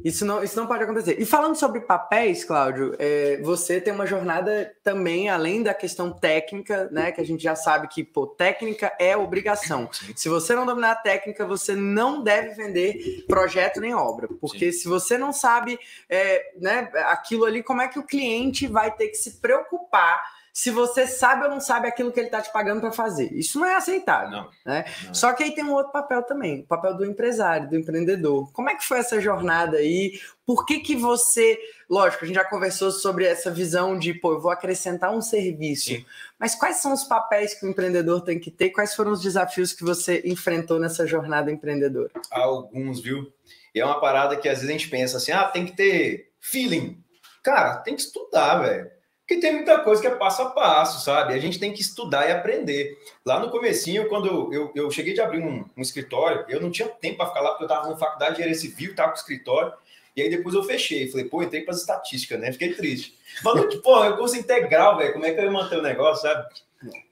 Isso 0.04 0.24
não, 0.24 0.42
isso 0.42 0.56
não 0.56 0.66
pode 0.66 0.84
acontecer. 0.84 1.20
E 1.20 1.24
falando 1.24 1.54
sobre 1.54 1.80
papéis, 1.80 2.44
Cláudio, 2.44 2.94
é, 2.98 3.40
você 3.42 3.80
tem 3.80 3.92
uma 3.92 4.06
jornada 4.06 4.72
também, 4.82 5.28
além 5.28 5.62
da 5.62 5.74
questão 5.74 6.12
técnica, 6.12 6.88
né? 6.90 7.12
Que 7.12 7.20
a 7.20 7.24
gente 7.24 7.42
já 7.42 7.54
sabe 7.54 7.88
que, 7.88 8.04
pô, 8.04 8.26
técnica 8.26 8.92
é 8.98 9.16
obrigação. 9.16 9.88
Se 10.14 10.28
você 10.28 10.54
não 10.54 10.66
dominar 10.66 10.92
a 10.92 10.96
técnica, 10.96 11.46
você 11.46 11.74
não 11.74 12.22
deve 12.22 12.54
vender 12.54 13.24
projeto 13.26 13.80
nem 13.80 13.94
obra. 13.94 14.28
Porque 14.40 14.72
se 14.72 14.88
você 14.88 15.16
não 15.18 15.32
sabe 15.32 15.78
é, 16.08 16.52
né, 16.60 16.90
aquilo 17.06 17.44
ali, 17.44 17.62
como 17.62 17.82
é 17.82 17.88
que 17.88 17.98
o 17.98 18.06
cliente 18.06 18.66
vai 18.66 18.94
ter 18.94 19.08
que 19.08 19.16
se 19.16 19.40
preocupar 19.40 20.37
se 20.52 20.70
você 20.70 21.06
sabe 21.06 21.44
ou 21.44 21.50
não 21.50 21.60
sabe 21.60 21.88
aquilo 21.88 22.12
que 22.12 22.18
ele 22.18 22.28
está 22.28 22.40
te 22.40 22.52
pagando 22.52 22.80
para 22.80 22.92
fazer? 22.92 23.32
Isso 23.32 23.58
não 23.58 23.66
é 23.66 23.76
aceitável. 23.76 24.30
Não. 24.30 24.50
Né? 24.64 24.84
Não. 25.04 25.14
Só 25.14 25.32
que 25.32 25.44
aí 25.44 25.54
tem 25.54 25.64
um 25.64 25.72
outro 25.72 25.92
papel 25.92 26.22
também, 26.22 26.60
o 26.60 26.66
papel 26.66 26.96
do 26.96 27.04
empresário, 27.04 27.68
do 27.68 27.76
empreendedor. 27.76 28.52
Como 28.52 28.68
é 28.68 28.74
que 28.74 28.84
foi 28.84 28.98
essa 28.98 29.20
jornada 29.20 29.76
aí? 29.76 30.20
Por 30.44 30.64
que 30.64 30.80
que 30.80 30.96
você, 30.96 31.58
lógico, 31.88 32.24
a 32.24 32.26
gente 32.26 32.36
já 32.36 32.44
conversou 32.44 32.90
sobre 32.90 33.24
essa 33.24 33.50
visão 33.50 33.98
de, 33.98 34.14
pô, 34.14 34.32
eu 34.32 34.40
vou 34.40 34.50
acrescentar 34.50 35.14
um 35.14 35.20
serviço. 35.20 35.90
Sim. 35.90 36.04
Mas 36.38 36.54
quais 36.54 36.76
são 36.76 36.92
os 36.92 37.04
papéis 37.04 37.54
que 37.54 37.66
o 37.66 37.68
empreendedor 37.68 38.22
tem 38.22 38.38
que 38.38 38.50
ter? 38.50 38.70
Quais 38.70 38.94
foram 38.94 39.12
os 39.12 39.20
desafios 39.20 39.72
que 39.72 39.84
você 39.84 40.22
enfrentou 40.24 40.78
nessa 40.78 41.06
jornada 41.06 41.50
empreendedora? 41.50 42.10
Alguns, 42.30 43.00
viu? 43.00 43.32
E 43.74 43.80
é 43.80 43.84
uma 43.84 44.00
parada 44.00 44.36
que 44.36 44.48
às 44.48 44.58
vezes 44.58 44.70
a 44.70 44.72
gente 44.72 44.88
pensa 44.88 45.18
assim, 45.18 45.32
ah, 45.32 45.44
tem 45.44 45.66
que 45.66 45.76
ter 45.76 46.32
feeling. 46.40 47.02
Cara, 47.42 47.76
tem 47.76 47.94
que 47.94 48.02
estudar, 48.02 48.58
velho. 48.58 48.97
Porque 49.28 49.42
tem 49.42 49.52
muita 49.52 49.80
coisa 49.80 50.00
que 50.00 50.06
é 50.08 50.14
passo 50.14 50.40
a 50.40 50.46
passo, 50.48 51.04
sabe? 51.04 51.34
A 51.34 51.38
gente 51.38 51.58
tem 51.58 51.70
que 51.70 51.82
estudar 51.82 52.26
e 52.26 52.32
aprender. 52.32 52.98
Lá 53.26 53.38
no 53.38 53.50
comecinho, 53.50 54.08
quando 54.08 54.50
eu, 54.50 54.72
eu 54.74 54.90
cheguei 54.90 55.12
de 55.12 55.20
abrir 55.20 55.40
um, 55.42 55.66
um 55.76 55.82
escritório, 55.82 56.46
eu 56.48 56.62
não 56.62 56.70
tinha 56.70 56.88
tempo 56.88 57.18
para 57.18 57.26
ficar 57.26 57.42
lá, 57.42 57.50
porque 57.50 57.64
eu 57.64 57.66
estava 57.66 57.90
na 57.90 57.96
faculdade 57.98 58.30
de 58.36 58.40
engenharia 58.40 58.58
civil, 58.58 58.92
estava 58.92 59.10
com 59.10 59.16
o 59.16 59.20
escritório. 59.20 59.70
E 60.16 60.22
aí 60.22 60.30
depois 60.30 60.54
eu 60.54 60.62
fechei. 60.62 61.10
Falei, 61.10 61.26
pô, 61.26 61.42
entrei 61.42 61.60
para 61.60 61.74
as 61.74 61.80
estatísticas, 61.80 62.40
né? 62.40 62.50
Fiquei 62.52 62.72
triste. 62.72 63.18
Falando 63.42 63.68
que, 63.68 63.76
pô, 63.76 64.02
eu 64.02 64.16
curso 64.16 64.34
integral, 64.34 64.96
velho. 64.96 65.12
Como 65.12 65.26
é 65.26 65.32
que 65.32 65.38
eu 65.38 65.44
ia 65.44 65.50
manter 65.50 65.78
o 65.78 65.82
negócio, 65.82 66.22
sabe? 66.26 66.48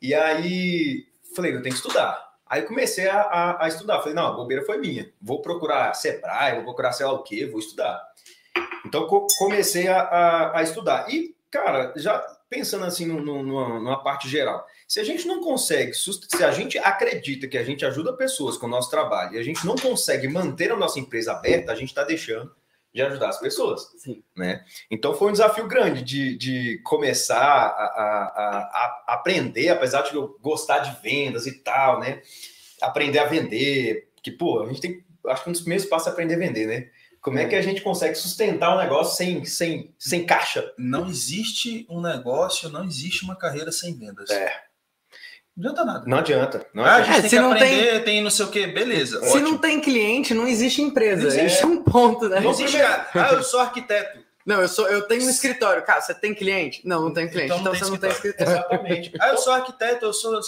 E 0.00 0.14
aí, 0.14 1.06
falei, 1.34 1.52
eu 1.54 1.60
tenho 1.62 1.74
que 1.74 1.80
estudar. 1.82 2.32
Aí 2.48 2.62
comecei 2.62 3.08
a, 3.10 3.20
a, 3.20 3.64
a 3.66 3.68
estudar. 3.68 3.98
Falei, 3.98 4.14
não, 4.14 4.28
a 4.28 4.32
bobeira 4.32 4.64
foi 4.64 4.78
minha. 4.78 5.12
Vou 5.20 5.42
procurar 5.42 5.92
Sebrae, 5.92 6.54
vou 6.54 6.64
procurar 6.64 6.92
sei 6.92 7.04
lá 7.04 7.12
o 7.12 7.22
quê, 7.22 7.44
vou 7.44 7.60
estudar. 7.60 8.02
Então 8.86 9.06
co- 9.06 9.26
comecei 9.38 9.86
a, 9.86 10.00
a, 10.00 10.58
a 10.60 10.62
estudar. 10.62 11.12
E, 11.12 11.35
cara, 11.56 11.92
já 11.96 12.18
pensando 12.48 12.84
assim 12.84 13.06
no- 13.06 13.20
no- 13.22 13.42
numa, 13.42 14.02
parte 14.02 14.28
geral, 14.28 14.64
se 14.86 15.00
a 15.00 15.04
gente 15.04 15.26
não 15.26 15.40
consegue, 15.42 15.92
se 15.94 16.44
a 16.44 16.50
gente 16.52 16.78
acredita 16.78 17.48
que 17.48 17.58
a 17.58 17.64
gente 17.64 17.84
ajuda 17.84 18.12
pessoas 18.12 18.56
com 18.56 18.66
o 18.66 18.68
nosso 18.70 18.90
trabalho 18.90 19.34
e 19.34 19.38
a 19.38 19.42
gente 19.42 19.64
não 19.66 19.74
consegue 19.76 20.28
manter 20.28 20.70
a 20.70 20.76
nossa 20.76 21.00
empresa 21.00 21.32
aberta, 21.32 21.72
a 21.72 21.74
gente 21.74 21.88
está 21.88 22.04
deixando 22.04 22.54
de 22.94 23.02
ajudar 23.02 23.28
as 23.28 23.38
pessoas. 23.40 23.90
Sim. 23.98 24.22
Né? 24.36 24.64
Então 24.90 25.14
foi 25.14 25.28
um 25.28 25.32
desafio 25.32 25.66
grande 25.66 26.02
de, 26.02 26.36
de 26.36 26.78
começar 26.84 27.36
a, 27.36 27.68
a- 27.68 28.32
a- 28.36 29.02
a 29.08 29.14
aprender, 29.14 29.68
apesar 29.68 30.02
de 30.02 30.14
eu 30.14 30.38
gostar 30.40 30.78
de 30.78 31.00
vendas 31.02 31.46
e 31.46 31.52
tal, 31.62 31.98
né? 32.00 32.22
Aprender 32.80 33.18
a 33.18 33.24
vender. 33.26 34.08
Que, 34.22 34.30
pô, 34.30 34.62
a 34.62 34.66
gente 34.66 34.80
tem. 34.80 35.04
Acho 35.26 35.42
que 35.44 35.48
um 35.50 35.52
dos 35.52 35.60
primeiros 35.62 35.86
passos 35.86 36.08
é 36.08 36.10
aprender 36.10 36.34
a 36.34 36.38
vender, 36.38 36.66
né? 36.66 36.88
Como 37.26 37.40
é 37.40 37.44
que 37.44 37.56
a 37.56 37.60
gente 37.60 37.80
consegue 37.80 38.14
sustentar 38.14 38.72
um 38.72 38.78
negócio 38.78 39.16
sem, 39.16 39.44
sem, 39.44 39.92
sem 39.98 40.24
caixa? 40.24 40.72
Não 40.78 41.08
existe 41.08 41.84
um 41.90 42.00
negócio, 42.00 42.68
não 42.68 42.84
existe 42.84 43.24
uma 43.24 43.34
carreira 43.34 43.72
sem 43.72 43.98
vendas. 43.98 44.30
É. 44.30 44.48
Não 45.56 45.70
adianta 45.72 45.84
nada. 45.84 46.04
Não 46.06 46.18
adianta. 46.18 46.66
Não 46.72 46.84
Ah, 46.84 46.88
a 46.88 46.96
adianta. 46.98 47.12
gente 47.14 47.18
É, 47.18 47.20
tem 47.22 47.30
se 47.30 47.36
que 47.36 47.42
não 47.42 47.52
aprender, 47.52 48.04
tem... 48.04 48.22
não 48.22 48.30
sei 48.30 48.44
o 48.46 48.48
quê, 48.48 48.68
beleza. 48.68 49.20
Se 49.22 49.26
ótimo. 49.30 49.42
não 49.42 49.58
tem 49.58 49.80
cliente, 49.80 50.34
não 50.34 50.46
existe 50.46 50.80
empresa. 50.80 51.22
Não 51.22 51.28
existe. 51.28 51.64
É 51.64 51.66
um 51.66 51.82
ponto, 51.82 52.28
né? 52.28 52.38
Não 52.38 52.52
existe, 52.52 52.78
cara. 52.78 53.08
Ah, 53.12 53.32
eu 53.32 53.42
sou 53.42 53.58
arquiteto. 53.58 54.20
Não, 54.46 54.62
eu 54.62 54.68
sou, 54.68 54.86
eu 54.86 55.02
tenho 55.08 55.24
um 55.24 55.28
escritório. 55.28 55.82
Cara, 55.82 56.00
você 56.00 56.14
tem 56.14 56.32
cliente? 56.32 56.80
Não, 56.86 57.02
não 57.02 57.12
tem 57.12 57.28
cliente. 57.28 57.46
Então 57.46 57.58
Então, 57.58 57.72
não 57.72 57.72
tem 57.72 57.80
você 57.82 57.90
não 57.90 57.98
tem 57.98 58.10
escritório. 58.10 58.52
Exatamente. 58.52 59.12
Ah, 59.20 59.30
eu 59.30 59.38
sou 59.38 59.52
arquiteto, 59.52 60.04
eu 60.04 60.12
sou. 60.12 60.40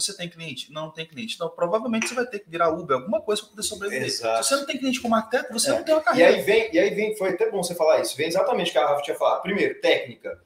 Você, 0.00 0.16
tem 0.16 0.28
cliente? 0.28 0.72
Não, 0.72 0.82
não 0.86 0.90
tem 0.92 1.06
cliente. 1.06 1.34
Então, 1.34 1.48
provavelmente 1.48 2.08
você 2.08 2.14
vai 2.14 2.26
ter 2.26 2.38
que 2.40 2.48
virar 2.50 2.68
Uber, 2.70 2.96
alguma 2.98 3.20
coisa 3.20 3.42
para 3.42 3.50
poder 3.50 3.62
sobreviver. 3.62 4.06
Exato. 4.06 4.42
Se 4.44 4.50
você 4.50 4.56
não 4.56 4.66
tem 4.66 4.78
cliente 4.78 5.00
como 5.00 5.14
arquiteto, 5.14 5.52
você 5.52 5.70
É. 5.70 5.74
não 5.74 5.82
tem 5.84 5.94
uma 5.94 6.00
E 6.00 6.04
carreira. 6.04 6.30
aí 6.36 6.42
vem, 6.42 6.74
e 6.74 6.78
aí 6.78 6.90
vem, 6.94 7.16
foi 7.16 7.30
até 7.30 7.50
bom 7.50 7.62
você 7.62 7.74
falar 7.74 8.00
isso. 8.00 8.16
Vem 8.16 8.28
exatamente 8.28 8.68
o 8.70 8.72
que 8.72 8.78
a 8.78 8.86
Rafa 8.86 9.02
tinha 9.02 9.16
falado. 9.16 9.42
Primeiro, 9.42 9.80
técnica. 9.80 10.40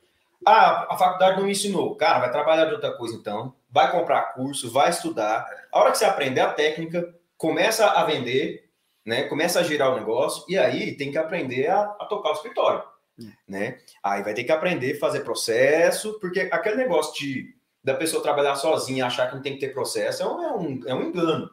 Ah, 0.45 0.93
a 0.93 0.97
faculdade 0.99 1.37
não 1.39 1.45
me 1.47 1.53
ensinou. 1.53 1.95
Cara, 1.97 2.19
vai 2.21 2.31
trabalhar 2.33 2.65
de 2.67 2.73
outra 2.75 2.93
coisa 2.97 3.15
então. 3.15 3.55
Vai 3.71 3.91
comprar 3.93 4.35
curso, 4.35 4.71
vai 4.71 4.91
estudar. 4.91 5.47
A 5.71 5.79
hora 5.79 5.93
que 5.93 5.99
você 5.99 6.05
aprender 6.05 6.41
a 6.41 6.53
técnica, 6.53 7.15
começa 7.37 7.87
a 7.87 8.05
vender, 8.05 8.69
né? 9.05 9.25
Começa 9.25 9.61
a 9.61 9.63
girar 9.63 9.93
o 9.93 9.97
negócio 9.97 10.45
e 10.49 10.59
aí 10.59 10.97
tem 10.97 11.11
que 11.13 11.19
aprender 11.19 11.69
a, 11.69 11.83
a 12.01 12.07
tocar 12.07 12.31
o 12.31 12.35
escritório. 12.35 12.83
né? 13.47 13.79
Aí 14.03 14.23
vai 14.23 14.35
ter 14.35 14.43
que 14.43 14.51
aprender 14.51 14.97
a 14.97 14.99
fazer 14.99 15.21
processo, 15.21 16.19
porque 16.21 16.49
aquele 16.51 16.77
negócio 16.77 17.15
de 17.15 17.55
da 17.83 17.95
pessoa 17.95 18.23
trabalhar 18.23 18.55
sozinha 18.57 19.07
achar 19.07 19.29
que 19.29 19.35
não 19.35 19.43
tem 19.43 19.55
que 19.55 19.61
ter 19.61 19.73
processo 19.73 20.23
é 20.23 20.27
um, 20.27 20.43
é 20.43 20.53
um, 20.53 20.81
é 20.89 20.95
um 20.95 21.03
engano. 21.03 21.51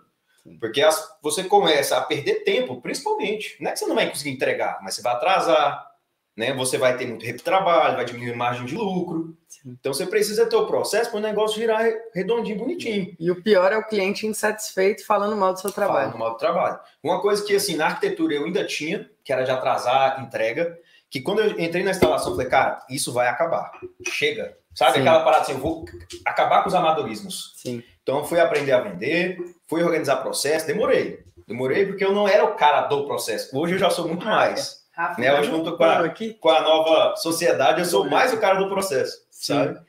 Porque 0.59 0.81
as, 0.81 1.17
você 1.21 1.43
começa 1.43 1.97
a 1.97 2.01
perder 2.01 2.43
tempo, 2.43 2.81
principalmente. 2.81 3.57
Não 3.59 3.69
é 3.69 3.73
que 3.73 3.79
você 3.79 3.85
não 3.85 3.95
vai 3.95 4.09
conseguir 4.09 4.31
entregar, 4.31 4.79
mas 4.81 4.95
você 4.95 5.01
vai 5.01 5.13
atrasar, 5.13 5.89
né? 6.35 6.53
Você 6.53 6.77
vai 6.77 6.95
ter 6.95 7.05
muito 7.05 7.43
trabalho, 7.43 7.97
vai 7.97 8.05
diminuir 8.05 8.33
a 8.33 8.37
margem 8.37 8.65
de 8.65 8.75
lucro. 8.75 9.37
Sim. 9.47 9.75
Então 9.79 9.93
você 9.93 10.05
precisa 10.05 10.45
ter 10.45 10.55
o 10.55 10.65
processo 10.65 11.11
para 11.11 11.19
o 11.19 11.21
negócio 11.21 11.59
girar 11.59 11.85
redondinho, 12.15 12.57
bonitinho. 12.57 13.15
E 13.19 13.29
o 13.29 13.43
pior 13.43 13.71
é 13.71 13.77
o 13.77 13.85
cliente 13.85 14.25
insatisfeito 14.25 15.05
falando 15.05 15.35
mal 15.35 15.53
do 15.53 15.59
seu 15.59 15.71
trabalho. 15.71 16.11
Falando 16.11 16.19
mal 16.19 16.31
do 16.31 16.37
trabalho. 16.37 16.79
Uma 17.03 17.21
coisa 17.21 17.43
que 17.43 17.55
assim 17.55 17.75
na 17.75 17.87
arquitetura 17.87 18.35
eu 18.35 18.45
ainda 18.45 18.65
tinha, 18.65 19.09
que 19.23 19.33
era 19.33 19.43
de 19.43 19.51
atrasar 19.51 20.17
a 20.17 20.23
entrega, 20.23 20.79
que 21.09 21.21
quando 21.21 21.39
eu 21.39 21.59
entrei 21.59 21.83
na 21.83 21.91
instalação, 21.91 22.29
eu 22.31 22.35
falei, 22.35 22.49
cara, 22.49 22.85
isso 22.89 23.11
vai 23.11 23.27
acabar. 23.27 23.71
Chega. 24.07 24.57
Sabe 24.75 24.93
Sim. 24.93 24.99
aquela 24.99 25.23
parada 25.23 25.41
assim, 25.41 25.53
eu 25.53 25.59
vou 25.59 25.85
acabar 26.25 26.61
com 26.61 26.69
os 26.69 26.75
amadorismos. 26.75 27.53
Sim. 27.57 27.83
Então 28.03 28.23
fui 28.23 28.39
aprender 28.39 28.71
a 28.71 28.81
vender, 28.81 29.37
fui 29.67 29.83
organizar 29.83 30.17
processo, 30.17 30.67
demorei. 30.67 31.23
Demorei 31.47 31.87
porque 31.87 32.05
eu 32.05 32.13
não 32.13 32.27
era 32.27 32.45
o 32.45 32.55
cara 32.55 32.81
do 32.81 33.05
processo. 33.05 33.57
Hoje 33.57 33.73
eu 33.73 33.79
já 33.79 33.89
sou 33.89 34.07
muito 34.07 34.25
mais. 34.25 34.79
Rafa, 34.93 35.19
né? 35.19 35.33
Hoje 35.39 35.49
junto 35.49 35.75
com 35.75 35.83
a, 35.83 36.13
com 36.39 36.49
a 36.49 36.61
nova 36.61 37.15
sociedade, 37.15 37.79
eu 37.79 37.85
sou 37.85 38.07
mais 38.07 38.33
o 38.33 38.39
cara 38.39 38.59
do 38.59 38.69
processo, 38.69 39.17
Sim. 39.31 39.53
sabe? 39.53 39.79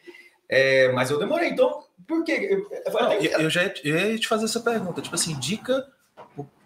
É, 0.49 0.91
mas 0.93 1.11
eu 1.11 1.18
demorei, 1.18 1.51
então, 1.51 1.85
por 2.09 2.25
quê? 2.25 2.49
Eu, 2.51 2.66
eu, 2.93 3.41
eu 3.43 3.51
já 3.51 3.62
ia, 3.62 4.18
te 4.18 4.27
fazer 4.27 4.47
essa 4.47 4.61
pergunta, 4.61 5.01
tipo 5.01 5.14
assim, 5.14 5.39
dica 5.39 5.87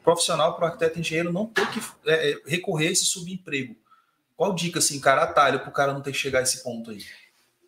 profissional 0.03 0.55
para 0.55 0.65
o 0.65 0.67
arquiteto 0.67 1.01
engenheiro 1.01 1.33
não 1.33 1.47
ter 1.47 1.69
que 1.71 1.81
é, 2.07 2.33
é, 2.33 2.37
recorrer 2.47 2.89
a 2.89 2.93
esse 2.93 3.07
subemprego. 3.07 3.75
Qual 4.37 4.55
dica, 4.55 4.79
assim, 4.79 5.01
cara, 5.01 5.23
atalho 5.23 5.61
para 5.61 5.69
o 5.69 5.73
cara 5.73 5.93
não 5.93 6.01
ter 6.01 6.13
que 6.13 6.19
chegar 6.19 6.41
a 6.41 6.43
esse 6.43 6.63
ponto 6.63 6.91
aí? 6.91 7.05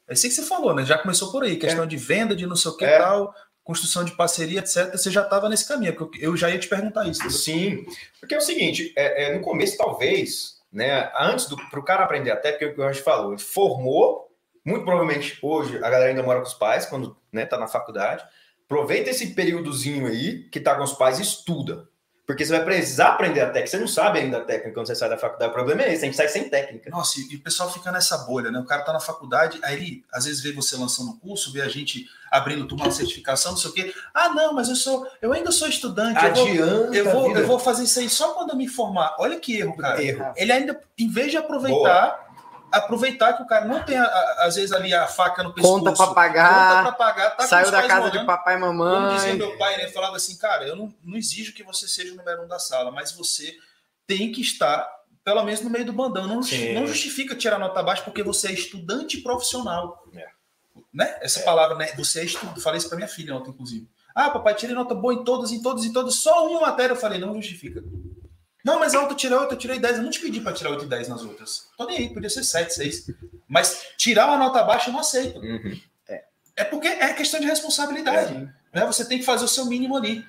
É 0.09 0.13
assim 0.13 0.29
que 0.29 0.35
você 0.35 0.43
falou, 0.43 0.75
né? 0.75 0.85
Já 0.85 0.99
começou 0.99 1.31
por 1.31 1.43
aí, 1.43 1.57
questão 1.57 1.85
é. 1.85 1.87
de 1.87 1.97
venda, 1.97 2.35
de 2.35 2.47
não 2.47 2.57
sei 2.57 2.71
o 2.71 2.77
que 2.77 2.85
é. 2.85 2.99
tal, 2.99 3.35
construção 3.65 4.05
de 4.05 4.13
parceria, 4.13 4.61
etc. 4.61 4.93
Você 4.93 5.11
já 5.11 5.23
estava 5.23 5.49
nesse 5.49 5.67
caminho, 5.67 5.95
porque 5.97 6.25
eu 6.25 6.37
já 6.37 6.49
ia 6.49 6.59
te 6.59 6.69
perguntar 6.69 7.07
isso. 7.09 7.29
Sim, 7.31 7.85
porque 8.21 8.35
é 8.35 8.39
o 8.39 8.43
seguinte, 8.43 8.93
é, 8.97 9.25
é 9.25 9.35
no 9.35 9.41
começo, 9.41 9.77
talvez, 9.77 10.61
né? 10.73 11.11
Antes 11.19 11.47
do 11.47 11.57
para 11.57 11.81
o 11.81 11.85
cara 11.85 12.05
aprender 12.05 12.31
até, 12.31 12.53
porque 12.53 12.67
o 12.67 12.75
que 12.75 12.83
a 12.83 12.93
gente 12.93 13.03
falou, 13.03 13.33
ele 13.33 13.43
formou, 13.43 14.31
muito 14.65 14.85
provavelmente 14.85 15.39
hoje 15.43 15.77
a 15.79 15.91
galera 15.91 16.11
ainda 16.11 16.23
mora 16.23 16.41
com 16.41 16.47
os 16.47 16.55
pais, 16.55 16.87
quando 16.87 17.17
né, 17.33 17.45
tá 17.45 17.59
na 17.59 17.69
faculdade. 17.69 18.25
Aproveita 18.65 19.11
esse 19.11 19.29
períodozinho 19.29 20.07
aí 20.07 20.45
que 20.51 20.61
tá 20.61 20.75
com 20.75 20.83
os 20.83 20.93
pais 20.93 21.21
estuda. 21.21 21.89
Porque 22.27 22.45
você 22.45 22.57
vai 22.57 22.65
precisar 22.65 23.11
aprender 23.11 23.41
a 23.41 23.47
técnica. 23.47 23.69
Você 23.69 23.79
não 23.79 23.87
sabe 23.87 24.19
ainda 24.19 24.39
a 24.39 24.41
técnica 24.41 24.75
quando 24.75 24.89
você 24.89 24.97
sai 24.97 25.09
da 25.09 25.17
faculdade. 25.17 25.51
O 25.51 25.55
problema 25.55 25.83
é 25.83 25.93
esse, 25.93 26.03
a 26.03 26.07
gente 26.07 26.17
sai 26.17 26.27
sem 26.27 26.49
técnica. 26.49 26.91
Nossa, 26.91 27.21
e 27.21 27.37
o 27.37 27.41
pessoal 27.41 27.73
fica 27.73 27.93
nessa 27.93 28.19
bolha, 28.19 28.51
né? 28.51 28.59
O 28.59 28.65
cara 28.65 28.83
tá 28.83 28.93
na 28.93 28.99
faculdade, 28.99 29.61
aí 29.63 29.77
ele 29.77 30.05
às 30.13 30.25
vezes 30.25 30.43
vê 30.43 30.51
você 30.51 30.77
lançando 30.77 31.11
um 31.11 31.17
curso, 31.17 31.53
vê 31.53 31.63
a 31.63 31.69
gente 31.69 32.05
abrindo 32.29 32.67
turma 32.67 32.89
de 32.89 32.97
certificação, 32.97 33.53
não 33.53 33.59
sei 33.59 33.71
o 33.71 33.75
quê. 33.75 33.95
Ah, 34.13 34.31
não, 34.31 34.53
mas 34.53 34.69
eu 34.69 34.75
sou, 34.75 35.07
eu 35.23 35.33
ainda 35.33 35.53
sou 35.53 35.69
estudante. 35.69 36.19
Adianta, 36.19 36.51
eu 36.51 36.67
vou, 36.67 36.95
eu 36.95 37.05
vou, 37.13 37.37
eu 37.37 37.47
vou 37.47 37.59
fazer 37.61 37.85
isso 37.85 38.01
aí 38.01 38.11
só 38.11 38.35
quando 38.35 38.51
eu 38.51 38.57
me 38.57 38.67
formar. 38.67 39.15
Olha 39.21 39.39
que 39.39 39.59
erro, 39.59 39.77
cara. 39.77 40.03
Erro. 40.03 40.33
Ele 40.37 40.51
ainda, 40.51 40.81
em 40.99 41.09
vez 41.09 41.31
de 41.31 41.37
aproveitar. 41.37 41.77
Boa 41.77 42.26
aproveitar 42.77 43.35
que 43.35 43.43
o 43.43 43.47
cara 43.47 43.65
não 43.65 43.83
tem, 43.83 43.97
às 43.97 44.57
vezes, 44.57 44.73
ali 44.73 44.93
a 44.93 45.07
faca 45.07 45.43
no 45.43 45.53
pescoço. 45.53 45.85
Conta 45.85 45.93
para 45.93 46.15
pagar. 46.15 46.85
Conta 46.85 46.97
para 46.97 47.07
pagar. 47.07 47.31
Tá 47.31 47.47
saiu 47.47 47.71
da 47.71 47.83
casa 47.83 48.07
morando. 48.07 48.19
de 48.19 48.27
papai 48.27 48.57
e 48.57 48.59
mamãe. 48.59 48.95
Como 48.95 49.15
dizia 49.17 49.35
meu 49.35 49.59
pai, 49.59 49.77
né? 49.77 49.89
Falava 49.89 50.17
assim, 50.17 50.37
cara, 50.37 50.67
eu 50.67 50.77
não, 50.77 50.95
não 51.03 51.17
exijo 51.17 51.55
que 51.55 51.63
você 51.63 51.89
seja 51.89 52.13
o 52.13 52.17
número 52.17 52.45
um 52.45 52.49
da 52.49 52.59
sala, 52.59 52.91
mas 52.91 53.13
você 53.13 53.55
tem 54.07 54.31
que 54.31 54.41
estar, 54.41 54.89
pelo 55.25 55.43
menos, 55.43 55.61
no 55.61 55.71
meio 55.71 55.85
do 55.85 55.93
bandão. 55.93 56.27
Não, 56.27 56.37
não 56.37 56.87
justifica 56.87 57.35
tirar 57.35 57.59
nota 57.59 57.83
baixa 57.83 58.03
porque 58.03 58.23
você 58.23 58.49
é 58.49 58.53
estudante 58.53 59.19
profissional. 59.19 60.05
É. 60.15 60.27
Né? 60.93 61.19
Essa 61.21 61.41
é. 61.41 61.43
palavra, 61.43 61.77
né? 61.77 61.93
Você 61.97 62.21
é 62.21 62.25
estudante. 62.25 62.61
Falei 62.61 62.79
isso 62.79 62.89
para 62.89 62.97
minha 62.97 63.09
filha 63.09 63.35
ontem, 63.35 63.51
inclusive. 63.51 63.89
Ah, 64.15 64.31
papai, 64.31 64.55
tirei 64.55 64.75
nota 64.75 64.95
boa 64.95 65.13
em 65.13 65.25
todas, 65.25 65.53
em 65.53 65.61
todas, 65.61 65.85
em 65.85 65.93
todas. 65.93 66.15
Só 66.15 66.49
uma 66.49 66.61
matéria 66.63 66.95
eu 66.95 66.97
falei, 66.97 67.19
não 67.19 67.35
justifica. 67.35 67.83
Não, 68.67 68.81
mas 68.81 68.97
a 68.97 69.01
outra 69.01 69.15
tirei 69.15 69.39
8, 69.39 69.55
eu 69.55 69.59
tirei 69.59 69.79
10. 69.79 69.99
Eu 69.99 70.03
não 70.03 70.11
te 70.11 70.19
pedi 70.19 70.41
para 70.41 70.53
tirar 70.53 70.71
8 70.71 70.87
e 70.87 70.89
10 70.89 71.07
nas 71.07 71.23
outras. 71.23 71.69
Tô 71.79 71.87
nem 71.87 71.99
aí, 71.99 72.13
podia 72.13 72.29
ser 72.29 72.43
7, 72.43 72.75
6. 72.75 73.07
Mas 73.47 73.93
tirar 73.97 74.27
uma 74.27 74.37
nota 74.37 74.61
baixa 74.65 74.91
eu 74.91 74.93
não 74.93 74.99
aceito. 74.99 75.39
Uhum. 75.39 75.81
É. 76.09 76.25
é 76.57 76.65
porque 76.65 76.89
é 76.89 77.13
questão 77.13 77.39
de 77.39 77.47
responsabilidade. 77.47 78.35
É. 78.35 78.81
Né? 78.81 78.85
Você 78.87 79.05
tem 79.05 79.21
que 79.21 79.25
fazer 79.25 79.45
o 79.45 79.49
seu 79.49 79.67
mínimo 79.67 79.97
ali. 79.97 80.27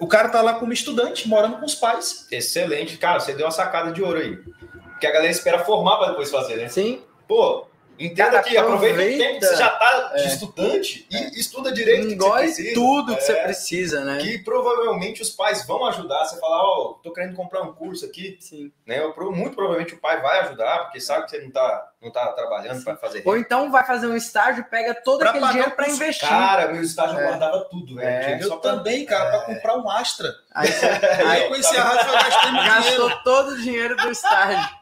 O 0.00 0.08
cara 0.08 0.28
tá 0.28 0.42
lá 0.42 0.54
como 0.54 0.72
estudante, 0.72 1.28
morando 1.28 1.58
com 1.58 1.64
os 1.64 1.76
pais. 1.76 2.26
Excelente. 2.32 2.98
Cara, 2.98 3.20
você 3.20 3.32
deu 3.32 3.46
uma 3.46 3.52
sacada 3.52 3.92
de 3.92 4.02
ouro 4.02 4.18
aí. 4.18 4.38
Porque 4.38 5.06
a 5.06 5.12
galera 5.12 5.30
espera 5.30 5.64
formar 5.64 5.98
para 5.98 6.08
depois 6.08 6.32
fazer, 6.32 6.56
né? 6.56 6.68
Sim. 6.68 7.00
Pô, 7.28 7.68
Entenda 8.06 8.38
aqui, 8.38 8.56
aproveita, 8.56 8.96
aproveita 8.96 9.14
o 9.14 9.26
tempo 9.26 9.40
que 9.40 9.46
você 9.46 9.56
já 9.56 9.72
está 9.72 10.12
de 10.14 10.22
é. 10.22 10.26
estudante 10.26 11.06
e 11.10 11.16
é. 11.16 11.30
estuda 11.30 11.72
direito 11.72 12.08
que 12.08 12.16
você 12.16 12.32
precisa. 12.32 12.74
tudo 12.74 13.14
que 13.14 13.18
é. 13.18 13.24
você 13.24 13.34
precisa, 13.34 14.04
né? 14.04 14.18
Que 14.18 14.38
provavelmente 14.38 15.22
os 15.22 15.30
pais 15.30 15.66
vão 15.66 15.84
ajudar. 15.86 16.24
Você 16.24 16.40
falar, 16.40 16.62
ó, 16.62 16.90
oh, 16.90 16.94
tô 16.94 17.12
querendo 17.12 17.36
comprar 17.36 17.62
um 17.62 17.72
curso 17.72 18.04
aqui. 18.04 18.36
Sim. 18.40 18.72
Né? 18.86 19.00
Muito 19.16 19.54
provavelmente 19.54 19.94
o 19.94 19.98
pai 19.98 20.20
vai 20.20 20.40
ajudar, 20.40 20.84
porque 20.84 21.00
sabe 21.00 21.24
que 21.24 21.30
você 21.30 21.38
não 21.38 21.48
está 21.48 21.91
não 22.02 22.10
tá 22.10 22.26
trabalhando 22.32 22.82
para 22.82 22.96
fazer. 22.96 23.22
Ou 23.24 23.36
então 23.36 23.70
vai 23.70 23.86
fazer 23.86 24.08
um 24.08 24.16
estágio, 24.16 24.64
pega 24.64 24.92
todo 24.92 25.20
pra 25.20 25.30
aquele 25.30 25.46
dinheiro 25.46 25.70
para 25.70 25.88
investir. 25.88 26.28
Cara, 26.28 26.72
meu 26.72 26.82
estágio 26.82 27.18
é. 27.18 27.28
guardava 27.28 27.64
tudo, 27.70 27.94
velho. 27.94 28.08
É. 28.08 28.42
Eu 28.42 28.56
também, 28.56 29.06
cara, 29.06 29.30
para 29.30 29.52
é. 29.52 29.54
comprar 29.54 29.76
um 29.76 29.88
Astra. 29.88 30.34
Aí, 30.52 30.68
aí 31.28 31.42
eu 31.42 31.48
conheci 31.48 31.76
a 31.76 31.84
rádio, 31.84 32.12
gastei 32.12 32.52
Gastou 32.52 32.92
dinheiro. 32.92 33.20
todo 33.22 33.50
o 33.50 33.56
dinheiro 33.58 33.96
do 33.96 34.10
estágio. 34.10 34.76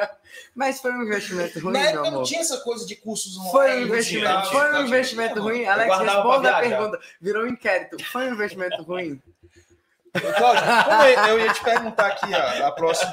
Mas 0.56 0.80
foi 0.80 0.92
um 0.92 1.02
investimento 1.02 1.60
ruim, 1.60 1.72
Na 1.72 1.80
época 1.80 2.10
não 2.10 2.22
tinha 2.22 2.40
essa 2.40 2.58
coisa 2.58 2.86
de 2.86 2.96
cursos 2.96 3.36
online. 3.36 3.52
Foi 3.52 3.76
um 3.76 3.86
investimento, 3.86 4.46
foi 4.46 4.72
um 4.72 4.86
investimento 4.86 5.40
ruim. 5.42 5.66
Alex, 5.66 5.98
responda 5.98 6.56
a 6.56 6.60
pergunta. 6.60 7.00
Virou 7.20 7.44
um 7.44 7.48
inquérito. 7.48 8.02
Foi 8.04 8.30
um 8.30 8.32
investimento 8.32 8.82
ruim? 8.82 9.20
Cláudio, 10.12 10.62
eu 11.28 11.40
ia 11.40 11.52
te 11.52 11.64
perguntar 11.64 12.06
aqui 12.08 12.34
a, 12.34 12.68
a 12.68 12.72
próxima. 12.72 13.12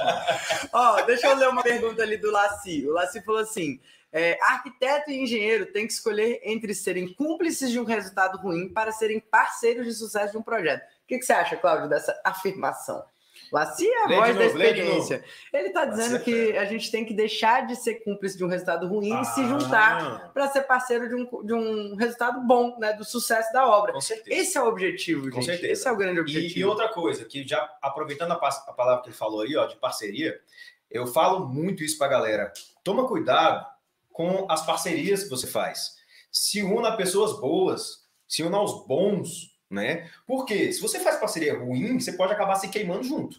Ó, 0.74 1.02
deixa 1.04 1.28
eu 1.28 1.36
ler 1.36 1.48
uma 1.48 1.64
pergunta 1.64 2.04
ali 2.04 2.18
do 2.18 2.30
Laci. 2.30 2.86
O 2.88 2.92
Laci 2.92 3.22
falou 3.22 3.42
assim: 3.42 3.80
é, 4.12 4.38
arquiteto 4.42 5.10
e 5.10 5.22
engenheiro 5.22 5.68
têm 5.68 5.88
que 5.88 5.94
escolher 5.94 6.42
entre 6.44 6.74
serem 6.74 7.14
cúmplices 7.14 7.72
de 7.72 7.80
um 7.80 7.86
resultado 7.86 8.38
ruim 8.38 8.68
para 8.68 8.92
serem 8.92 9.20
parceiros 9.20 9.86
de 9.86 9.94
sucesso 9.94 10.32
de 10.34 10.38
um 10.38 10.42
projeto. 10.42 10.82
O 10.82 11.08
que, 11.08 11.20
que 11.20 11.26
você 11.26 11.34
acha, 11.34 11.56
Cláudio, 11.56 11.88
dessa 11.88 12.20
afirmação? 12.24 13.04
Laci 13.52 13.88
é 13.88 14.04
a 14.04 14.08
lê 14.08 14.16
voz 14.16 14.36
da 14.38 14.46
experiência. 14.46 15.24
Ele 15.52 15.68
está 15.70 15.86
dizendo 15.86 16.20
que 16.24 16.56
a 16.58 16.66
gente 16.66 16.92
tem 16.92 17.04
que 17.04 17.14
deixar 17.14 17.66
de 17.66 17.76
ser 17.76 17.96
cúmplice 18.04 18.38
de 18.38 18.44
um 18.44 18.48
resultado 18.48 18.88
ruim 18.88 19.12
ah. 19.12 19.22
e 19.22 19.26
se 19.26 19.44
juntar 19.46 20.32
para 20.34 20.48
ser 20.50 20.62
parceiro 20.62 21.10
de 21.10 21.16
um, 21.16 21.46
de 21.46 21.54
um 21.54 21.96
resultado 21.96 22.42
bom, 22.46 22.78
né? 22.80 22.94
Do 22.94 23.04
sucesso 23.04 23.52
da 23.52 23.68
obra. 23.68 23.94
Com 23.94 24.02
certeza. 24.02 24.42
Esse 24.42 24.58
é 24.58 24.62
o 24.62 24.68
objetivo, 24.68 25.24
gente. 25.26 25.34
Com 25.34 25.42
certeza. 25.42 25.74
Esse 25.74 25.88
é 25.88 25.92
o 25.92 25.98
grande 25.98 26.20
objetivo. 26.20 26.60
E, 26.60 26.62
e 26.62 26.66
outra 26.66 26.90
coisa, 26.90 27.26
que 27.26 27.48
já 27.48 27.70
aproveitando 27.82 28.32
a, 28.32 28.36
a 28.36 28.74
palavra 28.74 29.02
que 29.02 29.10
ele 29.10 29.16
falou 29.16 29.42
aí, 29.42 29.56
ó, 29.56 29.66
de 29.66 29.76
parceria, 29.78 30.40
eu 30.90 31.08
falo 31.08 31.48
muito 31.48 31.84
isso 31.84 31.98
para 31.98 32.08
a 32.08 32.12
galera. 32.12 32.54
Toma 32.84 33.08
cuidado 33.08 33.66
com 34.12 34.46
as 34.50 34.66
parcerias 34.66 35.24
que 35.24 35.30
você 35.30 35.48
faz. 35.48 35.96
Se 36.32 36.62
una 36.62 36.96
pessoas 36.96 37.40
boas, 37.40 38.08
se 38.28 38.44
una 38.44 38.58
aos 38.58 38.86
bons, 38.86 39.59
né? 39.70 40.10
Porque 40.26 40.74
se 40.74 40.82
você 40.82 41.00
faz 41.00 41.18
parceria 41.18 41.58
ruim, 41.58 42.00
você 42.00 42.14
pode 42.14 42.34
acabar 42.34 42.56
se 42.56 42.70
queimando 42.70 43.04
junto, 43.04 43.38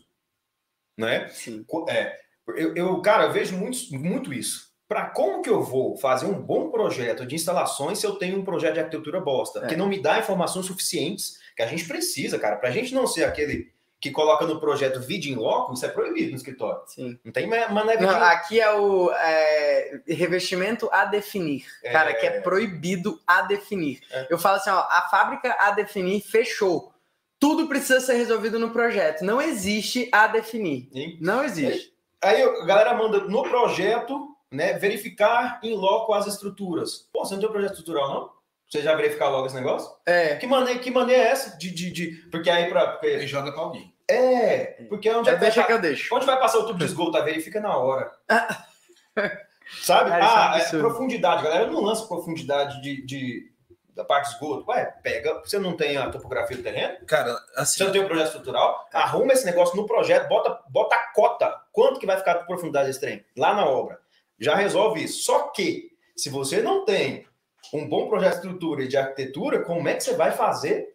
né? 0.97 1.28
Sim. 1.28 1.64
É, 1.89 2.18
eu, 2.57 2.74
eu, 2.74 3.03
cara, 3.03 3.24
eu 3.24 3.33
vejo 3.33 3.57
muito, 3.57 3.78
muito 3.93 4.33
isso. 4.33 4.70
Para 4.89 5.09
como 5.11 5.43
que 5.43 5.51
eu 5.51 5.62
vou 5.62 5.97
fazer 5.97 6.26
um 6.26 6.41
bom 6.41 6.70
projeto 6.70 7.24
de 7.24 7.35
instalações 7.35 7.99
se 7.99 8.07
eu 8.07 8.16
tenho 8.16 8.39
um 8.39 8.45
projeto 8.45 8.74
de 8.74 8.81
arquitetura 8.81 9.20
bosta, 9.20 9.64
é. 9.64 9.66
que 9.68 9.76
não 9.76 9.89
me 9.89 10.01
dá 10.01 10.18
informações 10.18 10.66
suficientes 10.66 11.39
que 11.57 11.62
a 11.62 11.66
gente 11.66 11.87
precisa, 11.87 12.39
cara, 12.39 12.57
para 12.57 12.68
a 12.68 12.72
gente 12.72 12.95
não 12.95 13.07
ser 13.07 13.24
aquele 13.24 13.72
que 14.01 14.11
coloca 14.11 14.46
no 14.46 14.59
projeto 14.59 14.98
vídeo 14.98 15.30
em 15.30 15.36
loco, 15.36 15.74
isso 15.74 15.84
é 15.84 15.88
proibido 15.88 16.30
no 16.30 16.36
escritório. 16.36 16.80
Sim. 16.86 17.18
Não 17.22 17.30
tem 17.30 17.46
maneira 17.46 18.01
não, 18.01 18.22
Aqui 18.24 18.59
é 18.59 18.72
o 18.72 19.12
é, 19.12 20.01
revestimento 20.09 20.88
a 20.90 21.05
definir. 21.05 21.66
É... 21.84 21.92
Cara, 21.92 22.14
que 22.14 22.26
é 22.26 22.40
proibido 22.40 23.20
a 23.26 23.42
definir. 23.42 24.01
É. 24.11 24.26
Eu 24.30 24.38
falo 24.38 24.57
assim, 24.57 24.70
ó, 24.70 24.78
a 24.78 25.09
fábrica 25.11 25.55
a 25.59 25.72
definir 25.72 26.22
fechou. 26.22 26.92
Tudo 27.38 27.68
precisa 27.68 28.01
ser 28.01 28.14
resolvido 28.14 28.59
no 28.59 28.70
projeto. 28.70 29.22
Não 29.22 29.40
existe 29.40 30.09
a 30.12 30.26
definir. 30.26 30.88
Sim. 30.92 31.18
Não 31.20 31.44
existe. 31.44 31.92
Aí 32.22 32.42
a 32.42 32.64
galera 32.64 32.94
manda 32.94 33.20
no 33.20 33.42
projeto, 33.42 34.34
né, 34.51 34.74
verificar 34.74 35.61
em 35.62 35.74
loco 35.74 36.12
as 36.14 36.26
estruturas. 36.26 37.09
Pô, 37.12 37.24
você 37.24 37.34
não 37.34 37.40
tem 37.40 37.48
um 37.48 37.53
projeto 37.53 37.72
estrutural, 37.72 38.09
não? 38.09 38.39
Você 38.70 38.82
já 38.82 38.94
verificar 38.94 39.28
logo 39.28 39.46
esse 39.46 39.56
negócio? 39.56 39.90
É. 40.06 40.36
Que 40.36 40.46
maneira, 40.46 40.78
que 40.78 40.92
maneira 40.92 41.24
é 41.24 41.26
essa 41.26 41.58
de, 41.58 41.72
de, 41.72 41.90
de... 41.90 42.06
Porque 42.30 42.48
aí 42.48 42.70
para 42.70 42.86
porque... 42.86 43.06
Ele 43.06 43.26
joga 43.26 43.50
para 43.50 43.62
alguém. 43.62 43.92
É, 44.08 44.84
porque 44.88 45.08
é 45.08 45.16
onde 45.16 45.28
é, 45.28 45.36
deixa 45.36 45.64
que 45.64 45.72
eu 45.72 45.80
deixo. 45.80 46.14
Onde 46.14 46.24
vai 46.24 46.38
passar 46.38 46.58
o 46.58 46.66
tubo 46.66 46.78
de 46.78 46.84
esgoto? 46.84 47.12
Tá? 47.12 47.20
Verifica 47.20 47.60
na 47.60 47.76
hora. 47.76 48.12
Sabe? 49.82 50.10
ah, 50.12 50.56
é, 50.56 50.78
profundidade, 50.78 51.42
galera 51.42 51.66
não 51.66 51.80
lança 51.80 52.06
profundidade 52.06 52.80
de, 52.80 53.04
de, 53.04 53.52
da 53.94 54.04
parte 54.04 54.28
de 54.28 54.34
esgoto. 54.34 54.68
Ué, 54.70 54.84
pega. 55.02 55.40
Você 55.44 55.58
não 55.58 55.76
tem 55.76 55.96
a 55.96 56.08
topografia 56.08 56.56
do 56.56 56.62
terreno? 56.62 57.04
Cara, 57.06 57.36
assim. 57.56 57.78
Você 57.78 57.84
não 57.84 57.92
tem 57.92 58.00
o 58.00 58.04
um 58.04 58.08
projeto 58.08 58.26
estrutural? 58.26 58.88
Arruma 58.92 59.32
esse 59.32 59.46
negócio 59.46 59.76
no 59.76 59.86
projeto, 59.86 60.28
bota, 60.28 60.60
bota 60.68 60.94
a 60.94 61.12
cota. 61.12 61.60
Quanto 61.72 61.98
que 61.98 62.06
vai 62.06 62.16
ficar 62.16 62.34
de 62.34 62.46
profundidade 62.46 62.90
esse 62.90 63.00
trem? 63.00 63.24
Lá 63.36 63.52
na 63.52 63.66
obra. 63.66 64.00
já 64.38 64.54
resolve 64.54 65.02
isso. 65.04 65.24
Só 65.24 65.48
que, 65.48 65.90
se 66.16 66.30
você 66.30 66.62
não 66.62 66.84
tem 66.84 67.26
um 67.72 67.88
bom 67.88 68.08
projeto 68.08 68.32
de 68.32 68.36
estrutura 68.36 68.82
e 68.82 68.88
de 68.88 68.96
arquitetura, 68.96 69.62
como 69.62 69.88
é 69.88 69.94
que 69.94 70.02
você 70.02 70.14
vai 70.14 70.32
fazer, 70.32 70.94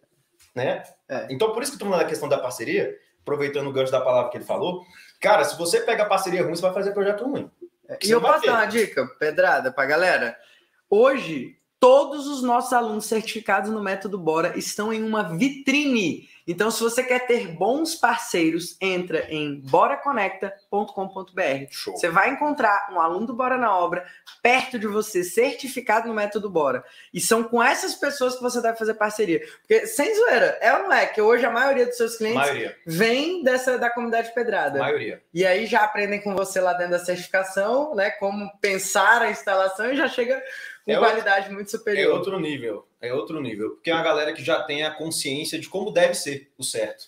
né? 0.54 0.82
É. 1.08 1.26
Então, 1.30 1.52
por 1.52 1.62
isso 1.62 1.72
que 1.72 1.76
eu 1.76 1.80
tô 1.80 1.84
falando 1.86 2.02
da 2.02 2.08
questão 2.08 2.28
da 2.28 2.38
parceria, 2.38 2.94
aproveitando 3.20 3.68
o 3.68 3.72
gancho 3.72 3.92
da 3.92 4.00
palavra 4.00 4.30
que 4.30 4.38
ele 4.38 4.44
falou, 4.44 4.84
cara, 5.20 5.44
se 5.44 5.56
você 5.58 5.80
pega 5.80 6.04
a 6.04 6.06
parceria 6.06 6.42
ruim, 6.42 6.54
você 6.54 6.62
vai 6.62 6.72
fazer 6.72 6.92
projeto 6.92 7.24
ruim. 7.24 7.50
E 8.00 8.06
Você 8.06 8.14
eu 8.14 8.20
posso 8.20 8.44
dar 8.44 8.54
uma 8.54 8.66
dica, 8.66 9.06
pedrada, 9.18 9.72
pra 9.72 9.86
galera? 9.86 10.36
Hoje, 10.90 11.56
todos 11.78 12.26
os 12.26 12.42
nossos 12.42 12.72
alunos 12.72 13.06
certificados 13.06 13.70
no 13.70 13.82
Método 13.82 14.18
Bora 14.18 14.58
estão 14.58 14.92
em 14.92 15.02
uma 15.02 15.36
vitrine. 15.36 16.28
Então, 16.46 16.70
se 16.70 16.80
você 16.80 17.02
quer 17.02 17.26
ter 17.26 17.48
bons 17.48 17.96
parceiros, 17.96 18.76
entra 18.80 19.26
em 19.28 19.60
boraconecta.com.br. 19.60 21.66
Você 21.86 22.08
vai 22.08 22.30
encontrar 22.30 22.88
um 22.92 23.00
aluno 23.00 23.26
do 23.26 23.34
Bora 23.34 23.58
na 23.58 23.76
Obra 23.76 24.06
perto 24.42 24.78
de 24.78 24.86
você, 24.86 25.24
certificado 25.24 26.06
no 26.06 26.14
Método 26.14 26.48
Bora. 26.48 26.84
E 27.12 27.20
são 27.20 27.42
com 27.42 27.62
essas 27.62 27.94
pessoas 27.94 28.36
que 28.36 28.42
você 28.42 28.62
deve 28.62 28.78
fazer 28.78 28.94
parceria. 28.94 29.40
Porque, 29.60 29.86
sem 29.86 30.14
zoeira, 30.14 30.56
é 30.60 30.72
ou 30.72 30.84
não 30.84 30.92
é 30.92 31.06
que 31.06 31.20
hoje 31.20 31.44
a 31.44 31.50
maioria 31.50 31.86
dos 31.86 31.96
seus 31.96 32.16
clientes 32.16 32.38
Maioria. 32.38 32.76
vem 32.86 33.42
dessa 33.42 33.76
da 33.76 33.90
comunidade 33.90 34.32
pedrada. 34.32 34.78
Maioria. 34.78 35.20
E 35.34 35.44
aí 35.44 35.66
já 35.66 35.80
aprendem 35.80 36.20
com 36.20 36.34
você 36.34 36.60
lá 36.60 36.74
dentro 36.74 36.92
da 36.92 37.04
certificação, 37.04 37.94
né? 37.94 38.10
Como 38.10 38.48
pensar 38.60 39.22
a 39.22 39.30
instalação 39.30 39.92
e 39.92 39.96
já 39.96 40.06
chega 40.06 40.40
com 40.86 40.92
É 40.92 40.98
outro- 40.98 41.10
qualidade 41.12 41.50
muito 41.52 41.66
É 41.66 41.70
superior. 41.70 42.14
outro 42.16 42.38
nível. 42.40 42.86
É 43.00 43.12
outro 43.12 43.40
nível. 43.42 43.70
Porque 43.72 43.90
é 43.90 43.94
uma 43.94 44.02
galera 44.02 44.32
que 44.32 44.42
já 44.42 44.62
tem 44.62 44.84
a 44.84 44.90
consciência 44.90 45.58
de 45.58 45.68
como 45.68 45.90
deve 45.90 46.14
ser 46.14 46.50
o 46.56 46.62
certo. 46.64 47.04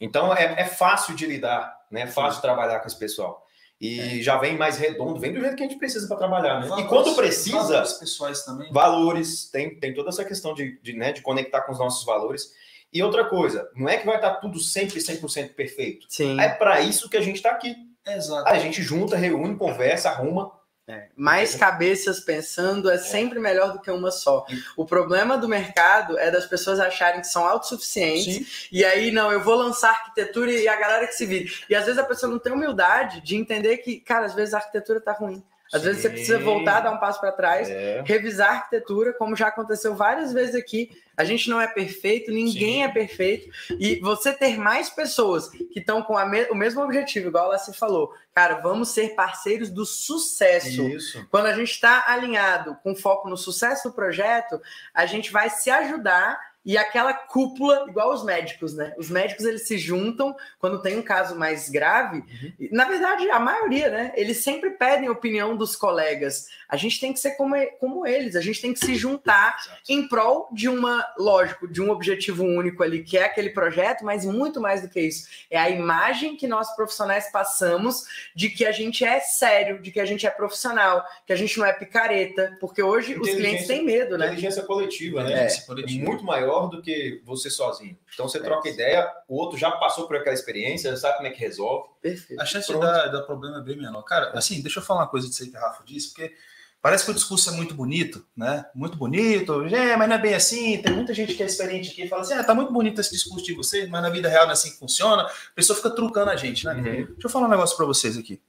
Então 0.00 0.34
é, 0.34 0.60
é 0.60 0.64
fácil 0.66 1.14
de 1.14 1.24
lidar, 1.26 1.74
né? 1.90 2.02
É 2.02 2.06
fácil 2.06 2.36
de 2.36 2.42
trabalhar 2.42 2.80
com 2.80 2.86
esse 2.88 2.98
pessoal. 2.98 3.46
E 3.80 4.22
já 4.22 4.36
vem 4.38 4.56
mais 4.56 4.78
redondo, 4.78 5.18
vem 5.18 5.32
do 5.32 5.40
jeito 5.40 5.56
que 5.56 5.62
a 5.64 5.66
gente 5.68 5.78
precisa 5.78 6.06
para 6.06 6.16
trabalhar, 6.16 6.60
né? 6.60 6.66
E 6.66 6.68
Valores- 6.68 6.88
quando 6.88 7.16
precisa, 7.16 7.56
valores 7.58 7.92
pessoais 7.94 8.44
também. 8.44 8.72
valores, 8.72 9.50
tem, 9.50 9.74
tem 9.78 9.92
toda 9.92 10.08
essa 10.10 10.24
questão 10.24 10.54
de, 10.54 10.78
de, 10.80 10.92
né, 10.92 11.10
de 11.12 11.20
conectar 11.20 11.62
com 11.62 11.72
os 11.72 11.78
nossos 11.80 12.04
valores. 12.04 12.52
E 12.92 13.02
outra 13.02 13.24
coisa, 13.24 13.68
não 13.74 13.88
é 13.88 13.96
que 13.96 14.06
vai 14.06 14.16
estar 14.16 14.34
tudo 14.36 14.60
sempre 14.60 15.00
100% 15.00 15.54
perfeito. 15.54 16.06
Sim. 16.08 16.38
É 16.40 16.48
para 16.48 16.80
isso 16.80 17.08
que 17.08 17.16
a 17.16 17.20
gente 17.20 17.36
está 17.36 17.50
aqui. 17.50 17.74
Exato. 18.06 18.48
A 18.48 18.56
gente 18.58 18.82
junta, 18.82 19.16
reúne, 19.16 19.56
conversa, 19.56 20.10
arruma. 20.10 20.52
É, 20.88 21.06
Mais 21.16 21.54
cabeças 21.54 22.18
pensando 22.18 22.90
é 22.90 22.98
sempre 22.98 23.38
melhor 23.38 23.72
do 23.72 23.80
que 23.80 23.90
uma 23.90 24.10
só. 24.10 24.44
O 24.76 24.84
problema 24.84 25.38
do 25.38 25.48
mercado 25.48 26.18
é 26.18 26.28
das 26.28 26.44
pessoas 26.44 26.80
acharem 26.80 27.20
que 27.20 27.28
são 27.28 27.44
autossuficientes 27.46 28.68
e 28.70 28.84
aí, 28.84 29.12
não, 29.12 29.30
eu 29.30 29.40
vou 29.40 29.54
lançar 29.54 29.90
arquitetura 29.90 30.50
e 30.50 30.66
a 30.66 30.74
galera 30.74 31.06
que 31.06 31.14
se 31.14 31.24
vire. 31.24 31.52
E 31.70 31.74
às 31.74 31.84
vezes 31.84 32.00
a 32.00 32.04
pessoa 32.04 32.30
não 32.30 32.38
tem 32.38 32.52
humildade 32.52 33.20
de 33.20 33.36
entender 33.36 33.78
que, 33.78 34.00
cara, 34.00 34.26
às 34.26 34.34
vezes 34.34 34.54
a 34.54 34.58
arquitetura 34.58 35.00
tá 35.00 35.12
ruim. 35.12 35.42
Às 35.72 35.82
vezes 35.84 36.02
você 36.02 36.10
precisa 36.10 36.36
Sim. 36.36 36.44
voltar, 36.44 36.80
dar 36.80 36.90
um 36.90 36.98
passo 36.98 37.18
para 37.18 37.32
trás, 37.32 37.70
É. 37.70 38.02
revisar 38.04 38.50
a 38.50 38.54
arquitetura, 38.56 39.14
como 39.14 39.34
já 39.34 39.46
aconteceu 39.46 39.94
várias 39.94 40.30
vezes 40.32 40.54
aqui. 40.54 40.90
A 41.16 41.24
gente 41.24 41.48
não 41.50 41.60
é 41.60 41.66
perfeito, 41.66 42.30
ninguém 42.30 42.76
Sim. 42.76 42.82
é 42.84 42.88
perfeito. 42.88 43.50
E 43.78 43.96
você 44.00 44.32
ter 44.32 44.58
mais 44.58 44.88
pessoas 44.88 45.48
que 45.48 45.78
estão 45.78 46.02
com 46.02 46.18
me- 46.26 46.48
o 46.50 46.54
mesmo 46.54 46.82
objetivo, 46.82 47.28
igual 47.28 47.46
ela 47.46 47.58
se 47.58 47.72
falou, 47.74 48.14
cara, 48.34 48.56
vamos 48.56 48.88
ser 48.90 49.14
parceiros 49.14 49.70
do 49.70 49.84
sucesso. 49.84 50.82
Isso. 50.88 51.26
Quando 51.30 51.46
a 51.46 51.52
gente 51.52 51.70
está 51.70 52.04
alinhado 52.08 52.76
com 52.82 52.94
foco 52.96 53.28
no 53.28 53.36
sucesso 53.36 53.88
do 53.88 53.94
projeto, 53.94 54.60
a 54.94 55.04
gente 55.06 55.30
vai 55.30 55.50
se 55.50 55.70
ajudar 55.70 56.51
e 56.64 56.78
aquela 56.78 57.12
cúpula, 57.12 57.86
igual 57.88 58.12
os 58.12 58.24
médicos, 58.24 58.74
né? 58.74 58.94
Os 58.96 59.10
médicos 59.10 59.44
eles 59.44 59.66
se 59.66 59.76
juntam 59.76 60.34
quando 60.60 60.80
tem 60.80 60.96
um 60.96 61.02
caso 61.02 61.34
mais 61.34 61.68
grave. 61.68 62.22
E, 62.58 62.68
Na 62.72 62.84
verdade, 62.84 63.28
a 63.30 63.40
maioria, 63.40 63.90
né? 63.90 64.12
Eles 64.14 64.44
sempre 64.44 64.70
pedem 64.70 65.08
a 65.08 65.12
opinião 65.12 65.56
dos 65.56 65.74
colegas. 65.74 66.46
A 66.68 66.76
gente 66.76 67.00
tem 67.00 67.12
que 67.12 67.18
ser 67.18 67.32
como, 67.32 67.56
como 67.80 68.06
eles, 68.06 68.36
a 68.36 68.40
gente 68.40 68.60
tem 68.60 68.72
que 68.72 68.78
se 68.78 68.94
juntar 68.94 69.56
em 69.88 70.06
prol 70.06 70.48
de 70.52 70.68
uma, 70.68 71.04
lógico, 71.18 71.66
de 71.66 71.82
um 71.82 71.90
objetivo 71.90 72.44
único 72.44 72.82
ali, 72.82 73.02
que 73.02 73.18
é 73.18 73.24
aquele 73.24 73.50
projeto, 73.50 74.04
mas 74.04 74.24
muito 74.24 74.60
mais 74.60 74.82
do 74.82 74.88
que 74.88 75.00
isso. 75.00 75.28
É 75.50 75.58
a 75.58 75.68
imagem 75.68 76.36
que 76.36 76.46
nós 76.46 76.74
profissionais 76.76 77.30
passamos 77.32 78.04
de 78.36 78.48
que 78.48 78.64
a 78.64 78.72
gente 78.72 79.04
é 79.04 79.18
sério, 79.18 79.82
de 79.82 79.90
que 79.90 79.98
a 79.98 80.04
gente 80.04 80.26
é 80.26 80.30
profissional, 80.30 81.04
que 81.26 81.32
a 81.32 81.36
gente 81.36 81.58
não 81.58 81.66
é 81.66 81.72
picareta, 81.72 82.56
porque 82.60 82.82
hoje 82.82 83.18
os 83.18 83.28
clientes 83.28 83.66
têm 83.66 83.84
medo, 83.84 84.16
né? 84.16 84.26
Inteligência 84.26 84.62
coletiva, 84.62 85.24
né? 85.24 85.46
É 85.46 85.60
coletiva. 85.66 86.04
muito 86.04 86.24
maior 86.24 86.51
do 86.68 86.82
que 86.82 87.20
você 87.24 87.50
sozinho. 87.50 87.98
Então 88.12 88.28
você 88.28 88.40
troca 88.40 88.68
ideia, 88.68 89.10
o 89.28 89.36
outro 89.36 89.58
já 89.58 89.70
passou 89.70 90.06
por 90.06 90.16
aquela 90.16 90.34
experiência, 90.34 90.90
já 90.90 90.96
sabe 90.96 91.16
como 91.16 91.28
é 91.28 91.30
que 91.30 91.40
resolve. 91.40 91.88
Perfeito. 92.00 92.40
A 92.40 92.44
chance 92.44 92.72
de 92.72 92.78
dar, 92.78 93.08
dar 93.08 93.22
problema 93.22 93.58
é 93.58 93.62
bem 93.62 93.76
menor. 93.76 94.02
Cara, 94.02 94.30
assim, 94.36 94.60
deixa 94.60 94.80
eu 94.80 94.84
falar 94.84 95.00
uma 95.00 95.08
coisa 95.08 95.28
disso 95.28 95.42
aí 95.42 95.50
que 95.50 95.56
a 95.56 95.60
Rafa 95.60 95.84
disse, 95.84 96.08
porque 96.08 96.34
parece 96.80 97.04
que 97.04 97.10
o 97.10 97.14
discurso 97.14 97.48
é 97.50 97.52
muito 97.52 97.74
bonito, 97.74 98.26
né? 98.36 98.66
Muito 98.74 98.96
bonito, 98.96 99.64
é, 99.66 99.96
mas 99.96 100.08
não 100.08 100.16
é 100.16 100.18
bem 100.18 100.34
assim. 100.34 100.82
Tem 100.82 100.92
muita 100.92 101.14
gente 101.14 101.34
que 101.34 101.42
é 101.42 101.46
experiente 101.46 101.90
aqui 101.90 102.02
e 102.04 102.08
fala 102.08 102.22
assim: 102.22 102.34
ah, 102.34 102.44
tá 102.44 102.54
muito 102.54 102.72
bonito 102.72 103.00
esse 103.00 103.12
discurso 103.12 103.44
de 103.44 103.54
vocês, 103.54 103.88
mas 103.88 104.02
na 104.02 104.10
vida 104.10 104.28
real 104.28 104.44
não 104.44 104.50
é 104.50 104.52
assim 104.54 104.70
que 104.70 104.78
funciona. 104.78 105.22
A 105.22 105.54
pessoa 105.54 105.76
fica 105.76 105.90
trucando 105.90 106.30
a 106.30 106.36
gente, 106.36 106.66
né? 106.66 106.74
Uhum. 106.74 106.82
Deixa 106.82 107.26
eu 107.26 107.30
falar 107.30 107.46
um 107.46 107.50
negócio 107.50 107.76
pra 107.76 107.86
vocês 107.86 108.18
aqui. 108.18 108.42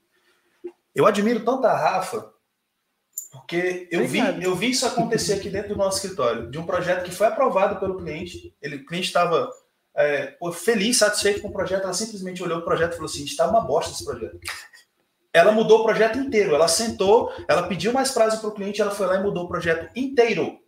Eu 0.94 1.06
admiro 1.06 1.40
tanto 1.44 1.66
a 1.66 1.76
Rafa, 1.76 2.33
porque 3.34 3.88
eu 3.90 4.06
vi, 4.06 4.20
eu 4.40 4.54
vi 4.54 4.70
isso 4.70 4.86
acontecer 4.86 5.34
aqui 5.34 5.50
dentro 5.50 5.70
do 5.70 5.76
nosso 5.76 5.96
escritório, 5.96 6.48
de 6.48 6.56
um 6.56 6.64
projeto 6.64 7.02
que 7.02 7.10
foi 7.10 7.26
aprovado 7.26 7.80
pelo 7.80 7.96
cliente. 7.96 8.54
Ele, 8.62 8.76
o 8.76 8.86
cliente 8.86 9.08
estava 9.08 9.50
é, 9.96 10.38
feliz, 10.52 10.98
satisfeito 10.98 11.42
com 11.42 11.48
o 11.48 11.52
projeto, 11.52 11.82
ela 11.82 11.92
simplesmente 11.92 12.40
olhou 12.44 12.60
o 12.60 12.64
projeto 12.64 12.92
e 12.92 12.94
falou 12.94 13.10
assim: 13.10 13.24
está 13.24 13.50
uma 13.50 13.60
bosta 13.60 13.92
esse 13.92 14.04
projeto. 14.04 14.38
Ela 15.32 15.50
mudou 15.50 15.80
o 15.80 15.82
projeto 15.82 16.16
inteiro. 16.16 16.54
Ela 16.54 16.68
sentou, 16.68 17.32
ela 17.48 17.66
pediu 17.66 17.92
mais 17.92 18.12
prazo 18.12 18.40
para 18.40 18.50
o 18.50 18.54
cliente, 18.54 18.80
ela 18.80 18.92
foi 18.92 19.08
lá 19.08 19.16
e 19.16 19.22
mudou 19.22 19.46
o 19.46 19.48
projeto 19.48 19.90
inteiro. 19.96 20.60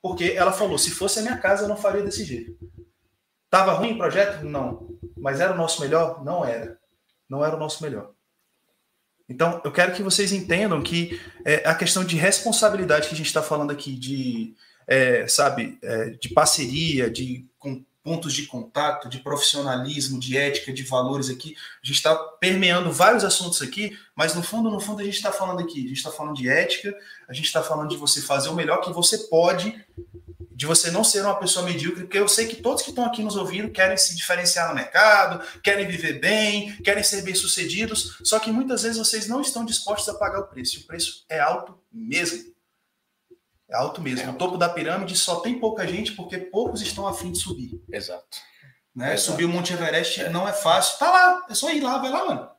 Porque 0.00 0.34
ela 0.36 0.52
falou: 0.52 0.78
se 0.78 0.92
fosse 0.92 1.18
a 1.18 1.22
minha 1.22 1.36
casa, 1.36 1.64
eu 1.64 1.68
não 1.68 1.76
faria 1.76 2.04
desse 2.04 2.22
jeito. 2.22 2.56
Tava 3.50 3.72
ruim 3.72 3.94
o 3.94 3.98
projeto? 3.98 4.44
Não. 4.44 4.86
Mas 5.16 5.40
era 5.40 5.52
o 5.52 5.56
nosso 5.56 5.80
melhor? 5.80 6.24
Não 6.24 6.44
era. 6.44 6.78
Não 7.28 7.44
era 7.44 7.56
o 7.56 7.58
nosso 7.58 7.82
melhor. 7.82 8.12
Então, 9.28 9.60
eu 9.64 9.72
quero 9.72 9.92
que 9.92 10.02
vocês 10.02 10.32
entendam 10.32 10.82
que 10.82 11.20
é, 11.44 11.68
a 11.68 11.74
questão 11.74 12.04
de 12.04 12.16
responsabilidade 12.16 13.08
que 13.08 13.14
a 13.14 13.16
gente 13.16 13.26
está 13.26 13.42
falando 13.42 13.72
aqui, 13.72 13.92
de, 13.94 14.54
é, 14.86 15.26
sabe, 15.26 15.78
é, 15.82 16.10
de 16.10 16.28
parceria, 16.28 17.10
de 17.10 17.44
com 17.58 17.84
pontos 18.06 18.32
de 18.32 18.46
contato, 18.46 19.08
de 19.08 19.18
profissionalismo, 19.18 20.20
de 20.20 20.36
ética, 20.38 20.72
de 20.72 20.84
valores 20.84 21.28
aqui, 21.28 21.56
a 21.82 21.84
gente 21.84 21.96
está 21.96 22.14
permeando 22.14 22.92
vários 22.92 23.24
assuntos 23.24 23.60
aqui, 23.60 23.98
mas 24.14 24.32
no 24.32 24.44
fundo, 24.44 24.70
no 24.70 24.78
fundo, 24.78 25.00
a 25.00 25.04
gente 25.04 25.16
está 25.16 25.32
falando 25.32 25.58
aqui, 25.58 25.84
a 25.84 25.88
gente 25.88 25.96
está 25.96 26.12
falando 26.12 26.36
de 26.36 26.48
ética, 26.48 26.96
a 27.28 27.32
gente 27.32 27.46
está 27.46 27.64
falando 27.64 27.88
de 27.88 27.96
você 27.96 28.22
fazer 28.22 28.48
o 28.48 28.54
melhor 28.54 28.80
que 28.80 28.92
você 28.92 29.18
pode, 29.26 29.84
de 30.52 30.66
você 30.66 30.88
não 30.92 31.02
ser 31.02 31.22
uma 31.22 31.34
pessoa 31.34 31.66
medíocre, 31.66 32.04
porque 32.04 32.16
eu 32.16 32.28
sei 32.28 32.46
que 32.46 32.62
todos 32.62 32.84
que 32.84 32.90
estão 32.90 33.04
aqui 33.04 33.24
nos 33.24 33.34
ouvindo 33.34 33.72
querem 33.72 33.96
se 33.96 34.14
diferenciar 34.14 34.68
no 34.68 34.76
mercado, 34.76 35.44
querem 35.60 35.88
viver 35.88 36.20
bem, 36.20 36.76
querem 36.84 37.02
ser 37.02 37.22
bem-sucedidos, 37.22 38.18
só 38.22 38.38
que 38.38 38.52
muitas 38.52 38.84
vezes 38.84 38.98
vocês 38.98 39.26
não 39.26 39.40
estão 39.40 39.64
dispostos 39.64 40.08
a 40.08 40.14
pagar 40.16 40.38
o 40.38 40.46
preço. 40.46 40.76
E 40.76 40.82
o 40.82 40.86
preço 40.86 41.24
é 41.28 41.40
alto 41.40 41.76
mesmo. 41.92 42.55
É 43.68 43.76
alto 43.76 44.00
mesmo. 44.00 44.28
É 44.28 44.32
O 44.32 44.36
topo 44.36 44.56
da 44.56 44.68
pirâmide 44.68 45.16
só 45.16 45.36
tem 45.40 45.58
pouca 45.58 45.86
gente 45.86 46.12
porque 46.12 46.38
poucos 46.38 46.80
estão 46.82 47.06
afim 47.06 47.32
de 47.32 47.38
subir. 47.38 47.80
Exato. 47.92 48.24
Né? 48.94 49.14
Exato. 49.14 49.32
Subir 49.32 49.44
o 49.44 49.48
Monte 49.48 49.72
Everest 49.72 50.22
não 50.30 50.48
é 50.48 50.52
fácil. 50.52 50.98
Tá 50.98 51.10
lá, 51.10 51.46
é 51.50 51.54
só 51.54 51.70
ir 51.70 51.80
lá, 51.80 51.98
vai 51.98 52.10
lá, 52.10 52.24
mano. 52.26 52.50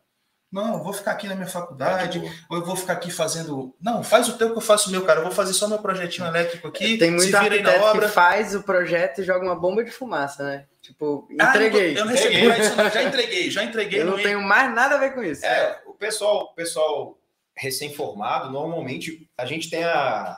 Não, 0.50 0.76
eu 0.78 0.84
vou 0.84 0.94
ficar 0.94 1.12
aqui 1.12 1.28
na 1.28 1.36
minha 1.36 1.48
faculdade, 1.48 2.22
ou 2.50 2.58
eu 2.58 2.66
vou 2.66 2.76
ficar 2.76 2.94
aqui 2.94 3.12
fazendo. 3.12 3.76
Não, 3.82 4.02
faz 4.02 4.30
o 4.30 4.38
teu 4.38 4.52
que 4.52 4.58
eu 4.58 4.62
faço 4.62 4.88
o 4.88 4.92
meu, 4.94 5.04
cara. 5.04 5.20
Eu 5.20 5.24
vou 5.24 5.32
fazer 5.34 5.52
só 5.52 5.68
meu 5.68 5.80
projetinho 5.80 6.26
elétrico 6.26 6.70
aqui. 6.70 6.98
Tem 6.98 7.12
muito 7.12 7.24
se 7.26 7.38
virem 7.38 7.62
na 7.62 7.70
arquiteto 7.70 7.84
obra. 7.84 8.08
que 8.08 8.14
faz 8.14 8.56
o 8.56 8.64
projeto 8.64 9.20
e 9.20 9.24
joga 9.26 9.44
uma 9.46 9.56
bomba 9.58 9.84
de 9.84 9.92
fumaça, 9.92 10.44
né? 10.46 10.66
Tipo, 10.82 11.28
Ah, 11.38 11.50
entreguei. 11.50 11.98
eu 11.98 12.06
não 12.06 12.12
recebi 12.14 12.36
Entreguei. 12.38 12.50
pra 12.56 12.64
isso, 12.66 12.76
não. 12.78 12.90
Já 12.90 13.04
entreguei, 13.04 13.52
já 13.52 13.64
entreguei. 13.66 14.02
Eu 14.02 14.06
não 14.06 14.16
não 14.16 14.24
tenho 14.24 14.42
mais 14.42 14.74
nada 14.74 14.96
a 14.96 14.98
ver 15.00 15.14
com 15.14 15.22
isso. 15.22 15.46
É, 15.46 15.82
o 15.86 15.94
pessoal, 15.94 16.44
o 16.44 16.54
pessoal 16.56 17.18
recém-formado, 17.54 18.50
normalmente 18.50 19.30
a 19.38 19.46
gente 19.46 19.70
tem 19.70 19.84
a, 19.84 20.38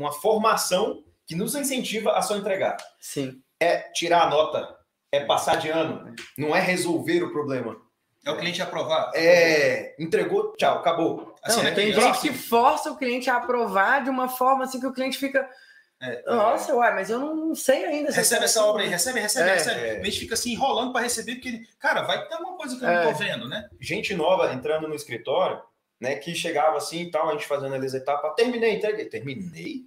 uma 0.00 0.12
formação 0.12 1.02
que 1.26 1.34
nos 1.34 1.54
incentiva 1.54 2.12
a 2.12 2.22
só 2.22 2.36
entregar. 2.36 2.76
Sim. 2.98 3.40
É 3.60 3.78
tirar 3.92 4.22
a 4.22 4.30
nota, 4.30 4.76
é 5.12 5.20
passar 5.24 5.56
de 5.56 5.68
ano, 5.68 6.14
não 6.36 6.54
é 6.56 6.60
resolver 6.60 7.22
o 7.22 7.30
problema. 7.32 7.76
É 8.24 8.30
o 8.30 8.36
cliente 8.36 8.60
aprovar. 8.60 9.10
É, 9.14 9.94
entregou, 9.98 10.52
tchau, 10.56 10.78
acabou. 10.78 11.34
Assim, 11.42 11.62
não, 11.62 11.68
é 11.68 11.72
tem 11.72 11.86
que- 11.86 11.92
gente 12.00 12.06
assim, 12.10 12.28
que 12.28 12.34
força 12.38 12.90
o 12.92 12.96
cliente 12.96 13.30
a 13.30 13.36
aprovar 13.36 14.02
de 14.04 14.10
uma 14.10 14.28
forma 14.28 14.64
assim 14.64 14.78
que 14.80 14.86
o 14.86 14.92
cliente 14.92 15.16
fica. 15.18 15.48
É, 16.02 16.22
Nossa, 16.26 16.74
uai, 16.74 16.94
mas 16.94 17.10
eu 17.10 17.18
não, 17.18 17.54
sei 17.54 17.84
ainda. 17.84 18.10
se 18.10 18.16
Recebe 18.18 18.44
essa 18.46 18.64
obra 18.64 18.82
aí, 18.82 18.88
recebe, 18.88 19.20
recebe, 19.20 19.50
É, 19.50 19.52
recebe. 19.54 19.80
é. 19.80 20.00
A 20.00 20.04
gente 20.04 20.18
fica 20.20 20.32
assim 20.34 20.52
enrolando 20.52 20.92
para 20.92 21.02
receber, 21.02 21.34
porque, 21.34 21.48
ele, 21.48 21.66
cara, 21.78 22.02
vai 22.02 22.26
ter 22.26 22.36
uma 22.36 22.56
coisa 22.56 22.78
que 22.78 22.84
eu 22.84 22.88
É. 22.88 23.04
não 23.04 23.12
tô 23.12 23.18
vendo, 23.18 23.46
né? 23.48 23.68
Gente 23.78 24.14
nova 24.14 24.52
entrando 24.52 24.88
no 24.88 24.94
escritório, 24.94 25.60
né, 26.00 26.14
que 26.16 26.34
chegava 26.34 26.78
assim 26.78 27.02
e 27.02 27.10
tal, 27.10 27.28
a 27.28 27.32
gente 27.32 27.46
fazendo 27.46 27.74
as 27.74 27.92
etapas, 27.94 28.32
terminei, 28.34 28.76
entreguei. 28.76 29.04
Terminei? 29.06 29.84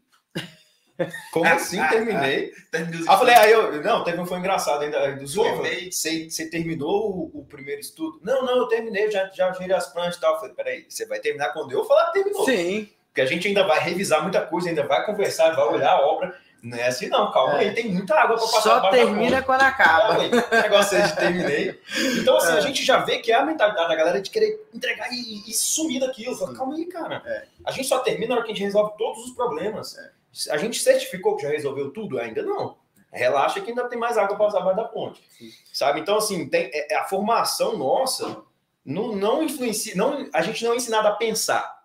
Como 1.32 1.46
assim 1.46 1.82
terminei? 1.88 2.54
Aí 2.74 2.82
eu 3.00 3.06
falei, 3.06 3.36
aí 3.36 3.52
eu, 3.52 3.82
não, 3.84 4.04
teve 4.04 4.20
um 4.20 4.26
foi 4.26 4.38
engraçado 4.38 4.84
ainda 4.84 5.16
do 5.16 5.28
Falei, 5.28 5.92
você, 5.92 6.30
você 6.30 6.50
terminou 6.50 7.32
o, 7.34 7.40
o, 7.40 7.46
primeiro 7.46 7.82
estudo? 7.82 8.20
Não, 8.24 8.46
não, 8.46 8.58
eu 8.58 8.68
terminei, 8.68 9.10
já, 9.10 9.30
já 9.34 9.50
virei 9.52 9.76
as 9.76 9.92
plantas 9.92 10.18
e 10.18 10.20
tal. 10.22 10.34
Eu 10.34 10.40
falei, 10.40 10.56
peraí, 10.56 10.86
você 10.88 11.06
vai 11.06 11.20
terminar 11.20 11.50
quando 11.50 11.72
eu 11.72 11.84
falar 11.86 12.08
que 12.08 12.14
terminou. 12.14 12.46
Sim. 12.46 12.90
Porque 13.08 13.22
a 13.22 13.26
gente 13.26 13.48
ainda 13.48 13.66
vai 13.66 13.80
revisar 13.80 14.24
muita 14.24 14.42
coisa, 14.42 14.70
ainda 14.70 14.88
vai 14.88 15.06
conversar, 15.06 15.56
vai 15.56 15.66
olhar 15.66 15.92
a 15.92 16.02
obra. 16.02 16.36
Não 16.64 16.78
é 16.78 16.88
assim, 16.88 17.10
não, 17.10 17.30
calma 17.30 17.62
é. 17.62 17.68
aí, 17.68 17.74
tem 17.76 17.92
muita 17.92 18.16
água 18.16 18.38
para 18.38 18.48
passar. 18.48 18.62
Só 18.62 18.90
termina 18.90 19.42
quando 19.42 19.62
acaba. 19.64 20.18
O 20.18 20.62
negócio 20.62 20.98
é 20.98 21.02
de 21.02 21.16
terminei. 21.16 21.82
Então, 22.22 22.38
assim, 22.38 22.54
é. 22.54 22.58
a 22.58 22.62
gente 22.62 22.86
já 22.86 23.00
vê 23.00 23.20
que 23.20 23.34
é 23.34 23.36
a 23.36 23.46
mentalidade 23.46 23.90
da 23.90 23.96
galera 23.96 24.22
de 24.22 24.30
querer 24.32 24.66
entregar 24.74 25.12
e, 25.12 25.44
e 25.46 25.54
sumir 25.54 26.00
daquilo. 26.00 26.38
Fala, 26.38 26.56
calma 26.56 26.76
aí, 26.76 26.86
cara. 26.86 27.22
É. 27.26 27.44
A 27.66 27.72
gente 27.72 27.88
só 27.88 28.00
termina 28.00 28.30
na 28.30 28.36
hora 28.36 28.46
que 28.46 28.52
a 28.54 28.56
gente 28.56 28.64
resolve 28.64 28.98
todos 28.98 29.26
os 29.26 29.32
problemas. 29.32 29.98
É. 29.98 30.23
A 30.50 30.58
gente 30.58 30.82
certificou 30.82 31.36
que 31.36 31.44
já 31.44 31.50
resolveu 31.50 31.92
tudo? 31.92 32.20
Ainda 32.20 32.42
não. 32.42 32.78
Relaxa 33.12 33.62
que 33.62 33.70
ainda 33.70 33.88
tem 33.88 34.00
mais 34.00 34.18
água 34.18 34.36
para 34.36 34.48
usar 34.48 34.60
abaixo 34.60 34.78
da 34.78 34.88
ponte. 34.88 35.24
Sabe? 35.72 36.00
Então, 36.00 36.18
assim, 36.18 36.50
tem, 36.50 36.72
é, 36.74 36.96
a 36.96 37.04
formação 37.04 37.78
nossa 37.78 38.44
não, 38.84 39.16
não 39.16 39.44
influencia. 39.44 39.94
Não, 39.96 40.28
a 40.34 40.42
gente 40.42 40.64
não 40.64 40.74
é 40.74 40.78
ensinado 40.78 41.08
a 41.08 41.16
pensar. 41.16 41.84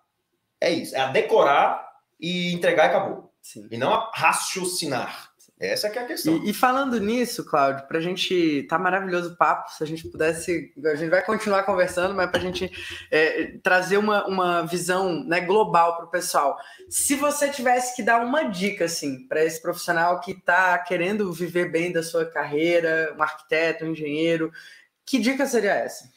É 0.59 0.71
isso. 0.71 0.95
É 0.95 0.99
a 0.99 1.07
decorar 1.07 1.99
e 2.19 2.53
entregar 2.53 2.85
e 2.85 2.87
acabou. 2.87 3.31
Sim. 3.41 3.67
E 3.69 3.77
não 3.77 3.93
a 3.93 4.11
raciocinar. 4.13 5.28
Essa 5.59 5.89
que 5.89 5.99
é 5.99 6.03
a 6.03 6.05
questão. 6.05 6.37
E, 6.37 6.51
e 6.51 6.53
falando 6.53 6.97
nisso, 7.01 7.43
Cláudio, 7.43 7.85
para 7.85 7.97
a 7.97 8.01
gente 8.01 8.63
tá 8.69 8.79
maravilhoso 8.79 9.33
o 9.33 9.35
papo, 9.35 9.69
se 9.69 9.83
a 9.83 9.85
gente 9.85 10.07
pudesse, 10.07 10.73
a 10.85 10.95
gente 10.95 11.09
vai 11.09 11.21
continuar 11.21 11.63
conversando, 11.63 12.15
mas 12.15 12.29
para 12.29 12.39
a 12.39 12.41
gente 12.41 12.71
é, 13.11 13.57
trazer 13.61 13.97
uma, 13.97 14.25
uma 14.25 14.61
visão 14.61 15.21
né, 15.25 15.41
global 15.41 15.97
para 15.97 16.05
o 16.05 16.09
pessoal. 16.09 16.57
Se 16.89 17.13
você 17.13 17.49
tivesse 17.49 17.93
que 17.93 18.01
dar 18.01 18.25
uma 18.25 18.43
dica 18.43 18.85
assim 18.85 19.27
para 19.27 19.43
esse 19.43 19.61
profissional 19.61 20.21
que 20.21 20.31
está 20.31 20.77
querendo 20.79 21.33
viver 21.33 21.69
bem 21.69 21.91
da 21.91 22.01
sua 22.01 22.25
carreira, 22.25 23.13
um 23.17 23.21
arquiteto, 23.21 23.83
um 23.83 23.91
engenheiro, 23.91 24.53
que 25.05 25.19
dica 25.19 25.45
seria 25.45 25.73
essa? 25.73 26.09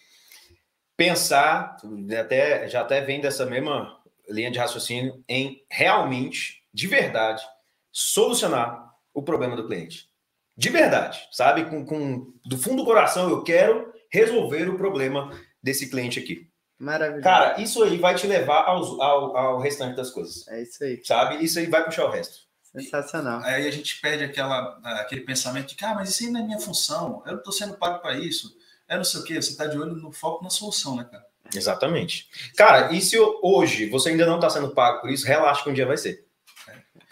Pensar, 0.96 1.78
até 2.16 2.68
já 2.68 2.82
até 2.82 3.00
vem 3.00 3.20
dessa 3.20 3.44
mesma 3.44 3.98
linha 4.28 4.52
de 4.52 4.58
raciocínio 4.60 5.20
em 5.28 5.64
realmente, 5.68 6.62
de 6.72 6.86
verdade, 6.86 7.42
solucionar 7.90 8.91
o 9.14 9.22
problema 9.22 9.56
do 9.56 9.66
cliente. 9.66 10.08
De 10.56 10.68
verdade, 10.68 11.26
sabe? 11.32 11.64
Com, 11.64 11.84
com 11.84 12.32
do 12.44 12.58
fundo 12.58 12.82
do 12.82 12.84
coração, 12.84 13.30
eu 13.30 13.42
quero 13.42 13.92
resolver 14.10 14.68
o 14.68 14.76
problema 14.76 15.30
desse 15.62 15.88
cliente 15.88 16.18
aqui. 16.18 16.48
Maravilhoso. 16.78 17.22
Cara, 17.22 17.60
isso 17.60 17.82
aí 17.82 17.96
vai 17.96 18.14
te 18.14 18.26
levar 18.26 18.64
ao, 18.64 19.00
ao, 19.00 19.36
ao 19.36 19.60
restante 19.60 19.96
das 19.96 20.10
coisas. 20.10 20.46
É 20.48 20.62
isso 20.62 20.82
aí. 20.82 21.00
Sabe? 21.04 21.42
Isso 21.42 21.58
aí 21.58 21.66
vai 21.66 21.84
puxar 21.84 22.06
o 22.06 22.10
resto. 22.10 22.40
Sensacional. 22.60 23.40
Aí 23.44 23.68
a 23.68 23.70
gente 23.70 24.00
perde 24.00 24.24
aquela, 24.24 24.78
aquele 25.00 25.20
pensamento 25.20 25.68
de 25.68 25.74
que, 25.74 25.84
ah, 25.84 25.94
mas 25.94 26.10
isso 26.10 26.24
aí 26.24 26.30
não 26.30 26.40
é 26.40 26.42
minha 26.42 26.58
função, 26.58 27.22
eu 27.24 27.32
não 27.32 27.38
estou 27.38 27.52
sendo 27.52 27.74
pago 27.74 28.00
para 28.00 28.18
isso. 28.18 28.50
É 28.88 28.96
não 28.96 29.04
sei 29.04 29.20
o 29.20 29.24
quê, 29.24 29.40
você 29.40 29.50
está 29.50 29.66
de 29.66 29.78
olho 29.78 29.94
no 29.94 30.10
foco 30.10 30.42
na 30.42 30.50
solução, 30.50 30.96
né, 30.96 31.06
cara? 31.10 31.24
Exatamente. 31.54 32.28
Cara, 32.56 32.92
e 32.92 33.00
se 33.00 33.16
hoje 33.42 33.88
você 33.88 34.08
ainda 34.08 34.26
não 34.26 34.36
está 34.36 34.48
sendo 34.50 34.74
pago 34.74 35.00
por 35.00 35.10
isso, 35.10 35.26
relaxa 35.26 35.62
que 35.62 35.70
um 35.70 35.74
dia 35.74 35.86
vai 35.86 35.96
ser. 35.96 36.26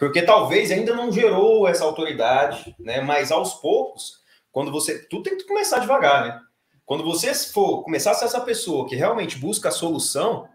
Porque 0.01 0.23
talvez 0.23 0.71
ainda 0.71 0.95
não 0.95 1.11
gerou 1.11 1.67
essa 1.67 1.83
autoridade, 1.83 2.75
né? 2.79 3.01
Mas 3.01 3.31
aos 3.31 3.53
poucos, 3.53 4.19
quando 4.51 4.71
você. 4.71 4.97
Tudo 5.07 5.21
tem 5.21 5.37
que 5.37 5.43
começar 5.43 5.77
devagar, 5.77 6.25
né? 6.25 6.41
Quando 6.83 7.03
você 7.03 7.31
for 7.35 7.83
começar 7.83 8.09
a 8.09 8.13
ser 8.15 8.25
essa 8.25 8.41
pessoa 8.41 8.89
que 8.89 8.95
realmente 8.95 9.37
busca 9.37 9.69
a 9.69 9.71
solução. 9.71 10.49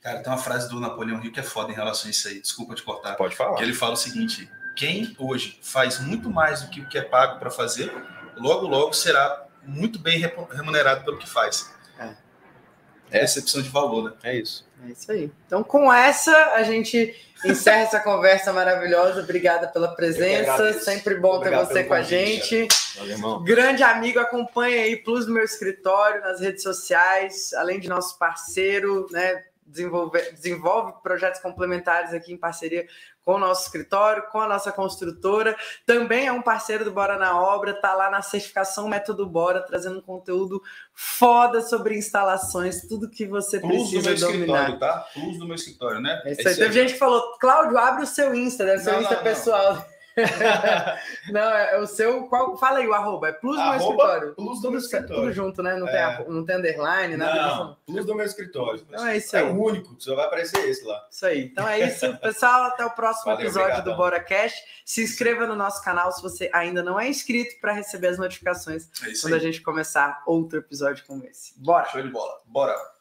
Cara, 0.00 0.22
tem 0.22 0.32
uma 0.32 0.38
frase 0.38 0.68
do 0.68 0.78
Napoleão 0.78 1.20
Hill 1.20 1.32
que 1.32 1.40
é 1.40 1.42
foda 1.42 1.72
em 1.72 1.74
relação 1.74 2.06
a 2.06 2.12
isso 2.12 2.28
aí. 2.28 2.40
Desculpa 2.40 2.76
te 2.76 2.84
cortar. 2.84 3.16
Pode 3.16 3.34
falar. 3.34 3.56
Que 3.56 3.64
ele 3.64 3.74
fala 3.74 3.94
o 3.94 3.96
seguinte: 3.96 4.48
quem 4.76 5.12
hoje 5.18 5.58
faz 5.60 5.98
muito 5.98 6.30
mais 6.30 6.62
do 6.62 6.70
que 6.70 6.80
o 6.80 6.88
que 6.88 6.96
é 6.96 7.02
pago 7.02 7.40
para 7.40 7.50
fazer, 7.50 7.92
logo, 8.36 8.68
logo 8.68 8.92
será 8.92 9.44
muito 9.64 9.98
bem 9.98 10.20
remunerado 10.52 11.04
pelo 11.04 11.18
que 11.18 11.28
faz. 11.28 11.68
É. 11.98 12.14
É 13.10 13.18
percepção 13.18 13.60
de 13.60 13.68
valor, 13.68 14.04
né? 14.04 14.12
É 14.22 14.36
isso. 14.36 14.64
É 14.86 14.90
isso 14.92 15.10
aí. 15.10 15.32
Então, 15.46 15.64
com 15.64 15.92
essa, 15.92 16.52
a 16.52 16.62
gente 16.62 17.12
encerra 17.44 17.82
essa 17.82 18.00
conversa 18.00 18.52
maravilhosa. 18.52 19.20
Obrigada 19.20 19.68
pela 19.68 19.94
presença. 19.94 20.72
Sempre 20.80 21.16
bom 21.16 21.36
Obrigado 21.36 21.68
ter 21.68 21.74
você 21.74 21.84
com 21.84 21.94
a 21.94 22.02
gente. 22.02 22.68
Valeu, 22.96 23.40
Grande 23.40 23.82
amigo, 23.82 24.18
acompanha 24.18 24.82
aí 24.82 24.96
Plus 24.96 25.26
meu 25.26 25.44
escritório, 25.44 26.20
nas 26.20 26.40
redes 26.40 26.62
sociais, 26.62 27.52
além 27.54 27.80
de 27.80 27.88
nosso 27.88 28.18
parceiro, 28.18 29.06
né? 29.10 29.44
Desenvolve, 29.66 30.20
desenvolve 30.32 30.92
projetos 31.02 31.40
complementares 31.40 32.12
aqui 32.12 32.32
em 32.32 32.36
parceria 32.36 32.86
com 33.24 33.34
o 33.34 33.38
nosso 33.38 33.62
escritório, 33.62 34.24
com 34.30 34.40
a 34.40 34.48
nossa 34.48 34.70
construtora. 34.70 35.56
Também 35.86 36.26
é 36.26 36.32
um 36.32 36.42
parceiro 36.42 36.84
do 36.84 36.92
Bora 36.92 37.18
na 37.18 37.40
Obra, 37.40 37.72
tá 37.72 37.94
lá 37.94 38.10
na 38.10 38.20
certificação 38.22 38.88
Método 38.88 39.26
Bora, 39.26 39.62
trazendo 39.62 40.02
conteúdo 40.02 40.62
foda 40.92 41.60
sobre 41.62 41.96
instalações, 41.96 42.82
tudo 42.86 43.08
que 43.08 43.26
você 43.26 43.58
Plus 43.58 43.90
precisa 43.90 44.26
do 44.26 44.32
meu 44.32 44.46
dominar. 44.46 44.78
tá? 44.78 45.06
Plus 45.12 45.38
do 45.38 45.46
meu 45.46 45.54
escritório, 45.54 46.00
né? 46.00 46.20
É 46.24 46.32
isso 46.32 46.48
aí. 46.48 46.54
Teve 46.54 46.72
gente 46.72 46.92
que 46.92 46.98
falou, 46.98 47.36
Cláudio, 47.38 47.78
abre 47.78 48.04
o 48.04 48.06
seu 48.06 48.34
Insta, 48.34 48.64
deve 48.64 48.82
ser 48.82 48.94
o 48.94 49.00
Insta 49.00 49.16
não, 49.16 49.22
pessoal. 49.22 49.74
Não. 49.74 49.93
não, 51.32 51.40
é 51.40 51.78
o 51.78 51.86
seu. 51.86 52.24
Qual, 52.28 52.56
fala 52.56 52.78
aí 52.78 52.86
o 52.86 52.94
arroba. 52.94 53.28
É 53.28 53.32
plus 53.32 53.56
do 53.56 53.64
meu 53.64 53.76
escritório. 53.76 54.34
Plus 54.34 54.60
do 54.60 54.70
meu 54.70 54.80
escritório. 54.80 55.22
Tudo 55.22 55.32
junto, 55.32 55.62
né? 55.62 55.76
Não, 55.76 55.88
é. 55.88 56.16
tem, 56.16 56.28
não 56.28 56.44
tem 56.44 56.56
underline, 56.56 57.16
nada 57.16 57.34
não, 57.34 57.48
disso. 57.48 57.78
Plus 57.86 58.06
do 58.06 58.14
meu 58.14 58.26
escritório. 58.26 58.86
Então 58.88 59.06
é 59.06 59.16
isso 59.16 59.36
aí. 59.36 59.42
É 59.42 59.46
o 59.46 59.60
único, 59.60 59.96
só 59.98 60.14
vai 60.14 60.26
aparecer 60.26 60.68
esse 60.68 60.84
lá. 60.84 61.06
Isso 61.10 61.26
aí. 61.26 61.44
Então 61.44 61.68
é 61.68 61.80
isso, 61.80 62.16
pessoal. 62.18 62.64
Até 62.64 62.84
o 62.84 62.90
próximo 62.90 63.32
Valeu, 63.32 63.46
episódio 63.46 63.70
obrigado. 63.70 63.90
do 63.90 63.96
Bora 63.96 64.20
Cash. 64.20 64.54
Se 64.84 65.02
inscreva 65.02 65.46
no 65.46 65.56
nosso 65.56 65.82
canal 65.82 66.12
se 66.12 66.22
você 66.22 66.50
ainda 66.52 66.82
não 66.82 66.98
é 66.98 67.08
inscrito 67.08 67.60
para 67.60 67.72
receber 67.72 68.08
as 68.08 68.18
notificações 68.18 68.88
é 69.02 69.12
quando 69.20 69.34
aí. 69.34 69.40
a 69.40 69.42
gente 69.42 69.60
começar 69.60 70.22
outro 70.26 70.58
episódio 70.58 71.04
como 71.06 71.24
esse. 71.24 71.58
Bora! 71.58 71.86
Show 71.86 72.02
de 72.02 72.10
bola. 72.10 72.40
Bora! 72.46 72.93